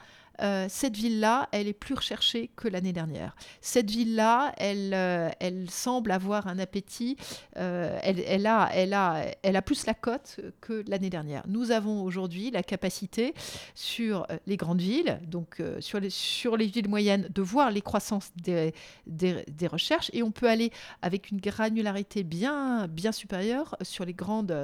euh, 0.42 0.66
cette 0.68 0.96
ville-là, 0.96 1.48
elle 1.52 1.68
est 1.68 1.72
plus 1.72 1.94
recherchée 1.94 2.50
que 2.56 2.68
l'année 2.68 2.92
dernière. 2.92 3.34
Cette 3.60 3.90
ville-là, 3.90 4.52
elle, 4.56 4.92
euh, 4.94 5.28
elle 5.38 5.68
semble 5.70 6.10
avoir 6.12 6.46
un 6.46 6.58
appétit, 6.58 7.16
euh, 7.56 7.98
elle, 8.02 8.20
elle 8.26 8.46
a, 8.46 8.70
elle, 8.72 8.94
a, 8.94 9.24
elle 9.42 9.56
a 9.56 9.62
plus 9.62 9.86
la 9.86 9.94
cote 9.94 10.40
que 10.60 10.84
l'année 10.88 11.10
dernière. 11.10 11.42
Nous 11.46 11.70
avons 11.70 12.02
aujourd'hui 12.02 12.50
la 12.50 12.62
capacité 12.62 13.34
sur 13.74 14.26
les 14.46 14.56
grandes 14.56 14.80
villes, 14.80 15.20
donc 15.26 15.62
sur, 15.80 16.00
les, 16.00 16.10
sur 16.10 16.56
les 16.56 16.66
villes 16.66 16.88
moyennes, 16.88 17.28
de 17.34 17.42
voir 17.42 17.70
les 17.70 17.82
croissances 17.82 18.30
des, 18.36 18.74
des, 19.06 19.66
recherches 19.66 20.10
et 20.12 20.22
on 20.22 20.30
peut 20.30 20.48
aller 20.48 20.72
avec 21.02 21.30
une 21.30 21.40
granularité 21.40 22.24
bien, 22.24 22.88
bien 22.88 23.12
supérieure 23.12 23.76
sur 23.82 24.04
les 24.04 24.14
grandes, 24.14 24.54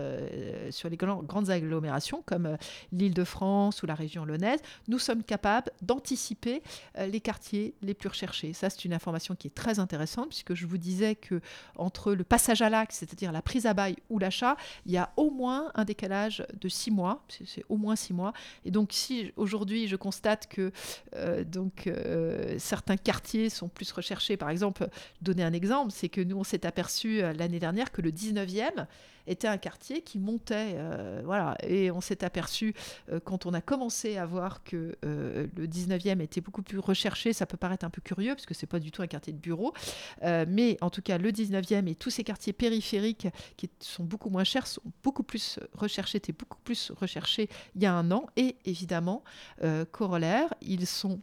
sur 0.71 0.89
les 0.89 0.97
grandes, 0.97 1.51
agglomérations 1.51 2.23
comme 2.27 2.57
l'Île-de-France 2.93 3.83
ou 3.83 3.87
la 3.87 3.95
région 3.95 4.25
lyonnaise. 4.25 4.61
Nous 4.89 4.99
sommes 4.99 5.23
capables 5.23 5.66
d'anticiper 5.83 6.63
euh, 6.99 7.07
les 7.07 7.21
quartiers 7.21 7.75
les 7.83 7.95
plus 7.95 8.09
recherchés. 8.09 8.53
Ça, 8.53 8.71
c'est 8.71 8.85
une 8.85 8.93
information 8.93 9.35
qui 9.35 9.49
est 9.49 9.55
très 9.55 9.79
intéressante 9.79 10.29
puisque 10.29 10.55
je 10.55 10.67
vous 10.67 10.79
disais 10.79 11.15
que 11.15 11.41
entre 11.77 12.13
le 12.13 12.25
passage 12.25 12.63
à 12.63 12.71
l'acte, 12.71 12.93
c'est-à-dire 12.93 13.33
la 13.33 13.43
prise 13.43 13.67
à 13.67 13.75
bail 13.75 13.97
ou 14.11 14.19
l'achat, 14.19 14.57
il 14.87 14.93
y 14.93 14.97
a 14.97 15.13
au 15.17 15.31
moins 15.31 15.71
un 15.75 15.85
décalage 15.85 16.45
de 16.61 16.69
six 16.69 16.91
mois. 16.91 17.25
C'est 17.45 17.65
au 17.69 17.77
moins 17.77 17.97
six 17.97 18.13
mois. 18.13 18.33
Et 18.65 18.71
donc, 18.71 18.91
si 18.93 19.33
aujourd'hui 19.37 19.89
je 19.89 19.97
constate 19.97 20.49
que 20.49 20.73
euh, 21.15 21.45
donc 21.45 21.87
euh, 21.87 22.57
certains 22.59 22.97
quartiers 22.97 23.51
sont 23.51 23.69
plus 23.69 23.91
recherchés, 23.93 24.37
par 24.37 24.51
exemple, 24.51 24.89
donner 25.23 25.43
un 25.43 25.53
exemple, 25.53 25.93
c'est 25.93 26.09
que 26.09 26.21
nous 26.21 26.37
on 26.37 26.45
s'est 26.45 26.67
aperçu 26.67 27.21
l'année 27.21 27.59
dernière 27.59 27.93
que 27.93 28.03
le 28.03 28.11
19e 28.11 28.87
était 29.27 29.49
un 29.49 29.59
quartier 29.59 30.03
qui 30.03 30.19
montait. 30.19 30.75
Euh, 30.77 31.23
voilà. 31.25 31.57
Et 31.63 31.91
on 31.91 32.01
s'est 32.01 32.25
aperçu, 32.25 32.75
euh, 33.11 33.21
quand 33.21 33.47
on 33.47 33.55
a 33.55 33.61
commencé 33.61 34.17
à 34.17 34.27
voir 34.27 34.63
que 34.65 34.97
euh, 35.05 35.47
le 35.57 35.67
19e 35.67 36.21
était 36.21 36.41
beaucoup 36.41 36.63
plus 36.63 36.79
recherché, 36.79 37.33
ça 37.33 37.47
peut 37.47 37.57
paraître 37.57 37.85
un 37.85 37.91
peu 37.91 38.01
curieux, 38.03 38.35
parce 38.35 38.47
que 38.47 38.55
c'est 38.55 38.67
pas 38.67 38.79
du 38.79 38.91
tout 38.91 39.03
un 39.03 39.07
quartier 39.07 39.33
de 39.33 39.39
bureau, 39.39 39.73
mais 40.23 40.77
en 40.81 40.91
tout 40.91 41.03
cas, 41.03 41.19
le 41.19 41.31
19e 41.31 41.89
et 41.89 41.95
tous 41.95 42.11
ces 42.11 42.25
quartiers 42.25 42.53
périphériques 42.53 43.29
qui 43.57 43.71
sont 43.81 44.05
beaucoup 44.05 44.31
moins 44.31 44.45
chers 44.45 44.67
sont 44.67 44.83
beaucoup 45.03 45.23
plus 45.23 45.59
recherchés, 45.75 46.19
étaient 46.19 46.33
beaucoup 46.33 46.59
plus 46.65 46.93
recherchés 46.97 47.49
il 47.75 47.83
y 47.83 47.87
a 47.87 47.95
un 47.95 48.11
an. 48.11 48.27
Et 48.37 48.57
évidemment, 48.65 49.23
corollaire, 49.93 50.53
ils 50.61 50.87
sont 50.87 51.21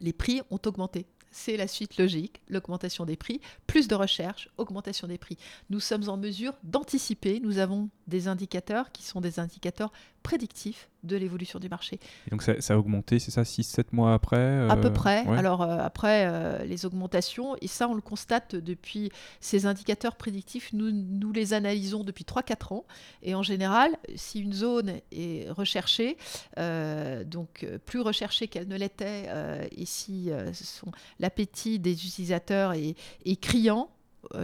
les 0.00 0.12
prix 0.12 0.42
ont 0.50 0.60
augmenté 0.66 1.06
c'est 1.36 1.58
la 1.58 1.68
suite 1.68 1.98
logique, 1.98 2.40
l'augmentation 2.48 3.04
des 3.04 3.16
prix, 3.16 3.40
plus 3.66 3.88
de 3.88 3.94
recherche, 3.94 4.48
augmentation 4.56 5.06
des 5.06 5.18
prix. 5.18 5.36
Nous 5.68 5.80
sommes 5.80 6.08
en 6.08 6.16
mesure 6.16 6.54
d'anticiper, 6.64 7.40
nous 7.40 7.58
avons 7.58 7.90
des 8.06 8.26
indicateurs 8.26 8.90
qui 8.90 9.02
sont 9.02 9.20
des 9.20 9.38
indicateurs 9.38 9.92
prédictifs 10.26 10.90
de 11.04 11.16
l'évolution 11.16 11.60
du 11.60 11.68
marché. 11.68 12.00
Et 12.26 12.30
donc 12.30 12.42
ça, 12.42 12.74
a 12.74 12.76
augmenté, 12.76 13.20
c'est 13.20 13.30
ça, 13.30 13.42
6-7 13.42 13.84
mois 13.92 14.12
après 14.12 14.36
euh, 14.36 14.68
À 14.68 14.76
peu 14.76 14.92
près. 14.92 15.24
Alors 15.28 15.62
euh, 15.62 15.78
après, 15.78 16.26
euh, 16.26 16.64
les 16.64 16.84
augmentations, 16.84 17.54
et 17.60 17.68
ça 17.68 17.88
on 17.88 17.94
le 17.94 18.00
constate 18.00 18.56
depuis 18.56 19.12
ces 19.40 19.66
indicateurs 19.66 20.16
prédictifs, 20.16 20.72
nous, 20.72 20.90
nous 20.90 21.30
les 21.30 21.54
analysons 21.54 22.02
depuis 22.02 22.24
3-4 22.24 22.74
ans. 22.74 22.84
Et 23.22 23.36
en 23.36 23.44
général, 23.44 23.96
si 24.16 24.40
une 24.40 24.52
zone 24.52 24.94
est 25.12 25.48
recherchée, 25.50 26.16
donc 26.56 27.64
plus 27.86 28.00
recherchée 28.00 28.48
qu'elle 28.48 28.66
ne 28.66 28.76
l'était, 28.76 29.28
et 29.70 29.86
si 29.86 30.30
l'appétit 31.20 31.78
des 31.78 31.92
utilisateurs 31.92 32.72
est, 32.72 32.96
est 33.24 33.40
criant, 33.40 33.90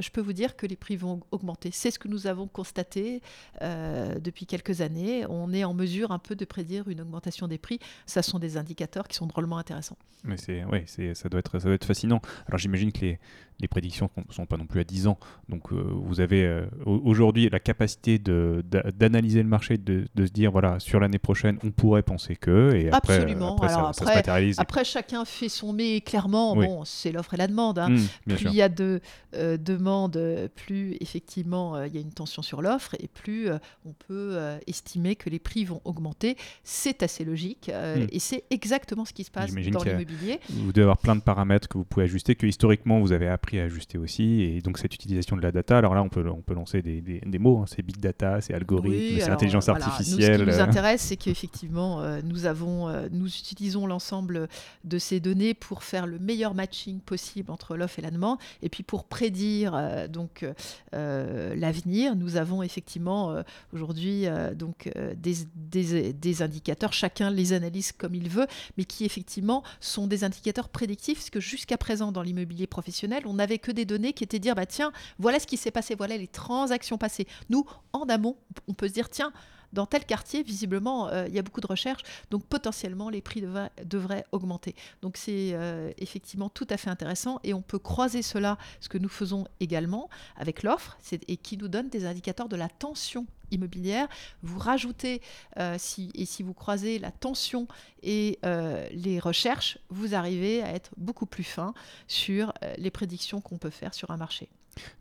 je 0.01 0.11
peux 0.11 0.21
vous 0.21 0.33
dire 0.33 0.57
que 0.57 0.67
les 0.67 0.77
prix 0.77 0.97
vont 0.97 1.21
augmenter. 1.31 1.71
C'est 1.73 1.91
ce 1.91 1.99
que 1.99 2.09
nous 2.09 2.27
avons 2.27 2.47
constaté 2.47 3.21
euh, 3.63 4.19
depuis 4.19 4.47
quelques 4.47 4.81
années. 4.81 5.25
On 5.29 5.53
est 5.53 5.65
en 5.65 5.75
mesure 5.75 6.13
un 6.13 6.19
peu 6.19 6.35
de 6.35 6.45
prédire 6.45 6.89
une 6.89 7.01
augmentation 7.01 7.49
des 7.49 7.59
prix. 7.59 7.79
Ça 8.07 8.23
sont 8.23 8.39
des 8.39 8.57
indicateurs 8.57 9.09
qui 9.09 9.17
sont 9.17 9.27
drôlement 9.27 9.59
intéressants. 9.59 9.99
Mais 10.25 10.37
c'est, 10.37 10.65
ouais, 10.65 10.85
c'est, 10.87 11.15
ça 11.15 11.29
doit 11.29 11.41
être, 11.41 11.59
ça 11.59 11.65
doit 11.67 11.75
être 11.75 11.85
fascinant. 11.85 12.21
Alors 12.47 12.59
j'imagine 12.59 12.93
que 12.93 13.01
les, 13.01 13.19
les 13.63 13.69
prédictions 13.69 14.11
ne 14.17 14.33
sont 14.33 14.47
pas 14.47 14.57
non 14.57 14.67
plus 14.67 14.81
à 14.81 14.85
10 14.85 15.07
ans. 15.07 15.19
Donc 15.49 15.73
euh, 15.73 15.77
vous 15.77 16.21
avez 16.21 16.45
euh, 16.45 16.67
aujourd'hui 16.85 17.49
la 17.49 17.61
capacité 17.61 18.19
de, 18.19 18.65
d'analyser 18.97 19.43
le 19.43 19.49
marché, 19.49 19.79
de, 19.79 20.07
de, 20.15 20.27
se 20.27 20.33
dire, 20.33 20.51
voilà, 20.51 20.79
sur 20.81 21.01
l'année 21.01 21.19
prochaine, 21.19 21.59
on 21.65 21.71
pourrait 21.71 22.03
penser 22.03 22.37
que. 22.37 22.75
Et 22.75 22.91
après, 22.91 23.17
Absolument. 23.17 23.55
Après, 23.57 23.69
ça, 23.69 23.93
se 23.93 24.05
matérialise. 24.05 24.57
Après, 24.59 24.85
chacun 24.85 25.25
fait 25.25 25.49
son 25.49 25.73
mais 25.73 26.01
clairement, 26.01 26.55
bon, 26.55 26.85
c'est 26.85 27.13
l'offre 27.13 27.35
et 27.35 27.37
la 27.37 27.47
demande. 27.47 27.79
Hein. 27.79 27.91
Mmh, 27.91 28.35
plus 28.35 28.47
il 28.47 28.55
y 28.55 28.63
a 28.63 28.69
de 28.69 29.01
euh, 29.35 29.57
demandes, 29.77 30.21
plus 30.55 30.97
effectivement 31.01 31.83
il 31.83 31.95
y 31.95 31.99
a 31.99 32.01
une 32.01 32.13
tension 32.13 32.43
sur 32.43 32.63
l'offre 32.63 32.95
et 33.01 33.09
plus 33.09 33.49
on 33.85 33.93
peut 33.93 34.39
estimer 34.67 35.17
que 35.17 35.31
les 35.31 35.39
prix 35.39 35.65
vont 35.65 35.81
augmenter. 35.85 36.37
C'est 36.65 37.03
assez 37.03 37.25
logique 37.25 37.69
mmh. 37.69 38.07
et 38.11 38.19
c'est 38.19 38.45
exactement 38.51 39.05
ce 39.05 39.13
qui 39.13 39.25
se 39.25 39.31
passe 39.31 39.53
dans 39.53 39.83
l'immobilier. 39.83 40.41
Vous 40.51 40.73
devez 40.73 40.83
avoir 40.83 40.99
plein 40.99 41.17
de 41.17 41.21
paramètres 41.21 41.69
que 41.69 41.79
vous 41.79 41.85
pouvez 41.85 42.05
ajuster, 42.05 42.35
que 42.35 42.47
historiquement 42.47 43.01
vous 43.01 43.13
avez 43.13 43.29
appris 43.29 43.61
à 43.61 43.65
ajuster 43.65 43.99
aussi. 43.99 44.43
Et 44.43 44.61
donc 44.61 44.79
cette 44.79 44.95
utilisation 44.95 45.37
de 45.37 45.43
la 45.43 45.53
data, 45.53 45.79
alors 45.79 45.95
là 45.95 46.03
on 46.03 46.09
peut, 46.09 46.29
on 46.29 46.43
peut 46.43 46.55
lancer 46.55 46.83
des, 46.83 47.01
des, 47.01 47.39
mots, 47.39 47.59
hein. 47.59 47.65
c'est 47.67 47.83
big 47.83 47.99
data, 47.99 48.41
c'est 48.41 48.55
algorithme, 48.55 49.21
c'est 49.21 49.31
intelligence 49.31 49.69
artificielle. 49.69 50.41
ce 50.41 50.45
qui 50.45 50.51
nous 50.51 50.61
intéresse, 50.61 51.03
c'est 51.03 51.17
qu'effectivement 51.17 52.03
euh, 52.03 52.21
nous, 52.25 52.47
avons, 52.47 52.89
euh, 52.89 53.09
nous 53.11 53.27
utilisons 53.27 53.87
l'ensemble 53.87 54.49
de 54.85 54.99
ces 54.99 55.21
données 55.21 55.55
pour 55.55 55.83
faire 55.83 56.07
le 56.07 56.19
meilleur 56.19 56.55
matching 56.55 57.01
possible 57.01 57.51
entre 57.51 57.77
l'offre 57.77 57.99
et 57.99 58.03
la 58.03 58.11
demande. 58.11 58.39
Et 58.63 58.69
puis 58.69 58.83
pour 58.83 59.05
prédire 59.05 59.52
euh, 59.73 60.09
donc 60.09 60.45
l'avenir, 60.93 62.17
nous 62.17 62.37
avons 62.37 62.63
effectivement 62.63 63.43
aujourd'hui 63.73 64.27
donc 64.55 64.91
des 65.17 66.43
indicateurs, 66.43 66.93
chacun 66.93 67.31
les 67.31 67.53
analyse 67.53 67.93
comme 67.93 68.15
il 68.15 68.29
veut, 68.29 68.47
mais 68.77 68.85
qui 68.85 69.05
effectivement 69.05 69.63
sont 69.81 70.07
des 70.07 70.25
indicateurs 70.25 70.69
prédictifs, 70.69 71.19
parce 71.19 71.31
que 71.31 71.41
jusqu'à 71.41 71.79
présent 71.79 72.13
dans 72.13 72.23
l'immobilier 72.23 72.67
professionnel, 72.67 73.23
on 73.27 73.35
n'avait 73.35 73.59
que 73.59 73.73
des 73.73 73.85
données 73.85 74.13
qui 74.13 74.25
étaient 74.25 74.39
dire, 74.39 74.55
bah 74.55 74.67
tiens, 74.67 74.93
voilà 75.19 75.39
ce 75.39 75.47
qui 75.47 75.57
s'est 75.57 75.71
passé, 75.71 75.95
voilà 75.95 76.17
les 76.17 76.29
transactions 76.29 76.99
passées. 76.99 77.27
Nous, 77.51 77.65
en 77.93 78.05
amont, 78.09 78.37
on 78.69 78.75
peut 78.75 78.89
se 78.89 78.95
dire, 78.95 79.09
tiens, 79.09 79.33
dans 79.73 79.87
tel 79.87 80.05
quartier, 80.05 80.43
visiblement, 80.43 81.09
euh, 81.09 81.27
il 81.29 81.35
y 81.35 81.39
a 81.39 81.43
beaucoup 81.43 81.61
de 81.61 81.67
recherches, 81.67 82.03
donc 82.31 82.45
potentiellement 82.45 83.09
les 83.09 83.23
prix 83.23 83.43
devraient 83.85 84.25
augmenter. 84.33 84.75
Donc 85.01 85.17
c'est 85.17 85.51
euh, 85.53 85.91
effectivement 85.99 86.49
tout 86.49 86.67
à 86.71 86.77
fait 86.77 86.91
intéressant 86.91 87.41
et 87.43 87.55
on 87.55 87.63
peut 87.63 87.79
croiser 87.79 88.23
cela, 88.23 88.59
ce 88.81 88.89
que 88.89 88.99
nous 88.99 89.09
faisons 89.09 89.47
également 89.61 90.09
avec 90.37 90.63
l'offre, 90.63 90.99
et 91.29 91.37
qui 91.37 91.57
nous 91.57 91.69
donne 91.69 91.89
des 91.89 92.07
indicateurs 92.07 92.49
de 92.49 92.57
la 92.57 92.69
tension 92.69 93.27
immobilière. 93.51 94.09
Vous 94.43 94.59
rajoutez, 94.59 95.21
euh, 95.59 95.77
si, 95.79 96.11
et 96.15 96.25
si 96.25 96.43
vous 96.43 96.55
croisez 96.55 96.99
la 96.99 97.11
tension 97.11 97.67
et 98.03 98.39
les 98.43 99.19
recherches, 99.21 99.79
vous 99.89 100.15
arrivez 100.15 100.63
à 100.63 100.71
être 100.75 100.91
beaucoup 100.97 101.27
plus 101.27 101.45
fin 101.45 101.73
sur 102.09 102.53
les 102.79 102.91
prédictions 102.91 103.41
qu'on 103.41 103.59
peut 103.59 103.71
faire 103.71 103.95
sur 103.95 104.11
un 104.11 104.17
marché. 104.17 104.49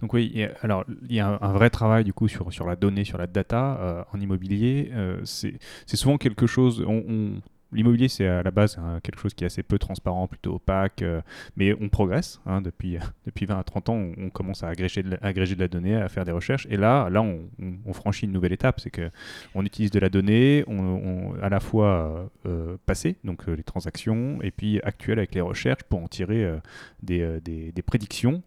Donc 0.02 0.14
oui, 0.14 0.46
alors 0.62 0.86
il 1.08 1.16
y 1.16 1.20
a 1.20 1.40
un, 1.42 1.54
vrai 1.54 1.70
travail 1.70 2.04
du 2.04 2.14
coup 2.14 2.28
sur, 2.28 2.52
sur 2.52 2.66
la 2.66 2.76
donnée, 2.76 3.06
sur 3.06 3.18
la 3.18 3.28
data 3.28 3.78
euh, 3.80 4.04
en 4.14 4.20
immobilier. 4.20 4.90
Euh, 4.94 5.22
c'est 5.24 5.60
souvent 5.96 6.18
quelque 6.18 6.48
chose, 6.48 6.84
on, 6.88 7.42
L'immobilier, 7.74 8.10
c'est 8.10 8.28
à 8.28 8.44
la 8.44 8.52
base 8.52 8.78
quelque 9.04 9.20
chose 9.20 9.34
qui 9.34 9.44
est 9.44 9.48
assez 9.48 9.64
peu 9.64 9.80
transparent, 9.80 10.28
plutôt 10.28 10.56
opaque, 10.56 11.02
euh, 11.02 11.22
mais 11.56 11.74
on 11.80 11.88
progresse. 11.88 12.42
Hein, 12.46 12.62
depuis, 12.62 12.98
depuis 13.26 13.46
20 13.46 13.60
à 13.60 13.64
30 13.64 13.90
ans, 13.90 14.12
on, 14.18 14.30
commence 14.30 14.64
à 14.64 14.68
agréger 14.68 15.04
de, 15.04 15.60
la 15.60 15.68
donnée, 15.68 15.96
à 15.96 16.10
faire 16.10 16.26
des 16.26 16.32
recherches. 16.32 16.68
Et 16.70 16.78
là, 16.78 17.10
là 17.10 17.22
on, 17.22 17.94
franchit 17.94 18.26
une 18.26 18.32
nouvelle 18.32 18.54
étape. 18.54 18.80
C'est 18.80 18.92
qu'on 18.92 19.66
utilise 19.66 19.92
de 19.92 20.00
la 20.00 20.10
donnée, 20.10 20.64
on, 20.68 21.34
à 21.42 21.50
la 21.50 21.60
fois 21.60 22.30
euh, 22.46 22.78
passée, 22.86 23.18
donc 23.24 23.48
euh, 23.48 23.54
les 23.54 23.64
transactions, 23.64 24.40
et 24.42 24.52
puis 24.52 24.80
actuelle 24.82 25.20
avec 25.20 25.36
les 25.36 25.42
recherches 25.42 25.84
pour 25.84 26.02
en 26.02 26.08
tirer 26.08 26.60
des, 27.02 27.74
prédictions 27.86 28.44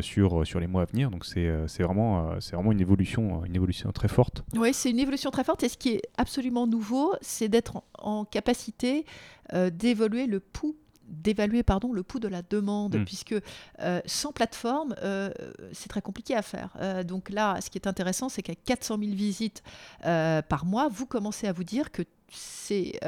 sur, 0.00 0.44
les 0.60 0.66
mois 0.66 0.82
à 0.82 0.84
venir. 0.86 1.10
Donc 1.10 1.24
c'est 1.24 1.82
vraiment, 1.82 2.40
c'est 2.40 2.54
vraiment 2.56 2.72
une, 2.72 2.80
évolution, 2.80 3.44
une 3.44 3.56
évolution 3.56 3.90
très 3.92 4.08
forte. 4.08 4.44
Oui, 4.54 4.72
c'est 4.72 4.90
une 4.90 4.98
évolution 4.98 5.30
très 5.30 5.44
forte. 5.44 5.62
Et 5.62 5.68
ce 5.68 5.76
qui 5.76 5.90
est 5.90 6.02
absolument 6.16 6.66
nouveau, 6.66 7.14
c'est 7.20 7.48
d'être 7.48 7.82
en 7.98 8.24
capacité 8.24 8.61
euh, 9.52 9.70
d'évaluer 9.70 10.26
le 10.26 10.40
pouls 10.40 10.76
d'évaluer 11.08 11.62
pardon 11.62 11.92
le 11.92 12.02
pouls 12.02 12.20
de 12.20 12.28
la 12.28 12.40
demande 12.40 12.96
mm. 12.96 13.04
puisque 13.04 13.34
euh, 13.80 14.00
sans 14.06 14.32
plateforme 14.32 14.94
euh, 15.02 15.30
c'est 15.72 15.88
très 15.88 16.00
compliqué 16.00 16.34
à 16.34 16.42
faire 16.42 16.70
donc 17.04 17.28
là 17.28 17.60
ce 17.60 17.68
qui 17.68 17.76
est 17.76 17.86
intéressant 17.86 18.28
c'est 18.28 18.42
qu'à 18.42 18.54
400 18.54 18.98
000 18.98 19.12
visites 19.12 19.62
par 20.02 20.64
mois 20.64 20.88
vous 20.88 21.06
commencez 21.06 21.46
à 21.46 21.52
vous 21.52 21.64
dire 21.64 21.90
que 21.90 22.02
c'est 22.32 22.98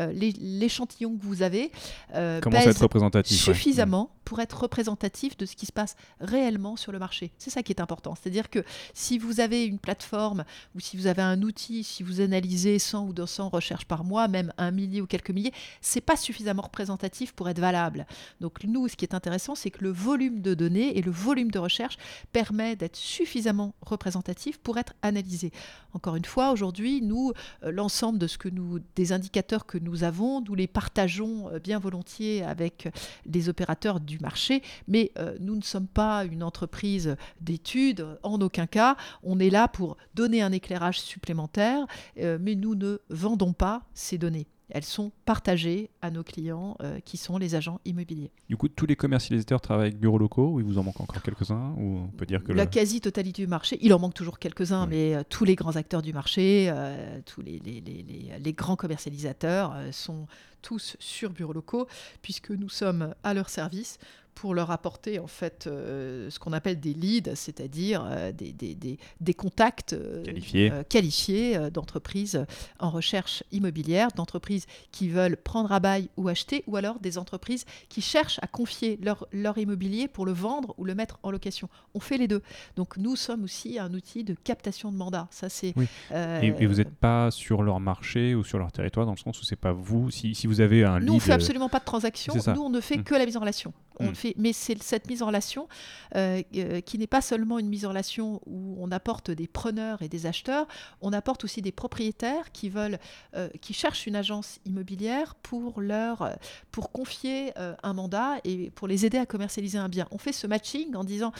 l'échantillon 0.41 1.17
que 1.17 1.25
vous 1.25 1.43
avez 1.43 1.71
pèse 2.13 2.77
suffisamment 3.25 4.11
pour 4.25 4.41
être 4.41 4.63
représentatif 4.63 5.37
de 5.37 5.47
ce 5.47 5.55
qui 5.55 5.67
se 5.67 5.73
passe 5.73 5.97
réellement 6.21 6.77
sur 6.77 6.93
le 6.93 6.99
marché. 6.99 7.33
C'est 7.39 7.51
ça 7.51 7.63
qui 7.63 7.73
est 7.73 7.81
important. 7.81 8.15
C'est-à-dire 8.15 8.51
que 8.51 8.65
si 8.95 9.19
vous 9.19 9.41
avez 9.41 9.65
une 9.65 9.79
plateforme 9.79 10.45
ou 10.75 10.81
si 10.81 10.97
vous 10.97 11.07
avez 11.07 11.23
un 11.23 11.43
outil, 11.43 11.85
si 11.85 12.03
vous 12.03 12.21
analysez 12.21 12.79
100 12.79 13.07
ou 13.07 13.13
200 13.13 13.51
recherches 13.51 13.85
par 13.85 14.05
mois, 14.05 14.29
même 14.29 14.53
un 14.59 14.71
millier 14.71 15.01
ou 15.01 15.07
quelques 15.07 15.31
milliers, 15.31 15.53
c'est 15.81 16.01
pas 16.01 16.17
suffisamment 16.17 16.63
représentatif 16.63 17.33
pour 17.33 17.49
être 17.49 17.61
valable. 17.61 18.07
Donc 18.41 18.65
nous, 18.65 18.89
ce 18.89 18.97
qui 18.97 19.05
est 19.05 19.15
intéressant, 19.15 19.55
c'est 19.55 19.71
que 19.71 19.83
le 19.83 19.91
volume 19.91 20.41
de 20.41 20.55
données 20.55 20.97
et 20.97 21.03
le 21.03 21.11
volume 21.11 21.51
de 21.51 21.59
recherche 21.59 21.97
permet 22.33 22.77
d'être 22.77 22.97
suffisamment 22.97 23.75
représentatif 23.83 24.59
pour 24.59 24.79
être 24.79 24.95
analysé. 25.03 25.53
Encore 25.93 26.17
une 26.17 26.25
fois, 26.25 26.51
aujourd'hui, 26.51 27.03
nous, 27.03 27.33
euh, 27.63 27.71
l'ensemble 27.71 28.19
de 28.19 28.27
ce 28.27 28.39
que 28.39 28.49
nous, 28.49 28.81
des 28.97 29.13
indicateurs 29.15 29.65
que 29.65 29.79
nous 29.79 30.05
avons, 30.05 30.43
nous 30.43 30.55
les 30.55 30.67
partageons 30.67 31.49
euh, 31.51 31.59
bien 31.59 31.79
volontiers 31.79 32.43
avec 32.43 32.89
les 33.25 33.49
opérateurs 33.49 34.01
du 34.01 34.19
marché, 34.19 34.63
mais 34.87 35.13
euh, 35.19 35.37
nous 35.41 35.57
ne 35.57 35.63
sommes 35.63 35.89
pas 35.89 36.25
une 36.25 36.43
entreprise 36.43 37.17
d'études, 37.41 38.07
en 38.23 38.41
aucun 38.41 38.67
cas. 38.67 38.97
On 39.23 39.39
est 39.39 39.51
là 39.51 39.69
pour 39.69 39.97
donner 40.15 40.43
un 40.43 40.53
éclairage 40.53 41.01
supplémentaire, 41.01 41.87
euh, 42.19 42.39
mais 42.41 42.55
nous 42.55 42.75
ne 42.75 42.99
vendons 43.09 43.53
pas 43.53 43.83
ces 43.95 44.19
données. 44.19 44.47
Elles 44.71 44.85
sont 44.85 45.13
partagées 45.27 45.91
à 46.01 46.11
nos 46.11 46.23
clients 46.23 46.77
euh, 46.83 46.99
qui 47.01 47.17
sont 47.17 47.37
les 47.37 47.55
agents 47.55 47.81
immobiliers. 47.85 48.31
Du 48.49 48.57
coup, 48.57 48.69
tous 48.69 48.87
les 48.87 48.97
commercialisateurs 48.97 49.61
travaillent 49.61 49.89
avec 49.89 49.99
bureaux 50.01 50.19
locaux 50.19 50.53
ou 50.53 50.61
il 50.61 50.65
vous 50.67 50.79
en 50.79 50.83
manque 50.83 51.01
encore 51.01 51.23
quelques-uns 51.23 51.75
ou 51.77 51.99
on 51.99 52.09
peut 52.09 52.25
dire 52.27 52.43
que 52.43 52.53
La 52.53 52.65
le- 52.65 52.71
quasi-totalité 52.71 53.43
du 53.43 53.49
marché, 53.49 53.79
il 53.83 53.93
en 53.93 53.99
manque 53.99 54.15
toujours 54.15 54.39
quelques-uns, 54.39 54.85
Oui. 54.85 54.89
mais 54.91 55.15
euh, 55.17 55.23
tous 55.29 55.45
les 55.45 55.55
grands 55.55 55.77
acteurs 55.77 56.01
du 56.03 56.13
marché, 56.13 56.69
euh, 56.71 57.21
tous 57.27 57.43
les, 57.43 57.59
les- 57.59 57.81
les- 57.83 58.03
les- 58.03 58.39
les 58.43 58.53
grands 58.55 58.77
commercialisateurs 58.77 59.75
sont 59.93 60.27
tous 60.63 60.97
sur 60.99 61.31
bureaux 61.31 61.53
locaux 61.53 61.87
puisque 62.23 62.51
nous 62.51 62.71
sommes 62.71 63.15
à 63.23 63.35
leur 63.35 63.51
service 63.51 63.99
pour 64.35 64.55
leur 64.55 64.71
apporter 64.71 65.19
en 65.19 65.27
fait 65.27 65.67
euh, 65.67 66.29
ce 66.31 66.39
qu'on 66.39 66.53
appelle 66.53 66.81
des 66.81 66.93
leads, 66.95 67.35
c'est-à-dire 67.35 68.05
euh, 68.07 68.33
des, 68.33 68.53
des- 68.53 68.75
des- 68.75 68.99
des 69.21 69.35
contacts 69.35 69.93
euh, 69.93 70.23
Qualifiés. 70.25 70.73
qualifiés, 70.89 71.71
d'entreprises 71.71 72.45
en 72.79 72.91
recherche 72.91 73.43
immobilière, 73.53 74.09
d'entreprises 74.17 74.67
qui 74.91 75.09
veulent 75.09 75.37
prendre 75.37 75.73
à 75.73 75.81
bail 75.81 76.09
ou 76.17 76.29
acheter, 76.29 76.65
ou 76.67 76.77
alors 76.77 76.99
des 77.01 77.19
entreprises 77.19 77.65
qui 77.89 78.01
cherchent 78.01 78.39
à 78.43 78.47
confier 78.47 78.99
leur, 79.03 79.27
leur 79.33 79.59
immobilier 79.59 80.09
pour 80.09 80.27
le 80.27 80.33
vendre 80.33 80.75
ou 80.79 80.85
le 80.85 80.95
mettre 80.95 81.19
en 81.23 81.31
location. 81.31 81.69
On 81.95 82.01
fait 82.01 82.19
les 82.19 82.29
deux. 82.29 82.43
Donc 82.77 82.97
nous 82.97 83.17
sommes 83.17 83.45
aussi 83.45 83.79
un 83.79 83.93
outil 83.95 84.25
de 84.25 84.35
captation 84.35 84.91
de 84.93 84.97
mandat. 84.97 85.29
Ça 85.31 85.49
c'est. 85.49 85.73
Oui. 85.77 85.87
Et, 86.13 86.53
et 86.59 86.67
vous 86.67 86.75
n'êtes 86.75 86.95
pas 86.95 87.31
sur 87.31 87.63
leur 87.63 87.81
marché 87.81 88.35
ou 88.35 88.43
sur 88.45 88.59
leur 88.59 88.73
territoire 88.73 89.07
dans 89.07 89.13
le 89.13 89.19
sens 89.19 89.41
où 89.41 89.45
c'est 89.45 89.57
pas 89.57 89.73
vous. 89.73 90.11
Si, 90.11 90.35
si 90.35 90.47
vous 90.47 90.61
avez 90.61 90.85
un 90.85 91.01
Nous, 91.01 91.13
on 91.13 91.17
lead, 91.17 91.23
fait 91.23 91.33
euh, 91.33 91.37
absolument 91.37 91.69
pas 91.69 91.79
de 91.81 91.85
transaction. 91.85 92.35
Nous, 92.35 92.61
on 92.63 92.71
ne 92.71 92.81
fait 92.81 92.97
Mm. 92.99 93.03
que 93.05 93.15
la 93.15 93.27
mise 93.27 93.37
en 93.37 93.41
relation. 93.41 93.73
On 94.01 94.09
le 94.09 94.15
mais 94.37 94.53
c'est 94.53 94.83
cette 94.83 95.09
mise 95.09 95.23
en 95.23 95.27
relation 95.27 95.69
euh, 96.17 96.43
euh, 96.57 96.81
qui 96.81 96.99
n'est 96.99 97.07
pas 97.07 97.21
seulement 97.21 97.59
une 97.59 97.69
mise 97.69 97.85
en 97.85 97.91
relation 97.91 98.41
où 98.47 98.77
on 98.79 98.91
apporte 98.91 99.31
des 99.31 99.47
preneurs 99.47 100.03
et 100.03 100.09
des 100.09 100.27
acheteurs. 100.27 100.67
On 101.01 101.13
apporte 101.13 101.45
aussi 101.45 101.63
des 101.63 101.73
propriétaires 101.73 102.53
qui 102.53 102.69
veulent, 102.69 102.99
euh, 103.35 103.49
qui 103.61 103.75
cherchent 103.75 104.07
une 104.07 104.17
agence 104.17 104.59
immobilière 104.65 105.35
pour 105.35 105.81
leur, 105.81 106.37
pour 106.71 106.93
confier 106.93 107.53
un 107.57 107.93
mandat 107.93 108.37
et 108.45 108.71
pour 108.71 108.89
les 108.89 109.07
aider 109.07 109.19
à 109.19 109.27
commercialiser 109.27 109.79
un 109.79 109.89
bien. 109.89 110.07
On 110.11 110.19
fait 110.19 110.33
ce 110.33 110.47
matching 110.47 110.95
en 110.95 111.05
disant 111.05 111.33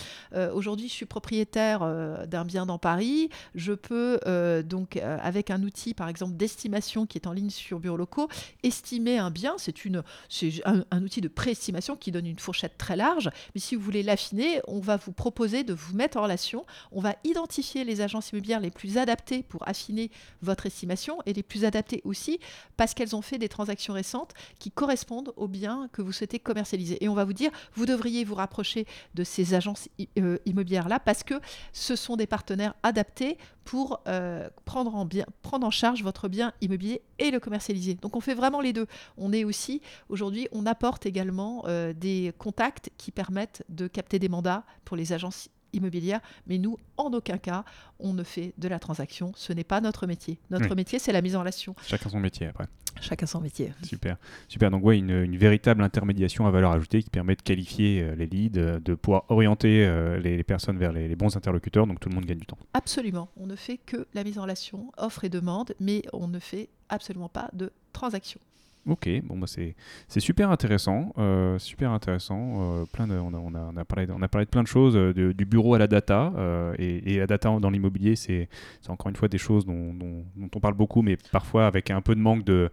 aujourd'hui, 0.53 0.89
je 0.89 0.93
suis 0.93 1.07
propriétaire 1.07 1.81
d'un 2.27 2.45
bien 2.45 2.67
dans 2.67 2.79
Paris. 2.79 3.31
Je 3.55 3.73
peux 3.73 4.21
donc 4.65 4.97
avec 4.97 5.51
un 5.51 5.63
outil, 5.63 5.95
par 5.95 6.09
exemple 6.09 6.35
d'estimation 6.35 7.07
qui 7.07 7.19
est 7.19 7.27
en 7.27 7.33
ligne 7.33 7.51
sur 7.51 7.81
bureaux 7.81 7.97
locaux, 7.97 8.29
estimer 8.63 9.19
un 9.19 9.31
bien. 9.31 9.55
C'est 9.59 9.85
une 9.85 10.03
c'est 10.29 10.53
un, 10.65 10.85
un 10.91 11.03
outil 11.03 11.21
de 11.21 11.29
préestimation 11.29 11.97
qui 11.97 12.11
donne 12.11 12.27
une 12.27 12.39
fourchette 12.39 12.74
très 12.77 12.97
large. 12.97 13.31
Mais 13.55 13.61
si 13.61 13.75
vous 13.75 13.83
voulez 13.83 14.03
l'affiner, 14.03 14.61
on 14.67 14.81
va 14.81 14.97
vous 14.97 15.13
proposer 15.13 15.65
de 15.65 15.75
vous 15.75 15.95
mettre 15.95 16.19
en 16.19 16.23
relation. 16.23 16.65
On 16.93 17.01
va 17.01 17.17
identifier 17.25 17.85
les 17.85 18.01
agences 18.01 18.31
immobilières 18.31 18.61
les 18.61 18.71
plus 18.71 18.99
adaptées 18.99 19.43
pour 19.43 19.67
affiner 19.69 20.11
votre 20.43 20.67
estimation 20.67 21.19
et 21.27 21.33
les 21.33 21.43
plus 21.43 21.65
adaptées 21.65 22.01
aussi 22.05 22.39
parce 22.77 22.95
qu'elles 22.95 23.17
ont 23.17 23.23
fait 23.23 23.39
des 23.39 23.49
transactions 23.49 23.95
récentes 23.95 24.33
qui 24.59 24.71
correspondent 24.71 25.33
aux 25.37 25.49
biens 25.49 25.89
que 25.93 26.03
vous 26.03 26.13
souhaitez 26.13 26.39
commercialiser. 26.39 27.03
Et 27.03 27.09
on 27.09 27.15
va 27.15 27.25
vous 27.25 27.33
dire, 27.33 27.51
vous 27.75 27.87
devriez 27.87 28.25
vous 28.25 28.35
rapprocher 28.35 28.87
de 29.15 29.25
ces 29.25 29.55
agences 29.55 29.89
euh, 30.19 30.39
immobilières-là 30.47 31.01
parce 31.01 31.23
que 31.23 31.35
ce 31.73 31.97
sont 31.97 32.17
des 32.17 32.27
partenaires 32.27 32.75
adaptés 32.83 33.39
pour 33.65 34.01
euh, 34.07 34.49
prendre, 34.65 34.95
en 34.95 35.71
charge 35.71 36.03
votre 36.03 36.29
bien 36.29 36.53
immobilier 36.61 37.03
et 37.19 37.31
le 37.31 37.41
commercialiser. 37.41 37.95
Donc 37.95 38.17
on 38.17 38.21
fait 38.21 38.35
vraiment 38.35 38.61
les 38.61 38.73
deux. 38.73 38.87
On 39.17 39.33
est 39.33 39.45
aussi, 39.45 39.81
aujourd'hui, 40.09 40.49
on 40.53 40.67
apporte 40.67 41.07
également 41.07 41.65
euh, 41.67 41.93
des 41.93 42.33
contacts 42.39 42.91
qui 42.99 43.11
permettent 43.11 43.65
de 43.69 43.87
capter 43.87 44.19
des 44.19 44.29
mandats 44.29 44.65
pour 44.85 44.97
les 44.97 45.13
agences 45.13 45.49
immobilières, 45.75 46.21
mais 46.47 46.59
nous, 46.59 46.79
en 46.97 47.13
aucun 47.13 47.39
cas, 47.39 47.65
on 47.99 48.13
ne 48.15 48.23
fait 48.23 48.55
de 48.59 48.69
la 48.69 48.79
transaction. 48.79 49.33
Ce 49.37 49.53
n'est 49.53 49.65
pas 49.65 49.81
notre 49.81 50.07
métier. 50.07 50.39
Notre 50.51 50.69
Oui. 50.71 50.77
métier, 50.77 50.99
c'est 50.99 51.13
la 51.13 51.21
mise 51.23 51.37
en 51.37 51.41
relation. 51.41 51.75
chacun 51.87 52.09
son 52.09 52.21
métier 52.21 52.47
après. 52.47 52.67
Chacun 53.01 53.27
son 53.27 53.41
métier. 53.41 53.73
Super, 53.83 54.17
super. 54.47 54.71
Donc 54.71 54.85
ouais, 54.85 54.97
une, 54.99 55.11
une 55.11 55.37
véritable 55.37 55.83
intermédiation 55.83 56.47
à 56.47 56.51
valeur 56.53 56.71
ajoutée 56.71 57.03
qui 57.03 57.11
permet 57.11 57.35
de 57.35 57.43
qualifier 57.43 58.03
euh, 58.03 58.15
les 58.15 58.27
leads, 58.27 58.57
euh, 58.59 58.79
de 58.79 58.95
pouvoir 58.95 59.25
orienter 59.31 59.85
euh, 59.85 60.21
les, 60.21 60.37
les 60.37 60.45
personnes 60.45 60.79
vers 60.79 60.93
les, 60.93 61.09
les 61.09 61.17
bons 61.17 61.37
interlocuteurs, 61.37 61.89
donc 61.89 61.99
tout 61.99 62.09
le 62.09 62.15
monde 62.15 62.25
gagne 62.25 62.39
du 62.39 62.47
temps. 62.47 62.57
Absolument. 62.73 63.29
On 63.37 63.47
ne 63.49 63.57
fait 63.57 63.79
que 63.79 64.07
la 64.15 64.23
mise 64.23 64.39
en 64.39 64.43
relation, 64.43 64.93
offre 64.97 65.25
et 65.25 65.29
demande, 65.29 65.75
mais 65.81 66.03
on 66.13 66.29
ne 66.29 66.39
fait 66.39 66.69
absolument 66.89 67.29
pas 67.29 67.51
de 67.53 67.73
transaction. 67.93 68.39
Ok, 68.87 69.09
bon 69.25 69.39
bah 69.39 69.47
c'est 69.47 70.21
super 70.21 70.51
intéressant, 70.51 71.13
euh, 71.17 71.59
super 71.59 71.91
intéressant. 71.91 72.81
euh, 72.81 72.85
plein 72.93 73.07
de, 73.07 73.15
on, 73.15 73.33
a, 73.33 73.39
on, 73.39 73.55
a, 73.55 73.59
on, 73.73 73.77
a 73.79 73.85
parlé 73.87 74.07
de, 74.07 74.13
on 74.13 74.21
a 74.21 74.29
parlé 74.29 74.45
de 74.45 74.51
plein 74.51 74.63
de 74.63 74.69
choses, 74.69 74.95
euh, 74.95 75.15
de- 75.15 75.33
du 75.33 75.47
bureau 75.47 75.73
à 75.75 75.79
la 75.79 75.87
data 75.87 76.33
euh, 76.37 76.75
et, 76.79 77.15
et 77.15 77.19
la 77.19 77.27
data 77.27 77.49
dans 77.61 77.71
l'immobilier, 77.71 78.15
c'est 78.15 78.49
encore 78.89 79.09
une 79.09 79.17
fois 79.17 79.29
des 79.29 79.39
choses 79.39 79.65
dont, 79.65 79.95
dont- 79.95 80.25
dont 80.37 80.51
on 80.55 80.61
parle 80.61 80.75
beaucoup, 80.75 81.01
mais 81.01 81.17
parfois 81.33 81.67
avec 81.67 81.91
un 81.91 82.03
peu 82.03 82.15
de 82.15 82.21
manque 82.21 82.45
de, 82.45 82.71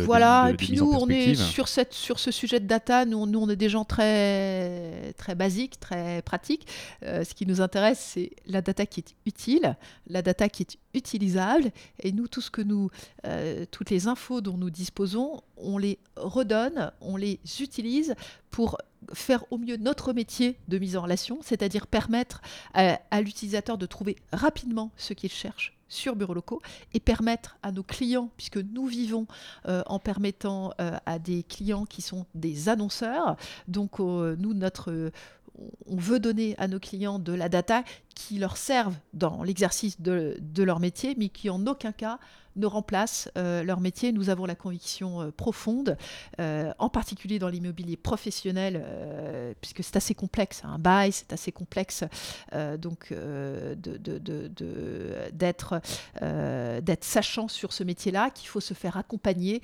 voilà, 0.00 0.46
et 0.50 0.56
puis 0.56 0.66
nous, 0.78 0.90
on 1.02 1.06
est 1.08 1.34
sur, 1.36 1.68
cette, 1.68 1.92
sur 1.94 2.18
ce 2.18 2.32
sujet 2.32 2.58
de 2.58 2.66
data, 2.66 3.04
nous, 3.04 3.24
nous 3.26 3.38
on 3.40 3.48
est 3.48 3.54
des 3.56 3.68
gens 3.68 3.84
très, 3.84 5.12
très 5.16 5.34
basiques, 5.34 5.78
très 5.78 6.22
pratiques. 6.22 6.66
Ce 7.02 7.34
qui 7.34 7.46
nous 7.46 7.60
intéresse, 7.60 8.00
c'est 8.00 8.30
la 8.46 8.62
data 8.62 8.84
qui 8.86 9.00
est 9.00 9.14
utile, 9.26 9.76
la 10.08 10.22
data 10.22 10.48
qui 10.48 10.62
est 10.64 10.76
utilisable, 10.94 11.70
et 12.00 12.12
nous, 12.12 12.28
tout 12.28 12.40
ce 12.40 12.50
que 12.50 12.62
nous, 12.62 12.90
toutes 13.70 13.90
les 13.90 14.08
infos 14.08 14.40
dont 14.40 14.56
nous 14.56 14.70
disposons, 14.70 15.40
on 15.62 15.78
les 15.78 15.98
redonne, 16.16 16.92
on 17.00 17.16
les 17.16 17.40
utilise 17.60 18.14
pour 18.50 18.78
faire 19.14 19.44
au 19.50 19.58
mieux 19.58 19.76
notre 19.76 20.12
métier 20.12 20.58
de 20.68 20.78
mise 20.78 20.96
en 20.96 21.02
relation, 21.02 21.38
c'est-à-dire 21.42 21.86
permettre 21.86 22.40
à, 22.74 23.00
à 23.10 23.20
l'utilisateur 23.20 23.78
de 23.78 23.86
trouver 23.86 24.16
rapidement 24.32 24.90
ce 24.96 25.12
qu'il 25.12 25.32
cherche 25.32 25.76
sur 25.92 26.16
bureaux 26.16 26.34
locaux 26.34 26.62
et 26.94 27.00
permettre 27.00 27.58
à 27.62 27.70
nos 27.70 27.82
clients, 27.82 28.30
puisque 28.36 28.56
nous 28.56 28.86
vivons 28.86 29.26
euh, 29.68 29.82
en 29.86 29.98
permettant 29.98 30.72
euh, 30.80 30.96
à 31.04 31.18
des 31.18 31.42
clients 31.42 31.84
qui 31.84 32.00
sont 32.00 32.24
des 32.34 32.70
annonceurs, 32.70 33.36
donc 33.68 34.00
euh, 34.00 34.34
nous, 34.38 34.54
notre, 34.54 34.90
euh, 34.90 35.12
on 35.86 35.96
veut 35.96 36.18
donner 36.18 36.54
à 36.56 36.66
nos 36.66 36.80
clients 36.80 37.18
de 37.18 37.34
la 37.34 37.50
data 37.50 37.84
qui 38.14 38.38
leur 38.38 38.56
serve 38.56 38.94
dans 39.12 39.42
l'exercice 39.42 40.00
de, 40.00 40.38
leur 40.62 40.80
métier, 40.80 41.14
mais 41.18 41.28
qui 41.28 41.50
en 41.50 41.66
aucun 41.66 41.92
cas 41.92 42.18
ne 42.56 42.66
remplace 42.66 43.30
euh, 43.36 43.62
leur 43.62 43.80
métier. 43.80 44.12
Nous 44.12 44.30
avons 44.30 44.44
la 44.46 44.54
conviction 44.54 45.22
euh, 45.22 45.30
profonde, 45.30 45.96
euh, 46.40 46.72
en 46.78 46.88
particulier 46.88 47.38
dans 47.38 47.48
l'immobilier 47.48 47.96
professionnel, 47.96 48.84
puisque 49.60 49.82
c'est 49.82 49.96
assez 49.96 50.14
complexe, 50.14 50.62
un 50.64 50.78
bail, 50.78 51.12
c'est 51.12 51.32
assez 51.32 51.52
complexe, 51.52 52.04
donc 52.78 53.14
d'être 55.32 55.80
sachant 57.00 57.48
sur 57.48 57.72
ce 57.72 57.84
métier-là, 57.84 58.30
qu'il 58.30 58.48
faut 58.48 58.60
se 58.60 58.74
faire 58.74 58.96
accompagner, 58.96 59.62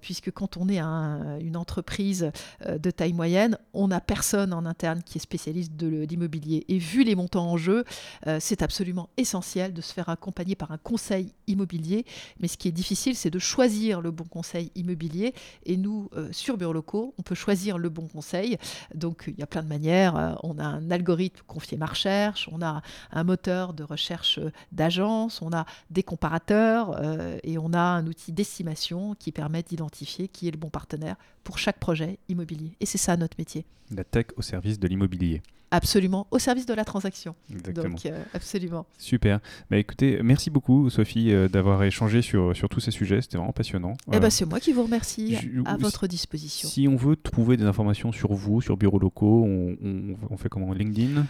puisque 0.00 0.30
quand 0.30 0.56
on 0.56 0.68
est 0.68 0.78
un- 0.78 1.38
une 1.38 1.56
entreprise 1.56 2.30
de 2.66 2.90
taille 2.90 3.12
moyenne, 3.12 3.58
on 3.72 3.88
n'a 3.88 4.00
personne 4.00 4.52
en 4.52 4.66
interne 4.66 5.02
qui 5.02 5.18
est 5.18 5.22
spécialiste 5.22 5.76
de 5.76 6.04
l'immobilier. 6.04 6.64
Et 6.68 6.78
vu 6.78 7.04
les 7.04 7.14
montants 7.14 7.50
en 7.50 7.56
euh, 7.68 8.38
c'est 8.40 8.62
absolument 8.62 9.08
essentiel 9.16 9.72
de 9.72 9.80
se 9.80 9.92
faire 9.92 10.08
accompagner 10.08 10.54
par 10.54 10.72
un 10.72 10.78
conseil 10.78 11.32
immobilier. 11.46 12.04
Mais 12.40 12.48
ce 12.48 12.56
qui 12.56 12.68
est 12.68 12.72
difficile, 12.72 13.16
c'est 13.16 13.30
de 13.30 13.38
choisir 13.38 14.00
le 14.00 14.10
bon 14.10 14.24
conseil 14.24 14.70
immobilier. 14.74 15.34
Et 15.64 15.76
nous, 15.76 16.08
euh, 16.16 16.28
sur 16.32 16.56
Bureau 16.56 16.70
on 17.18 17.22
peut 17.22 17.34
choisir 17.34 17.78
le 17.78 17.88
bon 17.88 18.06
conseil. 18.06 18.56
Donc, 18.94 19.24
il 19.26 19.38
y 19.38 19.42
a 19.42 19.46
plein 19.46 19.62
de 19.62 19.68
manières. 19.68 20.16
Euh, 20.16 20.34
on 20.42 20.58
a 20.58 20.64
un 20.64 20.90
algorithme 20.90 21.42
confié 21.46 21.76
ma 21.76 21.86
recherche, 21.86 22.48
on 22.52 22.62
a 22.62 22.82
un 23.10 23.24
moteur 23.24 23.74
de 23.74 23.82
recherche 23.82 24.40
d'agence, 24.72 25.42
on 25.42 25.52
a 25.52 25.66
des 25.90 26.02
comparateurs 26.02 27.00
et 27.42 27.58
on 27.58 27.72
a 27.72 27.80
un 27.80 28.06
outil 28.06 28.32
d'estimation 28.32 29.14
qui 29.18 29.32
permet 29.32 29.62
d'identifier 29.62 30.28
qui 30.28 30.48
est 30.48 30.50
le 30.50 30.58
bon 30.58 30.70
partenaire 30.70 31.16
pour 31.44 31.58
chaque 31.58 31.78
projet 31.78 32.18
immobilier. 32.28 32.72
Et 32.80 32.86
c'est 32.86 32.98
ça 32.98 33.16
notre 33.16 33.36
métier. 33.38 33.64
La 33.90 34.04
tech 34.04 34.26
au 34.36 34.42
service 34.42 34.78
de 34.78 34.86
l'immobilier. 34.86 35.42
Absolument, 35.72 36.26
au 36.32 36.38
service 36.40 36.66
de 36.66 36.74
la 36.74 36.84
transaction. 36.84 37.34
Exactement. 37.52 37.88
Donc, 37.90 38.04
euh, 38.06 38.22
absolument. 38.34 38.86
Super. 38.98 39.38
Bah, 39.70 39.76
écoutez, 39.78 40.18
merci 40.22 40.50
beaucoup 40.50 40.90
Sophie 40.90 41.32
euh, 41.32 41.48
d'avoir 41.48 41.82
échangé 41.84 42.22
sur, 42.22 42.56
sur 42.56 42.68
tous 42.68 42.80
ces 42.80 42.90
sujets. 42.90 43.20
C'était 43.22 43.36
vraiment 43.38 43.52
passionnant. 43.52 43.94
Eh 44.12 44.18
ben, 44.18 44.30
c'est 44.30 44.46
moi 44.46 44.58
qui 44.58 44.72
vous 44.72 44.82
remercie 44.82 45.36
je- 45.36 45.62
à 45.66 45.76
votre 45.76 46.06
disposition. 46.08 46.68
Si 46.68 46.88
on 46.88 46.96
veut 46.96 47.14
trouver 47.16 47.56
des 47.56 47.64
informations 47.64 48.10
sur 48.10 48.32
vous, 48.32 48.60
sur 48.60 48.76
bureaux 48.76 48.98
locaux, 48.98 49.44
on, 49.44 49.76
on- 49.84 50.16
on 50.30 50.36
fait 50.36 50.48
comment? 50.48 50.72
LinkedIn? 50.72 51.24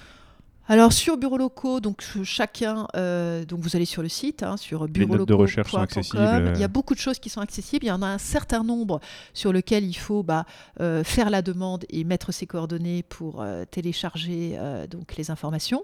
Alors 0.70 0.92
sur 0.92 1.16
bureaux 1.16 1.36
locaux, 1.36 1.80
donc 1.80 2.00
ch- 2.00 2.22
chacun, 2.24 2.86
euh, 2.94 3.44
donc 3.44 3.58
vous 3.58 3.74
allez 3.74 3.84
sur 3.86 4.02
le 4.02 4.08
site, 4.08 4.44
hein, 4.44 4.56
sur 4.56 4.86
notes 5.18 5.26
de 5.26 5.34
recherche 5.34 5.68
sont 5.72 5.78
accessibles. 5.78 6.18
Il 6.54 6.60
y 6.60 6.64
a 6.64 6.68
beaucoup 6.68 6.94
de 6.94 7.00
choses 7.00 7.18
qui 7.18 7.28
sont 7.28 7.40
accessibles. 7.40 7.86
Il 7.86 7.88
y 7.88 7.90
en 7.90 8.02
a 8.02 8.06
un 8.06 8.18
certain 8.18 8.62
nombre 8.62 9.00
sur 9.34 9.52
lequel 9.52 9.82
il 9.84 9.94
faut 9.94 10.22
bah, 10.22 10.46
euh, 10.80 11.02
faire 11.02 11.28
la 11.28 11.42
demande 11.42 11.84
et 11.90 12.04
mettre 12.04 12.30
ses 12.30 12.46
coordonnées 12.46 13.02
pour 13.02 13.42
euh, 13.42 13.64
télécharger 13.68 14.52
euh, 14.58 14.86
donc 14.86 15.16
les 15.16 15.32
informations. 15.32 15.82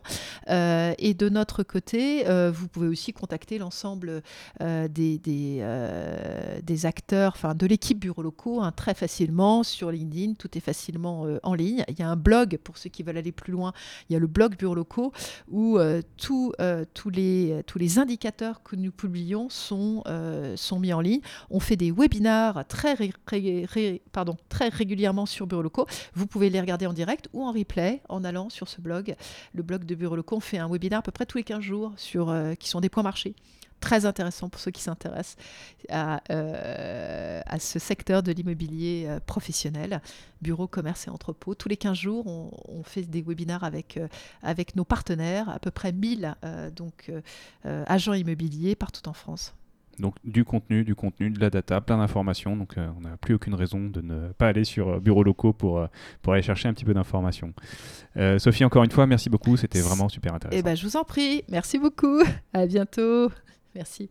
Euh, 0.51 0.95
et 0.99 1.15
de 1.15 1.29
notre 1.31 1.65
côté, 1.65 2.29
euh, 2.29 2.53
vous 2.55 2.69
pouvez 2.69 2.87
aussi 2.87 3.13
contacter 3.13 3.59
l'ensemble 3.59 4.23
euh, 4.61 4.87
des, 4.87 5.19
des, 5.19 5.59
euh, 5.63 6.61
des 6.63 6.87
acteurs, 6.87 7.33
enfin 7.35 7.57
de 7.57 7.67
l'équipe 7.67 7.99
bureaux 7.99 8.23
locaux, 8.23 8.63
hein, 8.63 8.71
très 8.71 8.95
facilement 8.95 9.65
sur 9.65 9.91
LinkedIn. 9.91 10.35
Tout 10.35 10.57
est 10.57 10.61
facilement 10.61 11.27
euh, 11.27 11.41
en 11.43 11.55
ligne. 11.55 11.83
Il 11.89 11.99
y 11.99 12.03
a 12.03 12.09
un 12.09 12.15
blog 12.15 12.59
pour 12.63 12.79
ceux 12.79 12.89
qui 12.89 13.03
veulent 13.03 13.19
aller 13.19 13.33
plus 13.33 13.51
loin. 13.53 13.73
Il 14.09 14.13
y 14.13 14.17
a 14.17 14.21
le 14.21 14.29
blog 14.29 14.57
bureau 14.57 14.76
locaux 14.77 15.13
où 15.51 15.79
tous 16.17 16.53
les, 17.11 17.63
tous 17.67 17.79
les 17.79 17.99
indicateurs 17.99 18.63
que 18.63 18.77
nous 18.77 18.93
publions 18.93 19.49
sont, 19.49 20.05
sont 20.57 20.79
mis 20.79 20.93
en 20.93 21.01
ligne. 21.01 21.21
On 21.51 21.61
fait 21.61 21.77
des 21.77 21.91
webinars 21.91 22.67
très, 22.67 22.97
pardon, 24.13 24.37
très 24.49 24.69
régulièrement 24.69 25.27
sur 25.27 25.47
Bureau 25.47 25.63
Locaux. 25.63 25.87
Vous 26.15 26.27
pouvez 26.27 26.51
les 26.51 26.61
regarder 26.61 26.87
en 26.87 26.93
direct 26.93 27.29
ou 27.33 27.45
en 27.45 27.53
replay 27.53 28.03
en 28.09 28.25
allant 28.25 28.51
sur 28.51 28.69
ce 28.69 28.81
blog. 28.81 29.17
Le 29.55 29.63
blog 29.63 29.85
de 29.85 29.95
Bureau 29.95 30.17
Locaux, 30.17 30.37
on 30.37 30.41
fait 30.41 30.59
un 30.59 30.69
webinar 30.69 31.01
à 31.01 31.03
peu 31.03 31.13
près 31.13 31.27
tous 31.27 31.39
les 31.39 31.45
15 31.45 31.61
jours 31.61 31.93
sur, 31.97 32.35
qui 32.59 32.69
sont 32.69 32.81
des 32.81 32.89
points 32.89 33.03
marchés 33.03 33.35
très 33.81 34.07
intéressant 34.07 34.49
pour 34.49 34.61
ceux 34.61 34.71
qui 34.71 34.83
s'intéressent 34.83 35.37
à, 35.91 36.21
euh, 36.31 37.41
à, 37.47 37.59
ce 37.59 37.79
secteur 37.79 38.23
de 38.23 38.33
l'immobilier 38.33 39.05
euh, 39.07 39.21
professionnel, 39.25 40.01
bureau, 40.43 40.67
commerce 40.67 41.07
et 41.07 41.11
entrepôt. 41.11 41.55
Tous 41.55 41.69
les 41.69 41.77
15 41.77 41.97
jours, 41.97 42.27
on, 42.27 42.83
fait 42.83 43.03
des 43.03 43.23
webinaires 43.23 43.65
avec, 43.65 43.97
euh, 43.97 44.09
avec 44.43 44.77
nos 44.77 44.85
partenaires, 44.85 45.49
à 45.49 45.59
peu 45.59 45.71
près 45.71 45.93
1000 45.93 46.35
donc, 46.75 47.11
agents 47.65 48.13
immobiliers 48.13 48.75
partout 48.75 49.09
en 49.09 49.13
France. 49.13 49.55
Donc 49.99 50.15
du 50.25 50.45
contenu, 50.45 50.85
du 50.85 50.95
contenu, 50.95 51.31
de 51.31 51.41
la 51.41 51.49
data, 51.49 51.81
plein 51.81 51.97
d'informations. 51.97 52.57
Donc 52.57 52.75
on 52.77 53.01
n'a 53.01 53.17
plus 53.17 53.35
aucune 53.35 53.55
raison 53.55 53.81
de 53.81 54.01
ne 54.03 54.33
pas 54.33 54.49
aller 54.49 54.65
sur 54.65 55.01
bureaux 55.01 55.23
locaux 55.23 55.53
pour, 55.53 55.87
pour 56.23 56.33
aller 56.35 56.43
chercher 56.43 56.69
un 56.69 56.75
petit 56.75 56.85
peu 56.85 56.95
d'informations. 56.95 57.55
Sophie, 58.39 58.65
encore 58.65 58.85
une 58.85 58.91
fois, 58.91 59.07
merci 59.07 59.31
beaucoup. 59.31 59.57
C'était 59.57 59.81
vraiment 59.81 60.09
super 60.09 60.35
intéressant. 60.35 60.59
Eh 60.59 60.63
ben, 60.63 60.77
je 60.77 60.87
vous 60.87 60.97
en 60.97 61.05
prie. 61.05 61.45
Merci 61.49 61.79
beaucoup. 61.79 62.23
À 62.53 62.67
bientôt. 62.67 63.31
Merci. 63.77 64.11